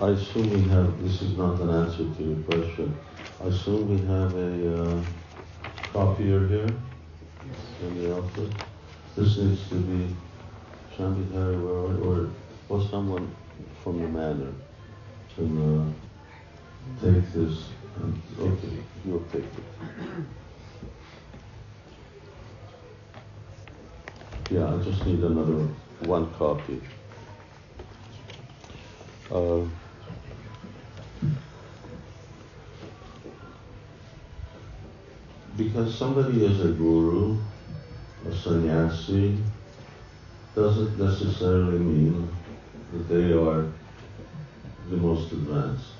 I 0.00 0.07
assume 0.18 0.50
we 0.50 0.68
have, 0.70 1.02
this 1.02 1.22
is 1.22 1.36
not 1.36 1.60
an 1.60 1.70
answer 1.70 2.04
to 2.16 2.22
your 2.22 2.42
question. 2.42 2.96
I 3.40 3.46
assume 3.46 3.88
we 3.88 3.98
have 4.06 4.34
a 4.34 4.82
uh, 4.82 5.04
copier 5.92 6.46
here 6.48 6.68
in 7.82 8.02
the 8.02 8.18
office. 8.18 8.52
This 9.16 9.36
needs 9.38 9.68
to 9.68 9.76
be 9.76 10.16
Shambhikari 10.96 11.62
or, 11.62 11.86
or, 12.04 12.30
or 12.68 12.88
someone 12.88 13.32
from 13.84 14.02
the 14.02 14.08
manor 14.08 14.52
can 15.36 15.50
uh, 15.62 15.92
take 17.00 17.32
this 17.32 17.68
and, 17.96 18.22
okay, 18.40 18.76
you'll 19.04 19.24
take 19.32 19.44
it. 19.44 19.64
Yeah, 24.50 24.74
I 24.74 24.82
just 24.82 25.06
need 25.06 25.20
another 25.20 25.68
one 26.00 26.32
copy. 26.34 26.80
Uh, 29.30 29.60
because 35.58 35.98
somebody 35.98 36.44
is 36.44 36.64
a 36.64 36.68
guru, 36.68 37.36
a 38.28 38.32
sannyasi, 38.32 39.36
doesn't 40.54 40.96
necessarily 41.00 41.80
mean 41.80 42.28
that 42.92 43.08
they 43.08 43.32
are 43.32 43.66
the 44.88 44.96
most 44.96 45.32
advanced. 45.32 45.90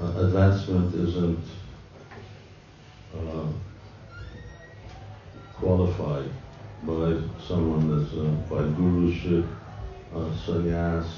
Uh, 0.00 0.24
advancement 0.24 0.94
isn't 0.94 1.44
uh, 3.18 3.46
qualified 5.58 6.30
by 6.84 7.18
someone 7.44 7.90
that's 7.90 8.14
uh, 8.14 8.30
by 8.48 8.62
guruship, 8.78 9.44
uh, 10.14 10.30
sannyas, 10.46 11.10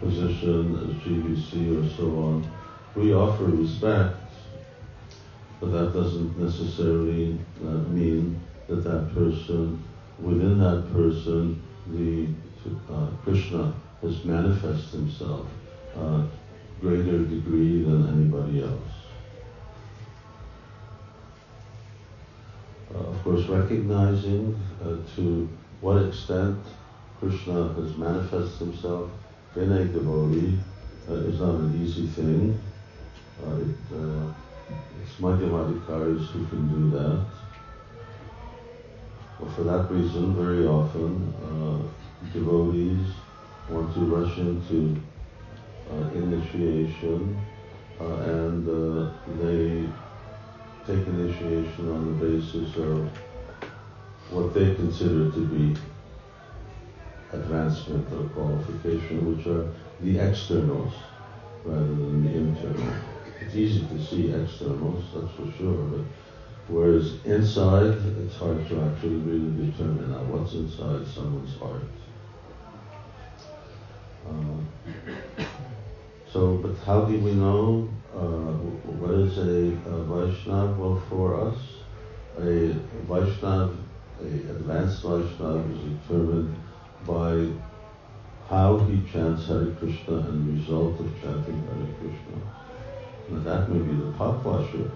position 0.00 0.98
GBC 1.04 1.76
or 1.78 1.96
so 1.96 2.06
on. 2.06 2.50
We 2.96 3.12
offer 3.12 3.44
respect, 3.44 4.16
but 5.60 5.72
that 5.72 5.92
doesn't 5.92 6.38
necessarily 6.38 7.38
uh, 7.62 7.82
mean 7.90 8.40
that 8.66 8.82
that 8.82 9.14
person, 9.14 9.82
within 10.18 10.58
that 10.58 10.90
person, 10.92 11.62
the 11.88 12.28
uh, 12.90 13.08
Krishna 13.22 13.74
has 14.02 14.24
manifested 14.24 15.00
himself 15.00 15.46
uh, 15.96 16.22
greater 16.80 17.24
degree 17.24 17.82
than 17.82 18.08
anybody 18.08 18.62
else. 18.62 18.92
Uh, 22.94 22.98
of 22.98 23.22
course, 23.22 23.46
recognizing 23.46 24.58
uh, 24.82 24.96
to 25.14 25.48
what 25.80 26.02
extent 26.06 26.58
Krishna 27.18 27.72
has 27.74 27.96
manifested 27.96 28.58
himself 28.58 29.10
in 29.56 29.70
a 29.72 29.84
devotee 29.84 30.58
uh, 31.08 31.14
is 31.14 31.38
not 31.40 31.54
an 31.56 31.84
easy 31.84 32.06
thing. 32.06 32.58
Uh, 33.44 33.56
it, 33.56 34.34
it's 35.02 35.20
Madhyamadikaris 35.20 36.26
who 36.28 36.46
can 36.46 36.68
do 36.68 36.98
that. 36.98 37.24
Well, 39.38 39.50
for 39.54 39.62
that 39.62 39.90
reason, 39.90 40.34
very 40.34 40.66
often 40.66 41.32
uh, 41.44 42.30
devotees 42.32 43.06
want 43.70 43.94
to 43.94 44.00
rush 44.00 44.38
into 44.38 45.00
uh, 45.90 46.10
initiation 46.14 47.40
uh, 48.00 48.16
and 48.16 48.68
uh, 48.68 49.10
they 49.42 49.86
take 50.86 51.06
initiation 51.06 51.90
on 51.90 52.18
the 52.18 52.26
basis 52.26 52.76
of 52.76 53.08
what 54.30 54.54
they 54.54 54.74
consider 54.74 55.30
to 55.30 55.46
be 55.46 55.76
advancement 57.32 58.06
or 58.12 58.28
qualification, 58.28 59.36
which 59.36 59.46
are 59.46 59.68
the 60.00 60.18
externals 60.18 60.92
rather 61.64 61.84
than 61.84 62.24
the 62.24 62.38
internal. 62.38 63.09
It's 63.50 63.56
easy 63.56 63.84
to 63.84 64.04
see 64.04 64.32
externals, 64.32 65.02
that's 65.12 65.34
for 65.34 65.50
sure, 65.58 65.74
but 65.74 66.04
whereas 66.68 67.14
inside, 67.24 67.98
it's 68.22 68.36
hard 68.36 68.68
to 68.68 68.80
actually 68.80 69.16
really 69.16 69.66
determine 69.66 70.12
now 70.12 70.22
what's 70.30 70.54
inside 70.54 71.04
someone's 71.04 71.56
heart. 71.56 71.82
Uh, 74.28 75.42
so, 76.32 76.58
but 76.58 76.76
how 76.86 77.06
do 77.06 77.18
we 77.18 77.32
know 77.32 77.88
uh, 78.14 78.54
what 79.00 79.14
is 79.18 79.36
a, 79.38 79.74
a 79.90 80.04
Vaishnav? 80.04 80.76
Well, 80.76 81.02
for 81.08 81.48
us, 81.48 81.58
a 82.38 82.76
Vaishnav, 83.08 83.76
a 84.22 84.26
advanced 84.26 85.02
Vaishnav 85.02 85.74
is 85.74 85.98
determined 85.98 86.54
by 87.04 87.48
how 88.48 88.78
he 88.78 89.02
chants 89.10 89.48
Hare 89.48 89.74
Krishna 89.74 90.18
and 90.18 90.46
the 90.46 90.60
result 90.60 91.00
of 91.00 91.20
chanting 91.20 91.60
Hare 91.66 91.94
Krishna. 91.98 92.59
That 93.32 93.70
may 93.70 93.78
be 93.78 93.94
the 93.94 94.12
top 94.12 94.44
washer. 94.44 94.90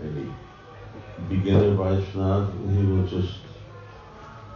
A 0.00 1.20
beginner 1.28 1.76
Vaishnav, 1.76 2.52
he 2.72 2.86
will 2.86 3.06
just 3.06 3.40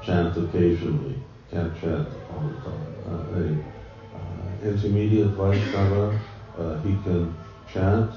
chant 0.02 0.36
occasionally, 0.36 1.16
can't 1.50 1.74
chant 1.80 2.08
all 2.30 2.48
the 2.48 2.54
time. 2.60 2.94
Uh, 3.08 3.22
a 3.38 4.68
uh, 4.68 4.70
intermediate 4.70 5.30
Vaishnava, 5.30 6.18
uh, 6.58 6.80
he 6.82 6.90
can 7.02 7.34
chant 7.72 8.12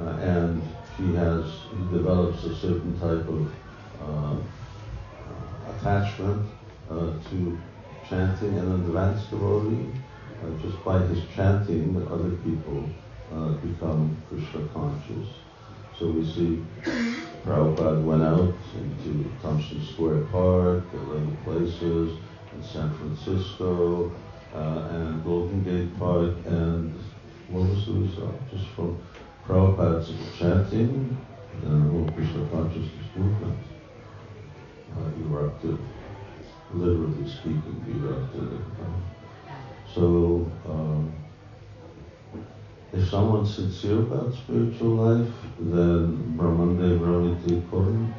uh, 0.00 0.04
and 0.04 0.62
he 0.96 1.14
has, 1.14 1.44
he 1.70 1.96
develops 1.96 2.44
a 2.44 2.56
certain 2.56 2.98
type 2.98 3.28
of 3.28 3.52
uh, 4.02 4.36
attachment 5.76 6.48
uh, 6.90 7.12
to 7.30 7.58
chanting 8.08 8.58
an 8.58 8.72
advanced 8.72 9.30
devotee. 9.30 9.92
Uh, 10.44 10.62
just 10.62 10.84
by 10.84 10.98
his 10.98 11.22
chanting, 11.34 11.96
other 12.10 12.30
people 12.44 12.84
uh, 13.32 13.52
become 13.64 14.14
Krishna 14.28 14.68
conscious. 14.74 15.28
So 15.98 16.10
we 16.10 16.24
see 16.26 16.62
Prabhupada 17.46 18.02
went 18.04 18.22
out 18.22 18.52
into 18.76 19.30
Tompkins 19.40 19.88
Square 19.90 20.24
Park, 20.32 20.84
other 20.92 21.26
places, 21.44 22.18
in 22.54 22.62
San 22.62 22.92
Francisco, 22.98 24.12
uh, 24.54 24.88
and 24.90 25.24
Golden 25.24 25.64
Gate 25.64 25.98
Park, 25.98 26.34
and 26.46 26.92
what 27.48 27.68
was 27.68 27.86
the 27.86 27.92
result? 27.92 28.40
Just 28.52 28.66
from 28.76 28.98
Prabhupada's 29.46 30.12
chanting, 30.38 31.16
and 31.62 31.86
the 31.86 31.90
whole 31.90 32.10
Krishna 32.14 32.46
consciousness 32.52 33.08
movement 33.16 33.58
uh, 34.98 35.22
erupted, 35.24 35.78
literally 36.74 37.30
speaking, 37.30 37.82
erupted. 37.88 38.60
So, 39.94 40.50
um, 40.68 41.12
if 42.92 43.08
someone's 43.08 43.54
sincere 43.54 44.00
about 44.00 44.34
spiritual 44.34 44.96
life, 44.96 45.32
then 45.60 46.36
Brahmandev 46.36 46.98
Raviti 46.98 47.62
Korum, 47.70 48.12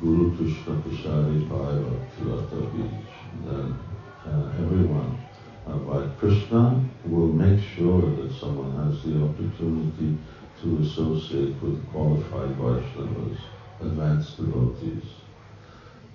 Guru 0.00 0.34
Krishna 0.34 0.80
Prasadi 0.80 1.46
Bhaiva 1.46 2.06
Tilata 2.16 2.72
Beach, 2.72 3.06
then 3.44 3.78
uh, 4.26 4.52
everyone 4.62 5.18
uh, 5.66 5.76
by 5.76 6.06
Krishna 6.18 6.82
will 7.04 7.32
make 7.34 7.62
sure 7.76 8.00
that 8.00 8.32
someone 8.32 8.72
has 8.86 9.02
the 9.02 9.22
opportunity 9.22 10.16
to 10.62 10.78
associate 10.78 11.54
with 11.60 11.86
qualified 11.92 12.56
Vaishnavas, 12.56 13.38
advanced 13.82 14.38
devotees. 14.38 15.04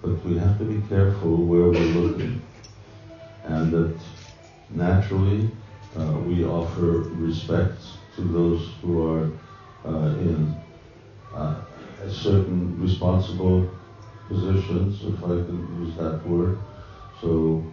But 0.02 0.26
we 0.26 0.40
have 0.40 0.58
to 0.58 0.66
be 0.66 0.82
careful 0.90 1.38
where 1.46 1.70
we're 1.70 1.94
looking. 2.02 2.42
And 3.46 3.72
that 3.72 4.00
naturally 4.76 5.50
uh, 5.98 6.18
we 6.26 6.44
offer 6.44 7.10
respect 7.14 7.82
to 8.16 8.22
those 8.22 8.74
who 8.82 9.08
are 9.08 9.30
uh, 9.86 10.08
in 10.18 10.56
uh, 11.34 11.62
certain 12.10 12.80
responsible 12.82 13.70
positions, 14.28 15.04
if 15.04 15.24
I 15.24 15.44
can 15.46 15.86
use 15.86 15.96
that 15.98 16.26
word. 16.26 16.58
So, 17.22 17.64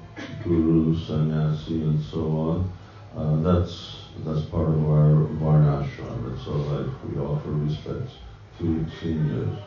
guru, 0.45 0.95
sannyasi, 0.95 1.83
and 1.83 2.01
so 2.03 2.21
on. 2.21 2.73
Uh, 3.17 3.37
that's 3.43 4.09
that's 4.25 4.43
part 4.47 4.69
of 4.69 4.85
our 4.89 5.27
varnashram. 5.41 6.33
It's 6.33 6.47
all 6.47 6.59
right. 6.59 6.87
We 7.05 7.19
offer 7.19 7.51
respect 7.51 8.11
to 8.59 8.87
seniors, 9.01 9.59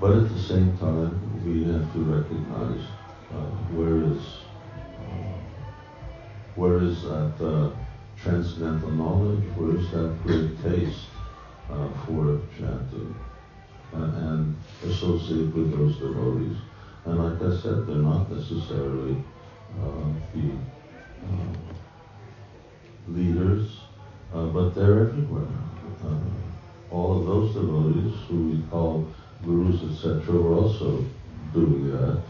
but 0.00 0.12
at 0.12 0.28
the 0.28 0.38
same 0.38 0.76
time, 0.78 1.44
we 1.44 1.64
have 1.64 1.92
to 1.92 1.98
recognize 2.00 2.82
uh, 3.30 3.50
where 3.70 4.02
is 4.02 4.45
where 6.56 6.78
is 6.82 7.02
that 7.02 7.34
uh, 7.40 7.70
transcendental 8.22 8.90
knowledge? 8.90 9.44
Where 9.56 9.76
is 9.76 9.90
that 9.92 10.16
great 10.24 10.62
taste 10.62 11.06
uh, 11.70 11.88
for 12.04 12.40
chanting? 12.58 13.14
and 13.92 14.56
associate 14.84 15.54
with 15.54 15.70
those 15.76 15.96
devotees. 15.98 16.56
And 17.04 17.18
like 17.18 17.40
I 17.40 17.56
said, 17.56 17.86
they're 17.86 17.96
not 17.96 18.30
necessarily 18.30 19.16
uh, 19.80 20.08
the 20.34 20.50
uh, 21.24 21.56
leaders, 23.08 23.80
uh, 24.34 24.46
but 24.46 24.70
they're 24.74 25.08
everywhere. 25.08 25.46
All 26.90 27.18
of 27.18 27.26
those 27.26 27.54
devotees 27.54 28.14
who 28.28 28.50
we 28.50 28.62
call 28.70 29.06
gurus, 29.44 29.82
etc., 29.82 30.34
were 30.34 30.54
also 30.54 31.04
doing 31.52 31.90
that. 31.90 32.22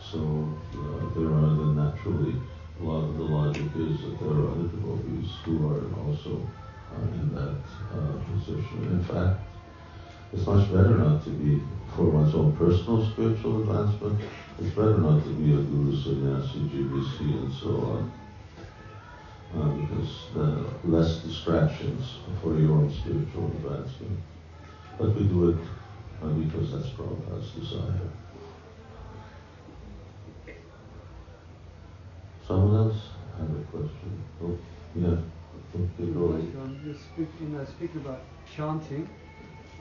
So 0.00 0.48
uh, 0.74 1.18
there 1.18 1.28
are 1.28 1.50
the 1.54 1.66
naturally, 1.74 2.34
a 2.80 2.84
lot 2.84 3.04
of 3.04 3.16
the 3.16 3.22
logic 3.22 3.66
is 3.76 4.00
that 4.02 4.20
there 4.20 4.30
are 4.30 4.50
other 4.50 4.68
devotees 4.68 5.30
who 5.44 5.66
are 5.68 5.84
also 6.04 6.46
uh, 6.92 7.02
in 7.14 7.34
that 7.34 7.62
uh, 7.92 8.12
position. 8.30 8.84
In 8.92 9.04
fact, 9.04 9.40
it's 10.32 10.46
much 10.46 10.70
better 10.70 10.96
not 10.98 11.24
to 11.24 11.30
be 11.30 11.62
for 11.94 12.10
one's 12.10 12.34
own 12.34 12.54
personal 12.56 13.06
spiritual 13.12 13.62
advancement. 13.62 14.20
It's 14.60 14.74
better 14.74 14.98
not 14.98 15.24
to 15.24 15.30
be 15.30 15.52
a 15.52 15.56
guru, 15.56 15.96
sannyasi, 15.96 16.58
GBC, 16.68 17.20
and 17.20 17.52
so 17.52 17.68
on. 17.68 18.12
Uh, 19.54 19.68
because 19.80 20.36
uh, 20.36 20.64
less 20.84 21.22
distractions 21.22 22.18
for 22.42 22.58
your 22.58 22.72
own 22.72 22.92
spiritual 22.92 23.46
advancement. 23.46 24.18
But 24.98 25.14
we 25.14 25.24
do 25.24 25.50
it 25.50 25.56
uh, 26.22 26.28
because 26.28 26.72
that's 26.72 26.88
Prabhupada's 26.90 27.52
desire. 27.52 28.10
Someone 32.46 32.76
else 32.76 33.02
have 33.38 33.50
a 33.50 33.62
question? 33.74 34.22
Oh, 34.40 34.56
yeah. 34.94 35.18
Okay, 35.98 36.12
go. 36.12 36.38
You 36.84 36.94
speak, 36.94 37.28
you 37.40 37.48
know, 37.48 37.64
speaking 37.64 37.96
about 37.96 38.22
chanting, 38.54 39.08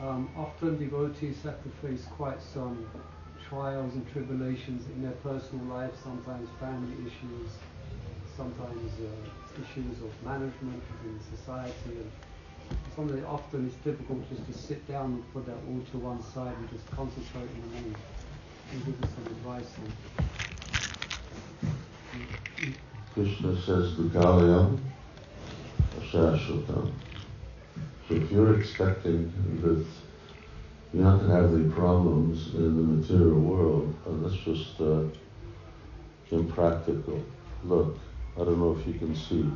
um, 0.01 0.29
often 0.35 0.79
devotees 0.79 1.43
have 1.43 1.61
to 1.61 1.69
face 1.85 2.05
quite 2.17 2.41
some 2.41 2.83
trials 3.47 3.93
and 3.93 4.11
tribulations 4.11 4.87
in 4.87 5.03
their 5.03 5.17
personal 5.21 5.63
life, 5.65 5.91
sometimes 6.03 6.49
family 6.59 6.95
issues, 7.05 7.53
sometimes 8.35 8.91
uh, 8.99 9.61
issues 9.61 10.01
of 10.01 10.09
management 10.25 10.81
within 11.03 11.19
society. 11.37 12.01
And 12.01 12.11
something 12.95 13.23
often 13.25 13.67
it's 13.67 13.75
difficult 13.85 14.27
just 14.27 14.43
to 14.47 14.53
sit 14.57 14.87
down 14.87 15.05
and 15.05 15.33
put 15.33 15.45
that 15.45 15.57
all 15.69 15.81
to 15.91 15.97
one 15.99 16.23
side 16.33 16.55
and 16.57 16.69
just 16.71 16.89
concentrate 16.89 17.45
on 17.61 17.91
the. 17.91 17.99
Can 18.71 18.79
you 18.79 18.93
give 18.93 19.03
us 19.03 19.13
some 19.13 19.25
advice 19.25 19.71
on 19.77 20.44
Krishna 23.13 23.55
says, 23.61 23.93
Dukalayam 23.93 24.77
Shashvatam. 26.01 26.91
So 28.07 28.15
if 28.15 28.31
you're 28.31 28.59
expecting 28.59 29.31
that 29.61 29.85
you're 30.93 31.03
not 31.03 31.19
going 31.19 31.29
to 31.29 31.35
have 31.35 31.53
any 31.53 31.69
problems 31.69 32.53
in 32.55 32.75
the 32.75 32.83
material 32.83 33.39
world, 33.39 33.95
uh, 34.05 34.11
that's 34.21 34.41
just 34.43 34.79
uh, 34.81 35.03
impractical. 36.31 37.23
Look, 37.63 37.97
I 38.35 38.43
don't 38.43 38.59
know 38.59 38.77
if 38.79 38.85
you 38.85 38.93
can 38.93 39.15
see. 39.15 39.49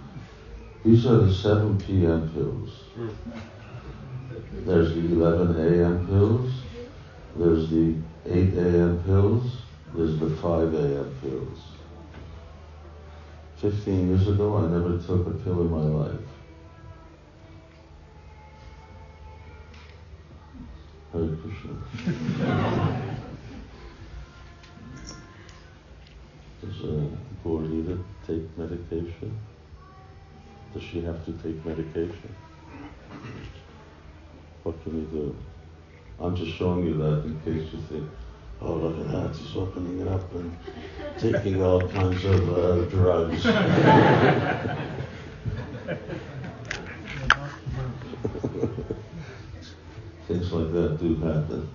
These 0.84 1.06
are 1.06 1.18
the 1.18 1.34
7 1.34 1.78
p.m. 1.80 2.30
pills. 2.34 2.70
There's 4.66 4.94
the 4.94 5.00
11 5.00 5.82
a.m. 5.82 6.08
pills. 6.08 6.52
There's 7.36 7.70
the 7.70 7.96
8 8.26 8.54
a.m. 8.54 9.04
pills. 9.06 9.58
There's 9.94 10.18
the 10.20 10.30
5 10.30 10.74
a.m. 10.74 11.16
pills. 11.22 11.79
15 13.62 14.08
years 14.08 14.26
ago, 14.26 14.58
I 14.58 14.68
never 14.68 14.98
took 14.98 15.28
a 15.28 15.32
pill 15.32 15.62
in 15.62 15.70
my 15.70 15.82
life. 15.82 16.22
Hare 21.12 21.36
Krishna. 21.42 21.74
Does 26.62 26.84
uh, 26.84 27.04
Gaurita 27.44 28.02
take 28.26 28.58
medication? 28.58 29.38
Does 30.74 30.84
she 30.84 31.02
have 31.02 31.26
to 31.26 31.34
take 31.44 31.66
medication? 31.66 32.34
What 34.64 34.82
can 34.84 35.00
we 35.00 35.20
do? 35.20 35.36
I'm 36.22 36.36
just 36.36 36.56
showing 36.56 36.86
you 36.86 36.98
that 37.00 37.26
in 37.26 37.42
case 37.42 37.74
you 37.74 37.80
think, 37.90 38.10
oh, 38.62 38.74
look 38.74 39.00
at 39.00 39.12
that, 39.12 39.36
he's 39.36 39.56
opening 39.56 40.00
it 40.02 40.08
up 40.08 40.34
and 40.36 40.58
taking 41.18 41.62
all 41.62 41.88
kinds 41.88 42.24
of 42.26 42.58
uh, 42.58 42.86
drugs. 42.86 43.44
Things 50.28 50.52
like 50.54 50.72
that 50.74 50.98
do 51.00 51.16
happen. 51.16 51.70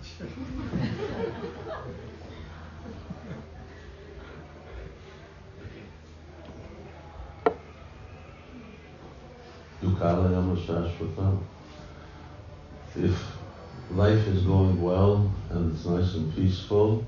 If 12.96 13.43
life 13.90 14.26
is 14.26 14.42
going 14.42 14.80
well 14.82 15.32
and 15.50 15.74
it's 15.74 15.86
nice 15.86 16.14
and 16.14 16.34
peaceful, 16.34 17.04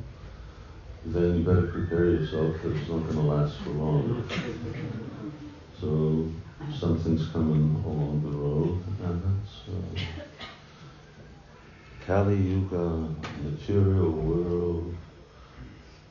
then 1.05 1.37
you 1.39 1.45
better 1.45 1.69
prepare 1.69 2.07
yourself 2.07 2.61
that 2.63 2.77
it's 2.77 2.89
not 2.89 3.03
going 3.05 3.15
to 3.15 3.21
last 3.23 3.59
for 3.63 3.71
long. 3.71 4.29
So 5.81 6.31
something's 6.73 7.29
coming 7.29 7.83
along 7.85 8.23
the 8.23 8.31
road, 8.31 8.83
and 9.05 9.23
that's 9.23 9.69
uh, 9.69 10.23
Kali 12.07 12.37
Yuga, 12.37 13.09
material 13.43 14.11
world. 14.11 14.95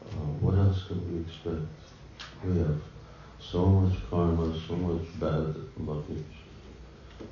Uh, 0.03 0.31
what 0.39 0.55
else 0.57 0.87
can 0.87 1.01
we 1.11 1.21
expect? 1.21 1.65
We 2.43 2.59
have 2.59 2.79
so 3.39 3.65
much 3.65 3.97
karma, 4.09 4.53
so 4.67 4.75
much 4.75 5.07
bad 5.19 5.55
luggage. 5.77 6.35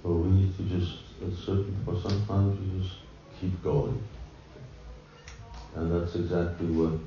But 0.01 0.11
we 0.11 0.29
need 0.31 0.57
to 0.57 0.63
just, 0.63 0.97
at 1.21 1.33
certain, 1.33 1.77
or 1.85 1.95
sometimes 2.01 2.59
you 2.59 2.81
just 2.81 3.02
keep 3.39 3.63
going. 3.63 4.01
And 5.75 5.91
that's 5.91 6.15
exactly 6.15 6.67
what 6.67 6.99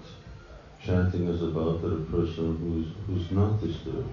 chanting 0.84 1.28
is 1.28 1.42
about 1.42 1.82
that 1.82 1.92
a 1.92 2.04
person 2.10 2.56
who's, 2.58 2.88
who's 3.06 3.30
not 3.30 3.60
disturbed. 3.60 4.08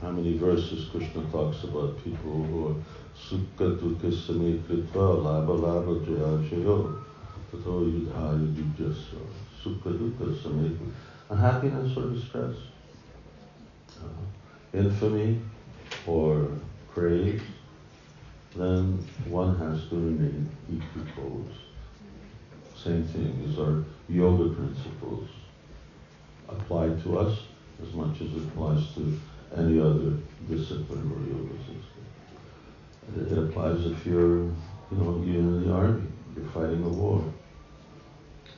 How 0.00 0.10
many 0.10 0.36
verses 0.36 0.88
Krishna 0.90 1.24
talks 1.32 1.64
about 1.64 2.02
people 2.04 2.44
who 2.44 2.68
are 2.68 2.74
sukha 3.16 3.78
dukkha 3.80 4.12
samikritva 4.12 5.22
labha 5.24 5.56
labha 5.58 6.04
jaya 6.04 6.38
jayo 6.50 7.00
tato 7.50 7.86
yudhaya 7.86 8.54
yujasya 8.54 9.20
sukha 9.62 9.90
dukkha 9.98 10.34
samikritva. 10.42 10.92
Unhappiness 11.30 11.96
or 11.96 12.10
distress, 12.10 12.54
uh, 14.00 14.78
infamy 14.78 15.40
or 16.06 16.50
praise, 16.94 17.40
then 18.56 19.06
one 19.28 19.56
has 19.56 19.88
to 19.88 19.96
remain 19.96 20.48
equiposed. 20.70 21.58
Same 22.74 23.04
thing 23.04 23.48
as 23.50 23.58
our 23.58 23.84
yoga 24.08 24.54
principles 24.54 25.28
apply 26.48 26.88
to 27.02 27.18
us 27.18 27.38
as 27.82 27.92
much 27.94 28.20
as 28.20 28.32
it 28.32 28.44
applies 28.44 28.94
to 28.94 29.18
any 29.56 29.80
other 29.80 30.16
discipline 30.48 31.10
or 31.12 31.20
yoga 31.28 31.58
system. 31.58 31.96
It, 33.16 33.32
it 33.32 33.38
applies 33.38 33.84
if 33.84 34.06
you're, 34.06 34.38
you 34.38 34.92
know, 34.92 35.22
you're 35.24 35.40
in 35.40 35.66
the 35.66 35.72
army, 35.72 36.06
you're 36.36 36.46
fighting 36.46 36.82
a 36.84 36.88
war. 36.88 37.24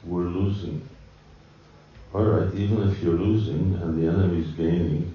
We're 0.05 0.23
losing. 0.23 0.87
All 2.15 2.25
right, 2.25 2.55
even 2.55 2.89
if 2.89 3.03
you're 3.03 3.15
losing 3.15 3.75
and 3.75 4.01
the 4.01 4.09
enemy's 4.09 4.51
gaining, 4.55 5.15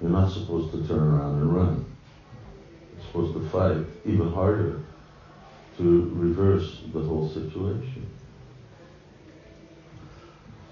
you're 0.00 0.10
not 0.10 0.32
supposed 0.32 0.72
to 0.72 0.86
turn 0.86 1.00
around 1.00 1.40
and 1.40 1.54
run. 1.54 1.91
Supposed 3.12 3.34
to 3.34 3.46
fight 3.50 3.76
even 4.06 4.32
harder 4.32 4.80
to 5.76 6.10
reverse 6.14 6.80
the 6.94 7.00
whole 7.00 7.28
situation. 7.28 8.06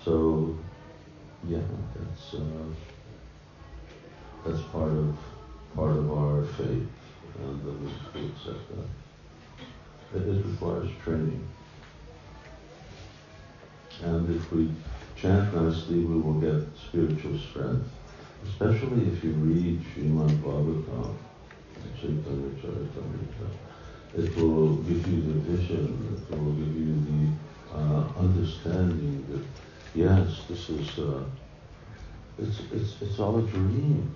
So, 0.03 0.57
yeah, 1.47 1.59
that's 1.95 2.35
uh, 2.35 2.65
that's 4.43 4.63
part 4.73 4.91
of 4.91 5.19
part 5.77 5.99
of 5.99 6.11
our 6.11 6.43
faith, 6.57 6.89
and 7.43 7.63
that 7.63 7.79
we 7.79 7.93
we 8.15 8.29
accept 8.29 8.65
that. 8.71 10.17
It, 10.17 10.27
it, 10.27 10.47
requires 10.47 10.89
training. 11.05 11.47
And 14.03 14.35
if 14.35 14.51
we 14.51 14.73
chant 15.15 15.55
nicely, 15.55 16.07
we 16.07 16.19
will 16.19 16.41
get 16.41 16.67
spiritual 16.89 17.39
strength. 17.39 17.87
Especially 18.49 19.09
if 19.09 19.23
you 19.23 19.33
read 19.33 19.83
Srimad 19.95 20.41
Bhagavatam, 20.41 21.15
Chaitanya 21.99 22.51
Charitamrita. 22.61 23.47
It 24.17 24.37
will 24.37 24.77
give 24.77 25.07
you 25.07 25.23
the 25.23 25.39
vision, 25.51 26.19
it 26.31 26.37
will 26.37 26.53
give 26.53 26.77
you 26.77 26.95
the 27.11 27.77
uh, 27.77 28.05
understanding 28.19 29.25
that, 29.31 29.45
yes, 29.95 30.43
this 30.49 30.69
is, 30.71 30.99
uh, 30.99 31.25
it's, 32.39 32.61
it's, 32.73 33.01
it's 33.03 33.19
all 33.19 33.39
a 33.39 33.43
dream. 33.43 34.13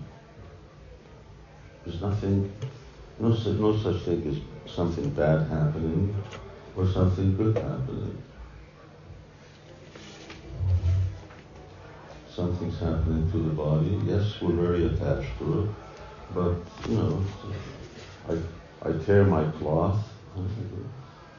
There's 1.85 2.01
nothing, 2.01 2.53
no, 3.21 3.29
no 3.29 3.79
such 3.79 4.03
thing 4.03 4.27
as 4.27 4.73
something 4.73 5.11
bad 5.11 5.47
happening 5.49 6.15
or 6.77 6.89
something 6.89 7.37
good 7.37 7.57
happening. 7.57 8.23
something's 12.35 12.81
happening 12.81 13.31
to 13.31 13.39
the 13.39 13.55
body. 13.55 14.01
Yes, 14.05 14.41
we're 14.41 14.57
very 14.57 14.87
attached 14.87 15.39
to 15.39 15.63
it, 15.63 15.69
but 16.33 16.55
you 16.89 16.97
know, 16.97 17.25
I, 18.29 18.89
I 18.89 18.93
tear 19.05 19.25
my 19.25 19.45
cloth. 19.59 19.99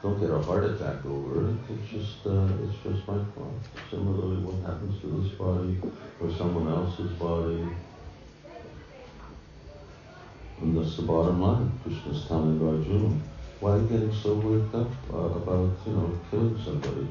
Don't 0.02 0.20
get 0.20 0.30
a 0.30 0.38
heart 0.38 0.64
attack 0.64 1.04
over 1.04 1.48
it. 1.48 1.56
It's 1.70 1.90
just 1.90 2.26
uh, 2.26 2.48
it's 2.62 2.76
just 2.82 3.08
my 3.08 3.18
cloth. 3.34 3.54
Similarly, 3.90 4.36
what 4.42 4.70
happens 4.70 5.00
to 5.00 5.06
this 5.08 5.32
body 5.32 5.78
or 6.20 6.30
someone 6.36 6.68
else's 6.68 7.12
body. 7.12 7.66
And 10.60 10.76
that's 10.76 10.96
the 10.96 11.02
bottom 11.02 11.40
line. 11.40 11.72
Krishna's 11.82 12.26
telling 12.28 12.56
Arjuna, 12.56 13.20
why 13.60 13.72
are 13.72 13.78
you 13.78 13.88
getting 13.88 14.14
so 14.14 14.34
worked 14.36 14.74
up 14.74 14.90
uh, 15.12 15.36
about, 15.36 15.70
you 15.86 15.92
know, 15.92 16.18
killing 16.30 16.58
somebody? 16.64 17.08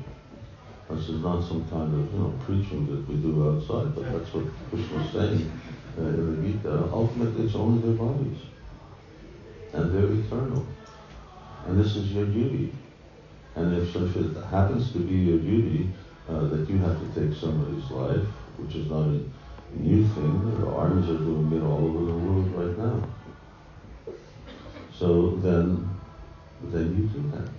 This 0.89 1.09
is 1.09 1.21
not 1.21 1.43
some 1.43 1.67
kind 1.69 1.93
of 1.93 2.13
you 2.13 2.19
know 2.19 2.33
preaching 2.45 2.85
that 2.85 3.07
we 3.09 3.15
do 3.15 3.49
outside, 3.49 3.95
but 3.95 4.05
that's 4.11 4.31
what 4.33 4.45
Krishna 4.69 5.03
is 5.03 5.11
saying 5.11 5.51
uh. 5.97 6.89
Ultimately, 6.91 7.45
it's 7.45 7.55
only 7.55 7.81
their 7.81 7.97
bodies, 7.97 8.37
and 9.73 9.93
they're 9.93 10.25
eternal, 10.25 10.65
and 11.67 11.79
this 11.79 11.95
is 11.95 12.11
your 12.11 12.25
duty. 12.25 12.73
And 13.55 13.77
if, 13.77 13.95
if 13.95 14.15
it 14.17 14.43
happens 14.45 14.91
to 14.91 14.99
be 14.99 15.15
your 15.15 15.39
duty 15.39 15.89
uh, 16.29 16.47
that 16.47 16.69
you 16.69 16.77
have 16.79 16.99
to 16.99 17.19
take 17.19 17.39
somebody's 17.39 17.89
life, 17.89 18.27
which 18.57 18.75
is 18.75 18.89
not 18.89 19.07
a 19.07 19.21
new 19.77 20.05
thing, 20.09 20.59
the 20.59 20.69
armies 20.69 21.09
are 21.09 21.17
doing 21.17 21.51
it 21.53 21.63
all 21.63 21.85
over 21.85 22.05
the 22.05 22.17
world 22.17 22.51
right 22.53 22.77
now. 22.77 23.07
So 24.93 25.37
then, 25.37 25.89
then 26.63 26.97
you 26.97 27.07
do 27.07 27.31
that. 27.37 27.49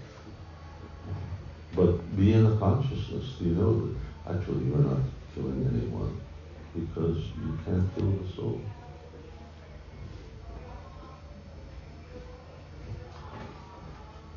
But 1.75 2.17
be 2.17 2.33
in 2.35 2.45
the 2.45 2.57
consciousness, 2.57 3.37
you 3.41 3.53
know 3.53 3.87
that 3.87 4.39
actually 4.39 4.65
you're 4.65 4.79
not 4.79 5.01
killing 5.35 5.67
anyone 5.73 6.21
because 6.79 7.17
you 7.17 7.59
can't 7.65 7.89
kill 7.95 8.11
the 8.11 8.33
soul. 8.35 8.61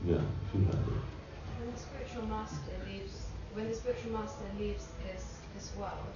Yeah, 0.06 0.16
if 0.16 0.56
you 0.56 0.66
have 0.66 0.76
it. 0.76 1.04
When 1.60 1.72
the 1.74 1.78
spiritual 1.78 2.26
master 2.28 2.72
leaves, 2.88 3.28
when 3.54 3.68
the 3.68 3.76
spiritual 3.76 4.14
master 4.14 4.46
leaves 4.58 4.88
this 5.04 5.40
this 5.54 5.76
world, 5.76 6.16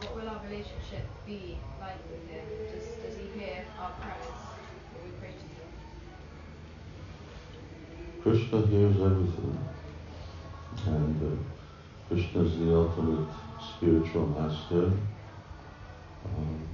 what 0.00 0.14
will 0.14 0.28
our 0.28 0.40
relationship 0.44 1.08
be 1.26 1.56
like 1.80 1.96
with 2.10 2.28
him? 2.28 2.44
Does 2.72 2.86
does 3.00 3.16
he 3.16 3.40
hear 3.40 3.64
our 3.80 3.92
prayers 4.00 4.40
when 4.92 5.04
we 5.04 5.12
pray 5.18 5.32
to 5.32 5.46
him? 5.56 5.68
Krishna 8.22 8.66
hears 8.66 9.00
everything. 9.00 9.58
And 10.86 11.22
uh, 11.22 11.36
Krishna 12.08 12.42
is 12.42 12.58
the 12.58 12.74
ultimate 12.74 13.28
spiritual 13.76 14.26
master. 14.26 14.92
Um, 16.24 16.68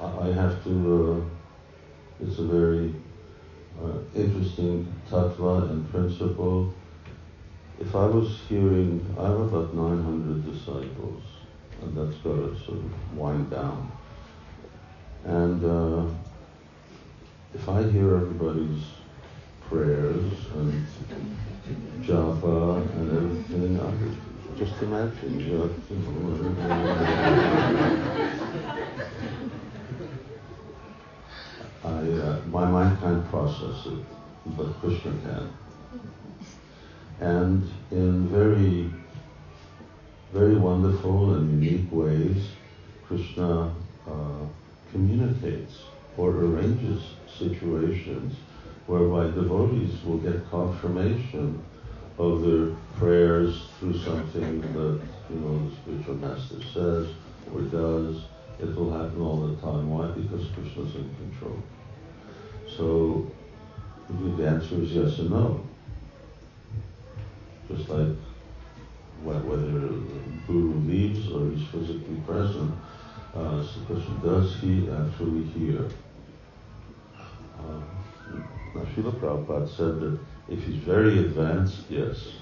I 0.00 0.26
have 0.32 0.62
to, 0.64 0.72
uh, 1.12 2.24
it's 2.24 2.38
a 2.38 2.44
very 2.44 2.94
uh, 3.82 3.98
interesting 4.14 4.92
tattva 5.10 5.70
and 5.70 5.90
principle. 5.90 6.72
If 7.80 7.94
I 7.94 8.06
was 8.06 8.40
hearing, 8.48 9.04
I 9.18 9.24
have 9.24 9.40
about 9.40 9.74
900 9.74 10.44
disciples, 10.52 11.22
and 11.82 11.96
that's 11.96 12.16
got 12.18 12.36
to 12.36 12.56
sort 12.64 12.78
of 12.78 13.16
wind 13.16 13.50
down. 13.50 13.90
And 15.24 15.64
uh, 15.64 16.06
if 17.54 17.68
I 17.68 17.82
hear 17.90 18.16
everybody's 18.16 18.84
prayers 19.68 20.32
and 20.54 20.86
japa 22.02 22.82
and 22.96 23.16
everything. 23.16 23.80
I 23.80 24.33
just 24.56 24.80
imagine, 24.82 25.40
you 25.40 25.58
know, 25.58 25.64
I, 31.84 31.88
uh, 31.88 32.40
my 32.50 32.70
mind 32.70 32.98
can't 33.00 33.28
process 33.30 33.86
it, 33.86 34.04
but 34.56 34.66
Krishna 34.80 35.12
can. 35.22 35.50
And 37.20 37.70
in 37.90 38.28
very, 38.28 38.90
very 40.32 40.56
wonderful 40.56 41.34
and 41.34 41.62
unique 41.62 41.90
ways, 41.90 42.48
Krishna 43.06 43.74
uh, 44.06 44.46
communicates 44.92 45.78
or 46.16 46.30
arranges 46.30 47.02
situations 47.38 48.34
whereby 48.86 49.24
devotees 49.34 50.02
will 50.04 50.18
get 50.18 50.48
confirmation 50.50 51.62
of 52.18 52.42
their 52.42 52.76
prayers 52.96 53.68
through 53.78 53.98
something 53.98 54.60
that 54.60 55.00
you 55.30 55.36
know 55.36 55.68
the 55.68 55.76
spiritual 55.76 56.14
master 56.14 56.62
says 56.72 57.08
or 57.52 57.60
does. 57.62 58.22
It 58.60 58.74
will 58.76 58.92
happen 58.92 59.20
all 59.20 59.48
the 59.48 59.56
time. 59.56 59.90
Why? 59.90 60.06
Because 60.08 60.46
Krishna's 60.54 60.94
in 60.94 61.14
control. 61.16 61.58
So 62.76 63.30
the 64.08 64.46
answer 64.46 64.76
is 64.76 64.92
yes 64.92 65.18
and 65.18 65.30
no. 65.30 65.66
Just 67.68 67.88
like 67.88 68.16
whether 69.22 69.56
the 69.56 70.02
guru 70.46 70.74
leaves 70.86 71.32
or 71.32 71.50
he's 71.50 71.66
physically 71.68 72.20
present, 72.26 72.72
uh, 73.34 73.62
so 73.62 73.80
the 73.80 73.86
question 73.86 74.20
does 74.22 74.60
he 74.60 74.88
actually 74.88 75.44
hear? 75.44 75.88
Uh, 77.58 77.80
Srila 78.94 79.12
Prabhupada 79.18 79.68
said 79.68 80.00
that 80.00 80.18
if 80.48 80.62
he's 80.64 80.82
very 80.82 81.18
advanced, 81.18 81.82
yes. 81.88 82.32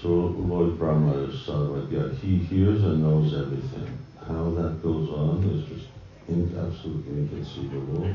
So 0.00 0.08
Lord 0.08 0.78
Brahma 0.78 1.12
is 1.24 1.34
Sarvagya. 1.46 2.18
He 2.18 2.36
hears 2.36 2.82
and 2.84 3.02
knows 3.02 3.34
everything. 3.34 3.98
How 4.26 4.50
that 4.50 4.82
goes 4.82 5.08
on 5.10 5.42
is 5.44 5.68
just 5.68 5.88
in, 6.28 6.56
absolutely 6.58 7.22
inconceivable. 7.22 8.14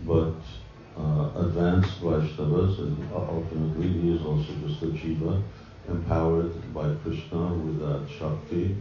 But 0.00 0.34
uh, 0.96 1.30
advanced 1.36 2.00
Vaishnavas, 2.00 2.78
and 2.78 3.12
ultimately 3.12 3.88
he 3.88 4.16
is 4.16 4.22
also 4.22 4.52
just 4.66 4.82
a 4.82 4.86
jiva, 4.86 5.42
empowered 5.88 6.74
by 6.74 6.94
Krishna 7.02 7.54
with 7.54 7.80
that 7.80 8.08
Shakti, 8.08 8.76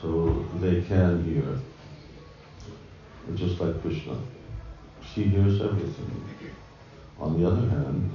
so 0.00 0.44
they 0.60 0.82
can 0.82 1.24
hear, 1.24 1.60
just 3.36 3.60
like 3.60 3.80
Krishna 3.82 4.16
he 5.14 5.24
hears 5.24 5.60
everything. 5.60 6.24
On 7.20 7.40
the 7.40 7.46
other 7.46 7.68
hand, 7.68 8.12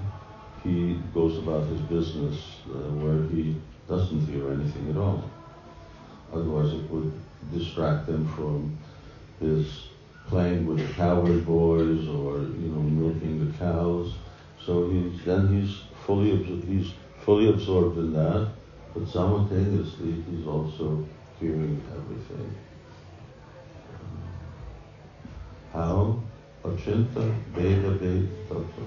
he 0.63 0.99
goes 1.13 1.37
about 1.37 1.65
his 1.67 1.79
business 1.81 2.57
uh, 2.67 2.91
where 2.99 3.23
he 3.29 3.55
doesn't 3.87 4.25
hear 4.27 4.51
anything 4.51 4.89
at 4.89 4.97
all. 4.97 5.29
Otherwise, 6.33 6.73
it 6.73 6.89
would 6.91 7.11
distract 7.53 8.07
him 8.09 8.27
from 8.35 8.77
his 9.39 9.87
playing 10.27 10.67
with 10.67 10.77
the 10.77 10.93
cowherd 10.93 11.43
boys 11.45 12.07
or 12.07 12.37
you 12.37 12.69
know 12.69 12.81
milking 12.81 13.51
the 13.51 13.57
cows. 13.57 14.13
So 14.63 14.89
he's 14.89 15.23
then 15.25 15.47
he's 15.47 15.81
fully 16.05 16.43
he's 16.43 16.91
fully 17.25 17.49
absorbed 17.49 17.97
in 17.97 18.13
that, 18.13 18.51
but 18.93 19.07
simultaneously 19.07 20.23
he's 20.29 20.45
also 20.45 21.05
hearing 21.39 21.81
everything. 21.95 22.55
How? 25.73 26.21
Achinta 26.63 27.33
Veda 27.53 27.97
Tattva. 28.49 28.85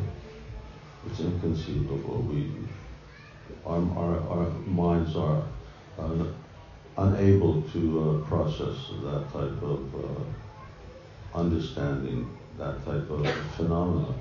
It's 1.06 1.20
inconceivable. 1.20 2.22
We, 2.22 2.52
our, 3.66 3.80
our, 3.96 4.20
our 4.28 4.50
minds 4.66 5.16
are 5.16 5.42
unable 6.98 7.62
to 7.62 8.22
uh, 8.24 8.28
process 8.28 8.90
that 9.02 9.24
type 9.32 9.62
of 9.62 9.94
uh, 9.94 11.38
understanding, 11.38 12.38
that 12.58 12.84
type 12.84 13.08
of 13.10 13.26
phenomena. 13.56 14.14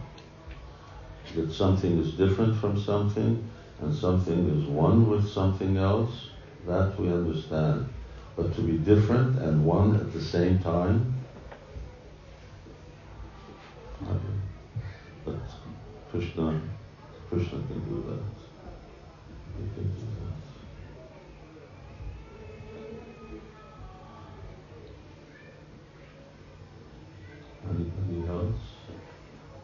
That 1.35 1.51
something 1.51 1.99
is 1.99 2.13
different 2.13 2.59
from 2.59 2.81
something 2.81 3.49
and 3.81 3.95
something 3.95 4.49
is 4.49 4.67
one 4.67 5.09
with 5.09 5.27
something 5.27 5.77
else, 5.77 6.29
that 6.67 6.99
we 6.99 7.07
understand. 7.09 7.89
But 8.35 8.55
to 8.55 8.61
be 8.61 8.77
different 8.77 9.39
and 9.39 9.65
one 9.65 9.95
at 9.95 10.13
the 10.13 10.21
same 10.21 10.59
time, 10.59 11.20
but 15.25 15.35
Krishna, 16.11 16.61
Krishna 17.29 17.59
can 17.67 17.79
do 17.87 18.03
that. 18.09 18.23
He 19.57 19.63
can 19.75 19.87
do 19.93 20.05
that. 20.19 20.41
Anybody 27.69 28.27
else? 28.27 28.61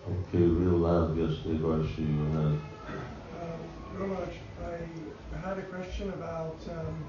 Okay, 0.07 0.43
real 0.43 0.77
loud, 0.77 1.17
yes, 1.17 1.33
Devarshi, 1.45 1.99
you 1.99 2.25
had. 2.31 2.45
Um, 2.45 3.59
Ramaj, 3.97 4.33
I, 4.63 5.35
I 5.35 5.37
had 5.49 5.57
a 5.57 5.63
question 5.63 6.09
about 6.09 6.55
um, 6.69 7.03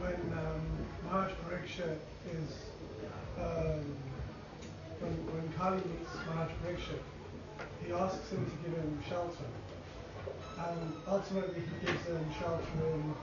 when 0.00 0.38
um, 0.38 0.60
Maharaj 1.04 1.32
Parikshit 1.44 1.98
is, 2.32 2.50
um, 3.38 3.84
when, 5.00 5.12
when 5.32 5.44
Kali 5.56 5.80
meets 5.88 6.12
Maharaj 6.28 6.52
Parikshit, 6.60 7.00
he 7.84 7.92
asks 7.92 8.30
him 8.30 8.44
to 8.44 8.56
give 8.62 8.76
him 8.76 9.00
shelter. 9.08 9.48
And 10.60 10.92
ultimately 11.08 11.64
he 11.64 11.86
gives 11.86 12.04
him 12.04 12.24
shelter 12.38 12.76
in 12.92 13.14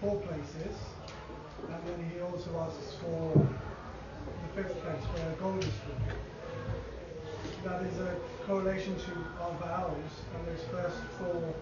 four 0.00 0.20
places. 0.20 0.76
And 1.68 1.80
then 1.88 2.10
he 2.12 2.20
also 2.20 2.52
asks 2.60 2.96
for 3.00 3.32
the 3.36 4.62
fifth 4.62 4.76
place 4.84 5.04
where 5.16 5.32
gold 5.40 5.64
is 5.64 5.72
from. 5.84 6.00
That 7.64 7.82
is 7.84 7.96
a 7.98 8.16
correlation 8.46 8.96
to 8.96 9.12
our 9.40 9.52
vows 9.60 10.12
and 10.36 10.40
those 10.48 10.64
first 10.72 11.00
four 11.20 11.54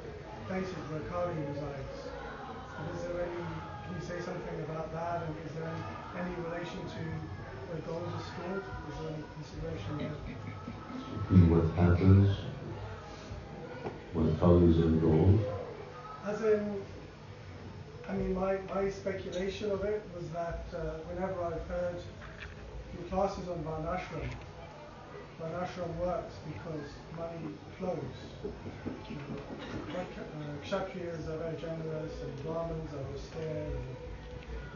places 0.46 0.82
where 0.90 1.02
Kali 1.10 1.34
resides. 1.50 1.98
Is 2.94 3.02
there 3.02 3.22
any, 3.22 3.42
can 3.86 3.94
you 3.98 4.02
say 4.02 4.18
something 4.22 4.58
about 4.70 4.92
that? 4.94 5.26
And 5.26 5.34
is 5.46 5.52
there 5.58 5.70
any 6.18 6.34
relation 6.46 6.78
to 6.78 7.02
where 7.68 7.80
gold 7.82 8.08
is 8.18 8.24
stored? 8.24 8.64
Is 8.88 8.94
there 8.98 9.12
any 9.12 9.24
consideration 9.36 9.92
there? 9.98 10.16
What 11.52 11.68
happens 11.76 12.36
when 14.14 14.36
Kali 14.38 14.70
is 14.70 14.78
in 14.78 15.00
gold? 15.00 15.40
As 16.24 16.42
in, 16.42 16.82
I 18.08 18.12
mean, 18.14 18.34
my, 18.34 18.56
my 18.74 18.88
speculation 18.90 19.70
of 19.70 19.84
it 19.84 20.02
was 20.16 20.28
that 20.30 20.64
uh, 20.72 21.04
whenever 21.08 21.44
I've 21.44 21.66
heard 21.68 22.00
your 22.94 23.04
classes 23.10 23.48
on 23.48 23.58
Varnashram, 23.64 24.28
Varnashram 25.40 25.94
works 25.98 26.34
because 26.46 26.88
money 27.16 27.52
flows. 27.78 28.18
You 29.08 29.16
know, 29.16 30.00
uh, 30.00 30.64
Kshatriyas 30.64 31.28
are 31.28 31.36
very 31.38 31.56
generous 31.60 32.12
and 32.22 32.44
Brahmins 32.44 32.90
are 32.94 33.14
austere 33.14 33.66
and 33.66 34.07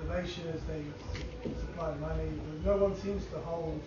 Vaishyas, 0.09 0.61
they 0.67 0.83
supply 1.61 1.95
money, 1.97 2.31
but 2.47 2.65
no 2.65 2.77
one 2.85 2.97
seems 2.97 3.25
to 3.27 3.39
hold 3.39 3.81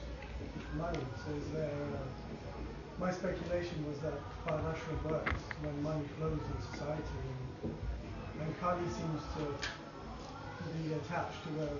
money. 0.77 0.99
So 1.25 1.31
is 1.35 1.47
there, 1.53 1.69
uh, 1.69 2.57
my 2.99 3.11
speculation 3.11 3.85
was 3.87 3.99
that 3.99 4.17
Varnashram 4.45 5.03
works 5.09 5.41
when 5.61 5.83
money 5.83 6.05
flows 6.17 6.39
in 6.39 6.57
society 6.71 7.17
and, 7.63 7.73
and 8.41 8.59
Kali 8.59 8.83
seems 8.89 9.21
to 9.37 9.43
be 10.83 10.93
attached 10.93 11.43
to 11.43 11.49
where 11.59 11.77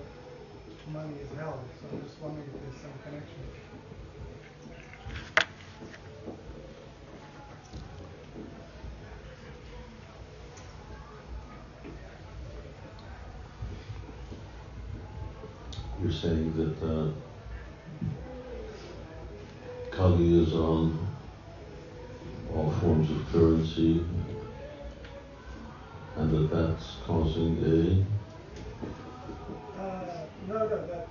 money 0.92 1.14
is 1.20 1.28
held. 1.38 1.60
So 1.80 1.88
I'm 1.92 2.02
just 2.02 2.20
wondering 2.20 2.46
if 2.46 2.60
there's 2.62 2.80
some 2.82 2.96
connection. 3.04 3.42
You're 16.02 16.12
saying 16.12 16.52
that 16.56 16.86
uh, 16.86 17.10
Kali 19.90 20.42
is 20.42 20.52
on 20.52 21.06
all 22.54 22.70
forms 22.80 23.10
of 23.10 23.26
currency 23.32 24.04
and 26.16 26.30
that 26.30 26.54
that's 26.54 26.96
causing 27.06 27.56
a. 27.64 28.04
Uh, 29.80 30.26
no, 30.46 30.58
no, 30.58 30.86
that, 30.86 31.08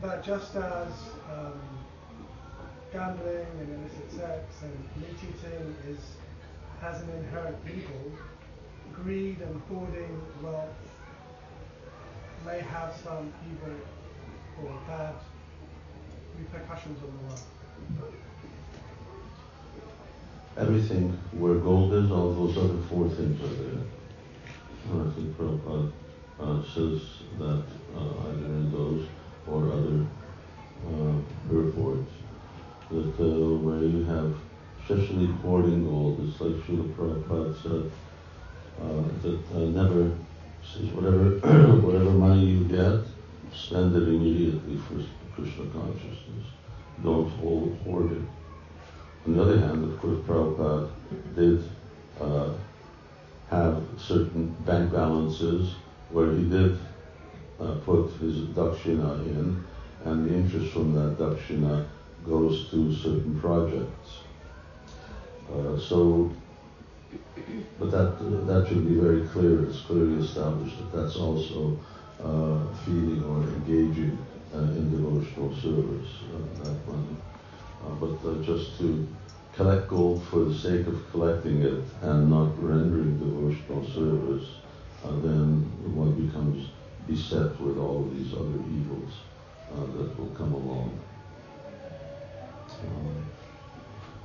that 0.00 0.24
just 0.24 0.56
as 0.56 0.92
um, 1.30 1.60
gambling 2.94 3.46
and 3.60 3.78
illicit 3.78 4.10
sex 4.10 4.62
and 4.62 5.02
meat 5.02 5.18
eating 5.22 5.76
is, 5.86 6.00
has 6.80 7.02
an 7.02 7.10
inherent 7.10 7.58
evil, 7.66 8.12
greed 8.94 9.40
and 9.42 9.60
hoarding 9.68 10.22
wealth 10.42 10.93
may 12.44 12.60
have 12.60 12.94
some 13.02 13.32
evil 13.50 13.76
or 14.62 14.80
bad 14.86 15.14
repercussions 16.38 16.98
on 17.02 17.10
the 17.16 17.24
world. 17.24 17.42
everything 20.56 21.10
where 21.32 21.54
gold 21.56 21.92
is, 21.94 22.10
all 22.10 22.32
those 22.32 22.56
other 22.56 22.80
four 22.88 23.08
things 23.08 23.40
are 23.40 23.54
there. 23.62 23.82
And 24.90 25.10
I 25.10 25.14
think 25.14 25.36
Prabhupada 25.36 25.92
uh, 26.38 26.62
says 26.62 27.00
that 27.38 27.64
uh, 27.96 28.28
either 28.28 28.46
in 28.46 28.70
those 28.70 29.06
or 29.46 29.72
other 29.72 30.06
uh, 30.86 31.18
reports 31.48 32.10
that 32.90 33.14
uh, 33.18 33.56
where 33.56 33.82
you 33.82 34.04
have 34.04 34.34
especially 34.82 35.26
hoarding 35.42 35.84
gold, 35.84 36.20
it's 36.28 36.40
like 36.40 36.52
Srila 36.64 36.92
Prabhupada 36.94 37.62
said 37.62 37.90
uh, 38.80 39.02
that 39.22 39.40
uh, 39.54 39.58
never 39.70 40.12
says 40.72 40.88
whatever 40.92 41.38
whatever 41.80 42.10
money 42.10 42.46
you 42.46 42.64
get, 42.64 43.00
spend 43.54 43.94
it 43.96 44.08
immediately 44.08 44.76
for 44.76 44.94
Krishna 45.34 45.66
consciousness. 45.66 46.46
Don't 47.02 47.28
hold, 47.30 47.76
hoard 47.84 48.12
it. 48.12 48.22
On 49.26 49.36
the 49.36 49.42
other 49.42 49.58
hand, 49.58 49.84
of 49.84 49.98
course, 50.00 50.18
Prabhupada 50.20 50.90
did 51.34 51.62
uh, 52.20 52.50
have 53.50 53.82
certain 53.96 54.54
bank 54.66 54.92
balances 54.92 55.74
where 56.10 56.32
he 56.32 56.44
did 56.48 56.78
uh, 57.60 57.74
put 57.84 58.10
his 58.20 58.48
dakshina 58.48 59.24
in, 59.26 59.64
and 60.04 60.28
the 60.28 60.34
interest 60.34 60.72
from 60.72 60.92
that 60.94 61.18
dakshina 61.18 61.86
goes 62.26 62.70
to 62.70 62.94
certain 62.94 63.38
projects. 63.40 64.20
Uh, 65.52 65.78
so, 65.78 66.30
but 67.78 67.90
that 67.90 68.18
that 68.46 68.66
should 68.68 68.86
be 68.86 68.94
very 69.00 69.26
clear. 69.28 69.64
It's 69.64 69.80
clearly 69.80 70.24
established 70.24 70.78
that 70.78 70.92
that's 70.92 71.16
also 71.16 71.78
uh, 72.22 72.58
feeding 72.84 73.22
or 73.24 73.42
engaging 73.42 74.18
uh, 74.54 74.58
in 74.58 74.90
devotional 74.90 75.54
service. 75.54 76.08
Uh, 76.32 76.64
that 76.64 76.88
money, 76.88 77.16
uh, 77.84 77.90
but 78.00 78.28
uh, 78.28 78.42
just 78.42 78.78
to 78.78 79.06
collect 79.52 79.88
gold 79.88 80.22
for 80.24 80.44
the 80.44 80.54
sake 80.54 80.86
of 80.86 81.10
collecting 81.10 81.62
it 81.62 81.82
and 82.02 82.30
not 82.30 82.50
rendering 82.62 83.18
devotional 83.18 83.84
service, 83.84 84.48
uh, 85.04 85.10
then 85.20 85.62
one 85.94 86.12
becomes 86.26 86.68
beset 87.06 87.60
with 87.60 87.78
all 87.78 88.08
these 88.14 88.32
other 88.32 88.58
evils 88.78 89.12
that 89.96 90.18
will 90.18 90.30
come 90.36 90.52
along. 90.52 90.98
Um, 92.86 93.33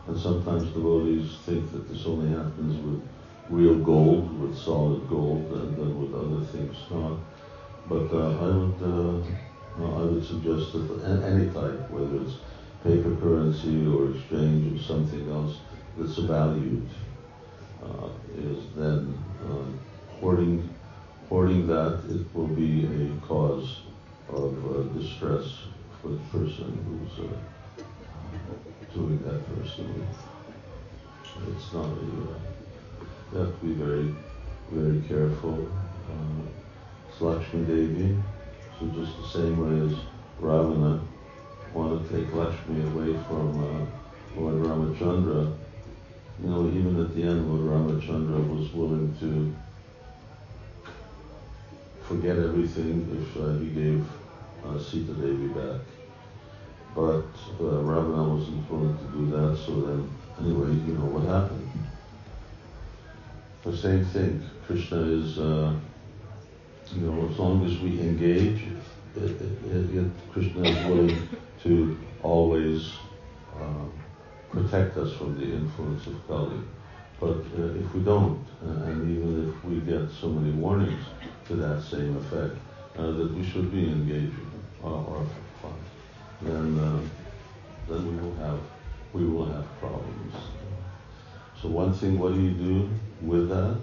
and 0.09 0.17
sometimes 0.17 0.71
devotees 0.71 1.37
think 1.45 1.71
that 1.71 1.87
this 1.87 2.07
only 2.07 2.35
happens 2.35 2.83
with 2.83 3.07
real 3.47 3.75
gold, 3.75 4.41
with 4.41 4.57
solid 4.57 5.07
gold, 5.07 5.45
and 5.51 5.77
then 5.77 6.01
with 6.01 6.15
other 6.15 6.43
things 6.45 6.75
not. 6.89 7.19
But 7.87 8.11
uh, 8.11 8.31
I 8.39 8.57
would, 8.57 8.81
uh, 8.81 9.99
I 9.99 10.03
would 10.05 10.25
suggest 10.25 10.73
that 10.73 11.23
any 11.23 11.45
type, 11.51 11.91
whether 11.91 12.23
it's 12.23 12.37
paper 12.83 13.15
currency 13.21 13.85
or 13.85 14.15
exchange 14.15 14.79
or 14.79 14.83
something 14.83 15.29
else 15.29 15.57
that's 15.95 16.17
valued, 16.17 16.89
uh, 17.83 18.09
is 18.35 18.63
then 18.75 19.15
um, 19.45 19.79
hoarding, 20.19 20.67
hoarding 21.29 21.67
that 21.67 22.01
it 22.09 22.25
will 22.33 22.47
be 22.47 22.85
a 22.85 23.27
cause 23.27 23.81
of 24.29 24.57
uh, 24.75 24.81
distress 24.97 25.65
for 26.01 26.09
the 26.09 26.17
person 26.31 26.73
who's 26.87 27.25
uh, 27.25 27.37
doing 28.93 29.21
that 29.23 29.55
personally. 29.55 30.05
It's 31.55 31.73
not 31.73 31.85
a, 31.85 31.89
uh, 31.89 32.39
you 33.31 33.37
have 33.39 33.59
to 33.59 33.65
be 33.65 33.73
very, 33.73 34.15
very 34.71 35.01
careful. 35.07 35.67
Uh, 36.09 36.49
Lakshmi 37.21 37.65
Devi, 37.65 38.17
so 38.79 38.87
just 38.87 39.17
the 39.17 39.27
same 39.27 39.57
way 39.59 39.93
as 39.93 39.99
Ravana 40.39 41.01
wanted 41.73 42.07
to 42.07 42.15
take 42.15 42.33
Lakshmi 42.33 42.81
away 42.81 43.13
from 43.27 43.59
uh, 43.59 44.39
Lord 44.39 44.55
Ramachandra, 44.55 45.53
you 46.41 46.49
know, 46.49 46.67
even 46.69 46.99
at 47.01 47.13
the 47.13 47.23
end, 47.23 47.49
Lord 47.49 47.61
Ramachandra 47.61 48.47
was 48.47 48.71
willing 48.71 49.13
to 49.19 49.53
forget 52.03 52.37
everything 52.37 53.05
if 53.21 53.41
uh, 53.41 53.53
he 53.59 53.67
gave 53.67 54.07
uh, 54.65 54.79
Sita 54.79 55.13
Devi 55.13 55.47
back. 55.47 55.81
But 56.95 57.25
uh, 57.59 57.81
Ravana 57.81 58.33
wasn't 58.33 58.69
willing 58.69 58.97
to 58.97 59.03
do 59.17 59.29
that, 59.31 59.57
so 59.65 59.81
then, 59.81 60.09
anyway, 60.39 60.73
you 60.85 60.93
know 60.93 61.05
what 61.05 61.23
happened. 61.27 61.69
The 63.63 63.77
same 63.77 64.05
thing. 64.05 64.49
Krishna 64.65 65.01
is, 65.01 65.37
uh, 65.37 65.73
you 66.93 67.01
know, 67.01 67.29
as 67.29 67.37
long 67.37 67.65
as 67.65 67.79
we 67.79 67.99
engage, 67.99 68.63
it, 69.15 69.41
it, 69.41 69.95
it, 69.95 70.11
Krishna 70.31 70.61
is 70.63 70.85
willing 70.85 71.29
to 71.63 71.97
always 72.23 72.93
uh, 73.59 73.85
protect 74.51 74.97
us 74.97 75.13
from 75.17 75.39
the 75.39 75.45
influence 75.45 76.07
of 76.07 76.27
Kali. 76.27 76.59
But 77.19 77.43
uh, 77.57 77.75
if 77.75 77.93
we 77.93 78.01
don't, 78.01 78.45
uh, 78.65 78.83
and 78.85 79.17
even 79.17 79.49
if 79.49 79.63
we 79.65 79.79
get 79.81 80.09
so 80.09 80.29
many 80.29 80.53
warnings 80.53 81.03
to 81.47 81.55
that 81.55 81.83
same 81.83 82.15
effect, 82.17 82.55
uh, 82.97 83.11
that 83.11 83.33
we 83.33 83.43
should 83.43 83.71
be 83.71 83.89
engaging 83.89 84.51
our, 84.83 85.25
then 86.41 86.79
uh, 86.79 87.01
then 87.87 88.07
we 88.07 88.21
will 88.21 88.35
have 88.35 88.59
we 89.13 89.25
will 89.25 89.45
have 89.45 89.65
problems. 89.79 90.35
So 91.61 91.67
one 91.67 91.93
thing, 91.93 92.17
what 92.19 92.33
do 92.33 92.41
you 92.41 92.51
do 92.51 92.89
with 93.21 93.49
that? 93.49 93.77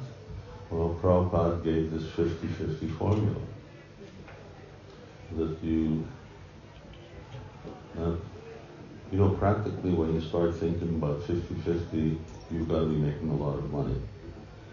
Well, 0.71 0.99
Prabhupada 1.03 1.63
gave 1.63 1.91
this 1.91 2.05
50-50 2.05 2.97
formula 2.97 3.37
that 5.37 5.63
you 5.63 6.07
uh, 7.99 8.15
you 9.13 9.19
know, 9.19 9.31
practically 9.31 9.93
when 9.93 10.15
you 10.15 10.21
start 10.21 10.55
thinking 10.57 10.97
about 10.97 11.21
50-50, 11.23 12.19
you've 12.51 12.69
got 12.69 12.81
to 12.81 12.87
be 12.87 12.97
making 12.97 13.31
a 13.31 13.37
lot 13.37 13.59
of 13.59 13.71
money. 13.71 13.95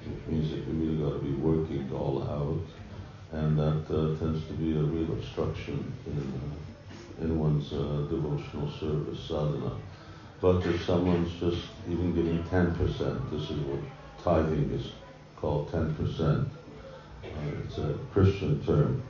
Which 0.05 0.27
means 0.27 0.49
that 0.51 0.67
you 0.67 0.73
really 0.73 0.97
got 0.97 1.19
to 1.19 1.23
be 1.23 1.33
working 1.33 1.89
all 1.93 2.23
out, 2.23 3.39
and 3.39 3.57
that 3.57 3.85
uh, 3.89 4.17
tends 4.19 4.45
to 4.47 4.53
be 4.53 4.75
a 4.75 4.81
real 4.81 5.13
obstruction 5.13 5.93
in, 6.05 6.17
uh, 6.17 6.72
in 7.21 7.39
one's 7.39 7.71
uh, 7.73 8.07
devotional 8.09 8.69
service 8.71 9.19
sadhana. 9.27 9.75
But 10.41 10.65
if 10.65 10.83
someone's 10.85 11.31
just 11.39 11.67
even 11.89 12.13
giving 12.13 12.43
10%, 12.43 12.77
this 13.31 13.49
is 13.49 13.59
what 13.61 13.79
tithing 14.23 14.71
is 14.71 14.91
called 15.37 15.71
10%. 15.71 16.45
Uh, 17.23 17.27
it's 17.65 17.77
a 17.77 17.97
Christian 18.11 18.63
term 18.65 19.03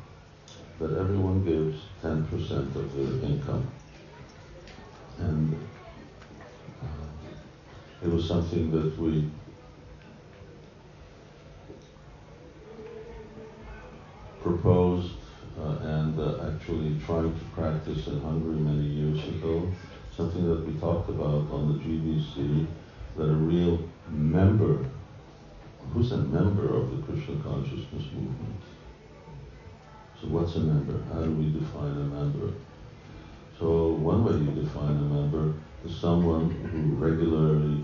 that 0.80 0.92
everyone 0.98 1.44
gives 1.46 1.82
10% 2.04 2.76
of 2.76 2.96
their 2.96 3.30
income 3.30 3.68
and 5.20 5.56
uh, 6.82 8.06
it 8.06 8.10
was 8.10 8.28
something 8.28 8.72
that 8.72 8.98
we 9.00 9.30
proposed 14.42 15.14
and 15.58 16.20
uh, 16.20 16.52
actually 16.52 17.00
trying 17.06 17.34
to 17.34 17.46
practice 17.54 18.08
in 18.08 18.20
Hungary 18.22 18.56
many 18.56 18.88
years 18.88 19.24
ago. 19.28 19.72
Something 20.16 20.48
that 20.48 20.66
we 20.66 20.80
talked 20.80 21.10
about 21.10 21.50
on 21.52 21.74
the 21.74 21.84
GBC, 21.84 22.68
that 23.18 23.24
a 23.24 23.34
real 23.34 23.80
member, 24.10 24.86
who's 25.92 26.12
a 26.12 26.18
member 26.18 26.76
of 26.76 26.92
the 26.92 27.04
Krishna 27.04 27.36
consciousness 27.44 28.06
movement? 28.14 28.62
So 30.22 30.28
what's 30.28 30.56
a 30.56 30.60
member? 30.60 31.00
How 31.14 31.24
do 31.24 31.32
we 31.32 31.52
define 31.52 31.92
a 31.92 32.06
member? 32.06 32.54
So 33.60 33.94
one 33.94 34.24
way 34.24 34.34
you 34.34 34.62
define 34.64 34.98
a 34.98 35.02
member 35.02 35.54
is 35.86 35.96
someone 35.96 36.52
who 36.52 36.96
regularly 36.96 37.84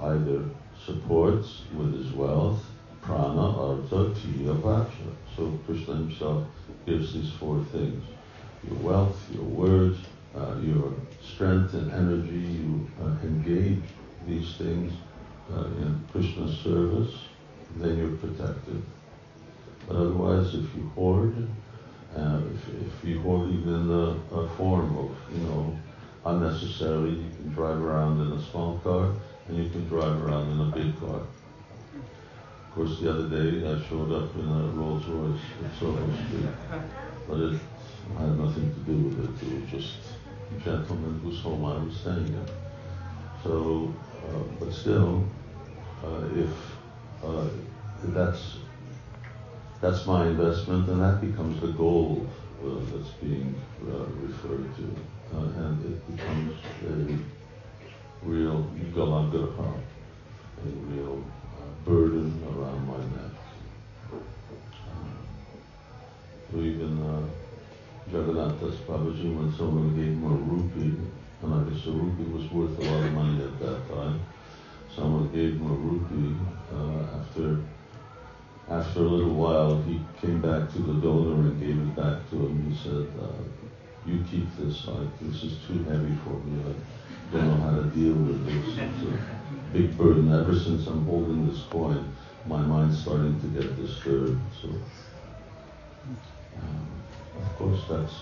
either 0.00 0.44
supports 0.84 1.62
with 1.76 1.94
his 1.94 2.12
wealth, 2.12 2.60
prana, 3.02 3.58
artha, 3.58 4.14
dhiya, 4.14 4.60
vacha. 4.60 5.14
So 5.38 5.56
Krishna 5.66 5.94
himself 5.94 6.48
gives 6.84 7.14
these 7.14 7.30
four 7.34 7.64
things. 7.70 8.04
Your 8.68 8.78
wealth, 8.78 9.16
your 9.32 9.44
words, 9.44 9.96
uh, 10.34 10.56
your 10.60 10.92
strength 11.22 11.74
and 11.74 11.92
energy, 11.92 12.40
you 12.40 12.90
uh, 13.00 13.14
engage 13.22 13.84
these 14.26 14.56
things 14.56 14.92
uh, 15.54 15.66
in 15.66 16.04
Krishna's 16.10 16.58
service, 16.58 17.14
then 17.76 17.98
you're 17.98 18.16
protected. 18.16 18.82
But 19.86 19.96
otherwise, 19.96 20.56
if 20.56 20.74
you 20.74 20.90
hoard, 20.96 21.48
uh, 22.16 22.40
if, 22.52 22.68
if 22.68 23.08
you 23.08 23.20
hoard 23.20 23.50
even 23.50 23.88
a, 23.90 24.34
a 24.34 24.48
form 24.56 24.98
of, 24.98 25.16
you 25.32 25.44
know, 25.44 25.78
unnecessarily, 26.26 27.10
you 27.10 27.30
can 27.30 27.52
drive 27.54 27.80
around 27.80 28.20
in 28.20 28.32
a 28.32 28.42
small 28.50 28.78
car 28.78 29.12
and 29.46 29.56
you 29.56 29.70
can 29.70 29.86
drive 29.86 30.20
around 30.20 30.50
in 30.50 30.60
a 30.60 30.76
big 30.76 30.98
car. 30.98 31.20
Course, 32.78 33.00
the 33.00 33.10
other 33.10 33.28
day 33.28 33.66
I 33.66 33.82
showed 33.88 34.12
up 34.12 34.32
in 34.36 34.48
a 34.48 34.68
Rolls 34.68 35.04
Royce 35.06 35.40
Street, 35.74 36.46
but 37.26 37.40
it 37.40 37.60
had 38.16 38.38
nothing 38.38 38.72
to 38.72 38.80
do 38.86 38.96
with 38.98 39.18
it. 39.18 39.46
It 39.48 39.62
was 39.62 39.68
just 39.68 39.94
a 40.56 40.60
gentleman 40.60 41.18
whose 41.24 41.40
home 41.40 41.64
I 41.64 41.76
was 41.76 41.96
staying 41.96 42.38
at. 42.40 42.50
So, 43.42 43.92
uh, 44.24 44.42
but 44.60 44.72
still, 44.72 45.24
uh, 46.04 46.22
if 46.36 46.50
uh, 47.24 47.48
that's 48.14 48.58
that's 49.80 50.06
my 50.06 50.28
investment, 50.28 50.88
and 50.88 51.02
that 51.02 51.20
becomes 51.20 51.60
the 51.60 51.72
gold 51.72 52.30
uh, 52.64 52.78
that's 52.92 53.10
being 53.14 53.60
uh, 53.90 54.04
referred 54.22 54.70
to, 54.76 55.36
uh, 55.36 55.66
and 55.66 55.84
it 55.84 56.16
becomes 56.16 56.54
a 56.86 57.18
real 58.24 58.70
galagraha, 58.94 59.80
a 60.64 60.68
real 60.94 61.24
burden 61.88 62.44
around 62.44 62.86
my 62.86 62.98
neck. 63.16 63.32
So 66.52 66.60
even 66.60 67.02
uh, 67.02 67.22
Jagannath 68.12 68.60
Das 68.60 68.76
Babaji, 68.86 69.34
when 69.34 69.50
someone 69.56 69.96
gave 69.96 70.12
him 70.12 70.24
a 70.24 70.36
rupee, 70.36 71.00
and 71.42 71.54
I 71.54 71.64
guess 71.70 71.86
a 71.86 71.90
rupee 71.92 72.30
was 72.30 72.50
worth 72.52 72.78
a 72.78 72.82
lot 72.82 73.04
of 73.04 73.12
money 73.12 73.42
at 73.42 73.58
that 73.60 73.88
time, 73.88 74.20
someone 74.94 75.32
gave 75.32 75.54
him 75.54 75.64
a 75.64 75.74
rupee 75.74 76.36
uh, 76.76 77.20
after 77.20 77.56
after 78.68 79.00
a 79.00 79.08
little 79.08 79.34
while, 79.34 79.80
he 79.88 79.98
came 80.20 80.42
back 80.42 80.70
to 80.72 80.78
the 80.78 81.00
donor 81.00 81.48
and 81.48 81.58
gave 81.58 81.78
it 81.78 81.96
back 81.96 82.28
to 82.28 82.36
him. 82.36 82.70
He 82.70 82.76
said, 82.76 83.08
uh, 83.18 83.40
"You 84.04 84.22
keep 84.30 84.44
this. 84.58 84.86
I, 84.86 85.08
this 85.22 85.42
is 85.42 85.56
too 85.66 85.84
heavy 85.84 86.14
for 86.22 86.36
me. 86.44 86.60
I 86.68 87.32
don't 87.32 87.48
know 87.48 87.64
how 87.64 87.76
to 87.76 87.84
deal 87.96 88.12
with 88.12 88.44
this. 88.44 88.76
A 88.76 89.57
big 89.72 89.96
burden. 89.96 90.32
Ever 90.32 90.54
since 90.54 90.86
I'm 90.86 91.04
holding 91.06 91.48
this 91.48 91.62
coin, 91.70 92.12
my 92.46 92.60
mind's 92.60 93.00
starting 93.00 93.40
to 93.40 93.46
get 93.48 93.76
disturbed." 93.76 94.40
So, 94.60 94.68
um, 96.56 96.88
of 97.36 97.56
course, 97.56 97.80
that's 97.88 98.14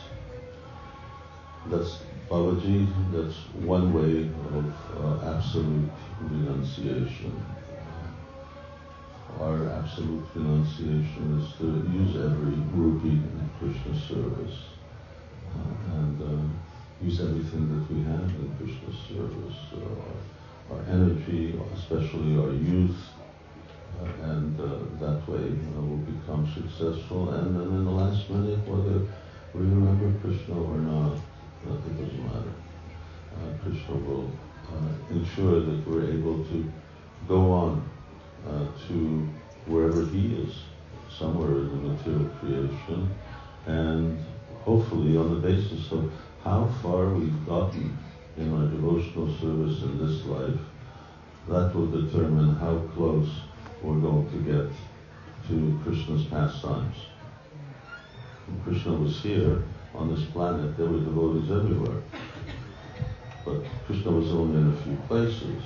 that's 1.70 1.98
Babaji. 2.28 2.86
That's 3.12 3.36
one 3.64 3.92
way 3.92 4.30
of 4.58 4.66
uh, 4.98 5.36
absolute 5.36 5.90
renunciation 6.20 7.32
our 9.40 9.68
absolute 9.68 10.24
renunciation 10.34 11.40
is 11.40 11.58
to 11.58 11.66
use 11.92 12.16
every 12.16 12.56
rupee 12.72 13.20
in 13.20 13.50
Krishna's 13.58 14.02
service 14.04 14.58
uh, 15.52 15.94
and 15.96 16.22
uh, 16.22 17.04
use 17.04 17.20
everything 17.20 17.68
that 17.68 17.94
we 17.94 18.02
have 18.04 18.24
in 18.24 18.54
Krishna's 18.56 18.96
service, 19.08 19.58
uh, 19.74 20.35
our, 20.70 20.80
energy, 20.88 21.58
especially 21.74 22.36
our 22.36 22.52
youth, 22.52 22.96
uh, 24.00 24.30
and 24.30 24.60
uh, 24.60 24.78
that 25.00 25.26
way 25.28 25.50
we'll 25.74 25.96
become 25.98 26.50
successful. 26.52 27.30
And 27.30 27.56
then 27.56 27.66
in 27.66 27.84
the 27.84 27.90
last 27.90 28.28
minute, 28.30 28.58
whether 28.66 29.00
we 29.54 29.60
remember 29.60 30.18
Krishna 30.20 30.60
or 30.60 30.78
not, 30.78 31.14
it 31.14 31.98
doesn't 31.98 32.24
matter. 32.26 32.52
Uh, 33.34 33.62
Krishna 33.62 33.94
will 33.96 34.30
ensure 35.10 35.60
that 35.60 35.86
we're 35.86 36.10
able 36.10 36.44
to 36.44 36.72
go 37.28 37.52
on 37.52 37.90
uh, 38.48 38.66
to 38.88 39.28
wherever 39.66 40.04
he 40.06 40.34
is, 40.36 40.54
somewhere 41.10 41.50
in 41.50 41.68
the 41.70 41.88
material 41.92 42.30
creation, 42.40 43.14
and 43.66 44.18
hopefully 44.64 45.16
on 45.16 45.34
the 45.34 45.40
basis 45.40 45.90
of 45.92 46.12
how 46.44 46.68
far 46.82 47.08
we've 47.08 47.46
gotten 47.46 47.96
in 48.36 48.50
my 48.50 48.70
devotional 48.70 49.28
service 49.38 49.82
in 49.82 49.98
this 49.98 50.24
life, 50.26 50.60
that 51.48 51.74
will 51.74 51.86
determine 51.86 52.54
how 52.56 52.78
close 52.94 53.28
we're 53.82 54.00
going 54.00 54.28
to 54.30 54.38
get 54.38 54.72
to 55.48 55.80
Krishna's 55.84 56.24
pastimes. 56.26 56.96
When 58.46 58.60
Krishna 58.62 58.92
was 58.94 59.20
here 59.20 59.62
on 59.94 60.14
this 60.14 60.24
planet, 60.30 60.76
there 60.76 60.86
were 60.86 61.00
devotees 61.00 61.50
everywhere. 61.50 62.02
But 63.44 63.62
Krishna 63.86 64.10
was 64.10 64.30
only 64.30 64.60
in 64.60 64.72
a 64.72 64.82
few 64.82 64.96
places. 65.06 65.62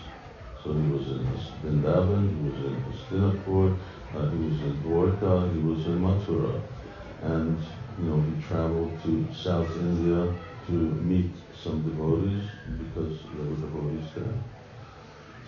So 0.63 0.75
he 0.75 0.91
was 0.91 1.09
in 1.09 1.27
Vrindavan, 1.63 2.29
he 2.29 2.51
was 2.51 2.67
in 2.67 2.85
Hastinapur, 2.85 3.79
uh, 4.15 4.31
he 4.31 4.37
was 4.37 4.61
in 4.61 4.77
Dwarka, 4.85 5.55
he 5.55 5.61
was 5.61 5.87
in 5.87 6.01
Mathura. 6.01 6.61
And, 7.23 7.59
you 7.99 8.05
know, 8.05 8.21
he 8.21 8.43
traveled 8.43 8.93
to 9.05 9.27
South 9.35 9.71
India 9.77 10.35
to 10.67 10.73
meet 10.73 11.31
some 11.63 11.83
devotees 11.83 12.49
because 12.79 13.19
there 13.35 13.45
were 13.45 13.57
devotees 13.57 14.09
there. 14.15 14.35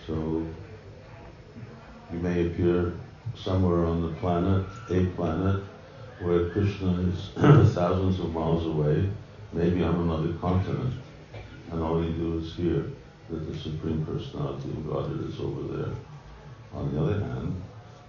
So 0.05 0.45
you 2.11 2.19
may 2.19 2.47
appear 2.47 2.93
somewhere 3.35 3.85
on 3.85 4.01
the 4.01 4.19
planet, 4.19 4.65
a 4.89 5.05
planet, 5.15 5.63
where 6.19 6.49
Krishna 6.51 6.99
is 7.01 7.29
thousands 7.73 8.19
of 8.19 8.33
miles 8.33 8.65
away, 8.65 9.09
maybe 9.51 9.83
on 9.83 9.95
another 9.95 10.33
continent, 10.33 10.93
and 11.71 11.81
all 11.81 12.03
you 12.03 12.11
do 12.11 12.39
is 12.39 12.55
hear 12.55 12.85
that 13.29 13.51
the 13.51 13.57
Supreme 13.57 14.05
Personality 14.05 14.69
of 14.69 14.87
Godhead 14.87 15.27
is 15.27 15.39
over 15.39 15.77
there. 15.77 15.93
On 16.73 16.93
the 16.93 17.01
other 17.01 17.19
hand, 17.19 17.61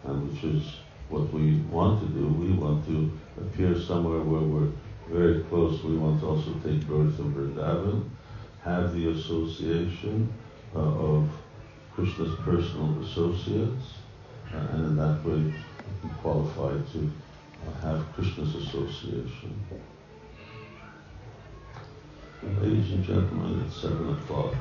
and 0.05 0.31
which 0.31 0.45
is 0.45 0.63
what 1.09 1.33
we 1.33 1.57
want 1.71 2.01
to 2.01 2.09
do, 2.09 2.27
we 2.27 2.53
want 2.53 2.85
to 2.87 3.11
appear 3.41 3.79
somewhere 3.81 4.21
where 4.21 4.41
we're 4.41 4.71
very 5.09 5.43
close. 5.45 5.83
We 5.83 5.97
want 5.97 6.21
to 6.21 6.27
also 6.29 6.53
take 6.65 6.87
birth 6.87 7.19
in 7.19 7.35
Vrindavan, 7.35 8.09
have 8.63 8.95
the 8.95 9.11
association 9.11 10.33
uh, 10.75 10.79
of 10.79 11.29
Krishna's 11.95 12.35
personal 12.41 13.03
associates, 13.03 13.95
uh, 14.53 14.59
and 14.73 14.87
in 14.87 14.97
that 14.97 15.25
way 15.25 15.55
qualified 16.23 16.87
to 16.93 17.11
uh, 17.67 17.81
have 17.83 18.13
Krishna's 18.15 18.55
association. 18.55 19.55
Ladies 22.61 22.93
and 22.93 23.05
gentlemen, 23.05 23.65
it's 23.67 23.81
seven 23.81 24.13
o'clock. 24.15 24.55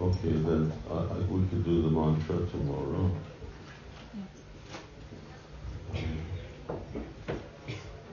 Okay, 0.00 0.32
then 0.32 0.72
I, 0.90 0.94
I, 0.94 1.18
we 1.28 1.48
could 1.48 1.64
do 1.64 1.82
the 1.82 1.88
mantra 1.90 2.46
tomorrow. 2.50 3.10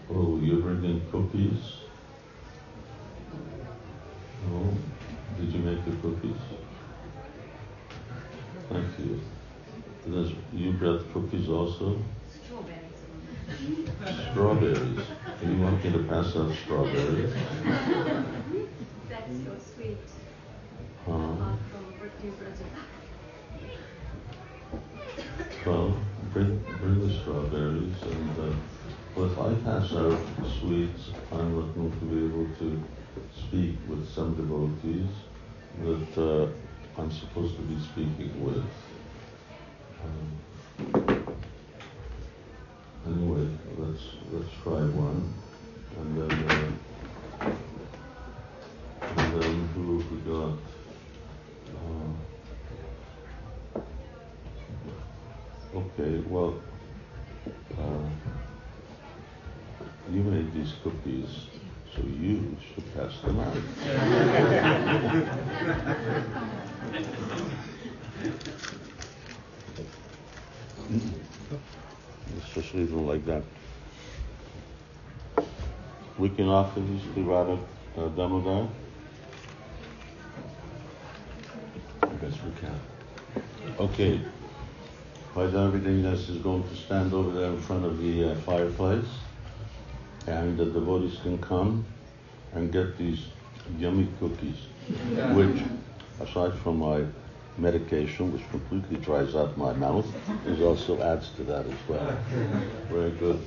Oh, 0.10 0.40
you're 0.42 0.62
bringing 0.62 1.02
cookies? 1.12 1.82
Oh, 4.50 4.74
did 5.38 5.52
you 5.52 5.60
make 5.60 5.84
the 5.86 5.92
cookies? 6.02 6.42
Thank 8.70 9.00
you. 9.00 9.22
Does 10.10 10.32
you 10.54 10.72
brought 10.74 11.12
cookies 11.14 11.50
also? 11.50 12.00
Strawberries. 14.32 15.00
Do 15.42 15.52
you 15.52 15.62
want 15.62 15.84
me 15.84 15.92
to 15.92 16.00
pass 16.08 16.36
out 16.36 16.56
strawberries? 16.64 17.34
That's 19.10 19.32
so 19.46 19.56
sweet. 19.76 19.98
Uh, 21.08 21.12
Apart 21.12 21.60
from 21.72 21.86
birthday 22.00 22.00
present. 22.00 22.07
Well, 25.66 26.06
bring, 26.34 26.64
bring 26.80 27.08
the 27.08 27.14
strawberries 27.22 28.02
and, 28.04 28.38
uh, 28.40 28.54
well, 29.16 29.32
if 29.32 29.38
I 29.40 29.54
pass 29.64 29.94
out 29.94 30.20
sweets, 30.60 31.10
I'm 31.32 31.56
not 31.56 31.76
going 31.76 32.00
to 32.00 32.06
be 32.06 32.26
able 32.26 32.48
to 32.60 32.88
speak 33.48 33.76
with 33.88 34.08
some 34.14 34.36
devotees 34.36 35.12
that 35.84 36.18
uh, 36.18 37.02
I'm 37.02 37.12
supposed 37.12 37.56
to 37.58 37.62
be 37.64 37.80
speaking 37.80 38.40
with. 38.44 38.66
Um, 40.04 40.42
anyway, 43.06 43.48
let's 43.78 44.04
let's 44.32 44.52
try 44.64 44.82
one, 44.82 45.34
and 45.98 46.18
then 46.18 46.36
uh, 46.48 46.72
and 49.16 49.34
then 49.34 49.70
who 49.76 50.06
we 50.12 50.20
got? 50.32 50.77
Uh, 51.88 53.80
okay, 55.78 56.22
well, 56.28 56.62
uh, 57.80 58.10
you 60.10 60.22
made 60.24 60.54
these 60.54 60.74
cookies, 60.84 61.48
so 61.96 62.02
you 62.04 62.58
should 62.74 62.94
pass 62.94 63.22
them 63.22 63.40
out. 63.40 63.58
Let's 72.34 72.50
just 72.54 72.74
leave 72.74 72.90
them 72.90 73.08
like 73.08 73.26
that. 73.26 73.44
We 76.18 76.30
can 76.30 76.48
offer 76.50 76.82
these 76.82 77.04
to 77.16 77.24
Radha 77.24 77.60
uh, 77.98 78.08
Damodar? 78.10 78.70
Guess 82.22 82.34
we 82.44 82.52
can. 82.60 82.80
Okay. 83.80 84.22
Vaidyanvi 85.36 85.82
Dingas 85.84 86.30
is 86.30 86.38
going 86.38 86.68
to 86.68 86.76
stand 86.76 87.14
over 87.14 87.32
there 87.40 87.50
in 87.52 87.62
front 87.62 87.86
of 87.86 88.00
the 88.00 88.32
uh, 88.32 88.36
fireplace 88.38 89.06
and 90.26 90.58
the 90.58 90.66
devotees 90.66 91.20
can 91.22 91.38
come 91.38 91.86
and 92.54 92.72
get 92.72 92.98
these 92.98 93.28
yummy 93.78 94.08
cookies, 94.20 94.58
which, 95.36 95.62
aside 96.20 96.54
from 96.60 96.80
my 96.80 97.06
medication, 97.58 98.34
which 98.34 98.50
completely 98.50 98.98
dries 98.98 99.36
out 99.36 99.56
my 99.58 99.74
mouth, 99.74 100.08
is 100.48 100.62
also 100.62 101.02
adds 101.02 101.30
to 101.32 101.44
that 101.44 101.66
as 101.66 101.88
well. 101.88 102.18
Very 102.90 103.12
good. 103.12 103.40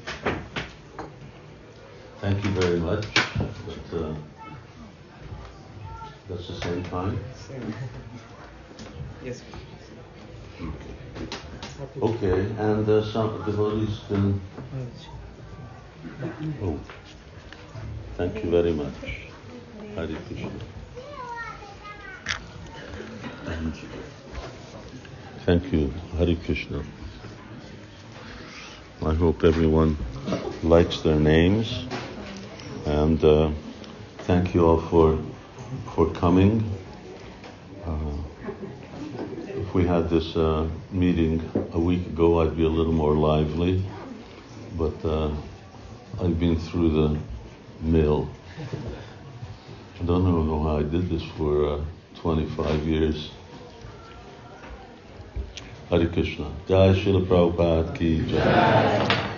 Thank 2.20 2.44
you 2.44 2.50
very 2.50 2.78
much. 2.78 3.06
But, 3.14 3.98
uh, 3.98 4.14
that's 6.28 6.46
the 6.46 6.60
same 6.60 6.84
time? 6.84 7.18
Yes. 9.22 9.42
Okay, 12.00 12.40
and 12.58 12.88
uh, 12.88 13.04
some 13.04 13.42
devotees 13.44 14.00
can. 14.08 14.40
Oh, 16.62 16.78
thank 18.16 18.42
you 18.42 18.50
very 18.50 18.72
much. 18.72 18.94
Hare 19.94 20.08
Krishna. 20.26 20.50
Thank 25.44 25.72
you, 25.72 25.92
Hare 26.16 26.36
Krishna. 26.36 26.82
I 29.02 29.14
hope 29.14 29.44
everyone 29.44 29.98
likes 30.62 31.02
their 31.02 31.18
names, 31.20 31.86
and 32.86 33.22
uh, 33.22 33.50
thank 34.20 34.54
you 34.54 34.66
all 34.66 34.80
for 34.80 35.18
for 35.94 36.10
coming. 36.10 36.64
Uh, 37.84 38.29
if 39.70 39.74
we 39.76 39.86
had 39.86 40.10
this 40.10 40.34
uh, 40.34 40.68
meeting 40.90 41.40
a 41.74 41.78
week 41.78 42.04
ago, 42.08 42.40
I'd 42.40 42.56
be 42.56 42.64
a 42.64 42.68
little 42.68 42.92
more 42.92 43.14
lively, 43.14 43.80
but 44.76 45.04
uh, 45.04 45.30
I've 46.20 46.40
been 46.40 46.58
through 46.58 46.90
the 46.90 47.18
mill. 47.80 48.28
I 48.58 50.04
don't 50.04 50.22
even 50.22 50.48
know 50.48 50.64
how 50.64 50.78
I 50.78 50.82
did 50.82 51.08
this 51.08 51.22
for 51.38 51.68
uh, 51.68 51.84
25 52.16 52.82
years. 52.82 53.30
Hare 55.88 56.08
Krishna. 56.08 56.50
Jai 56.66 56.92
Srila 56.92 57.24
Prabhupada 57.28 57.96
ki 57.96 58.26
Jai. 58.26 59.29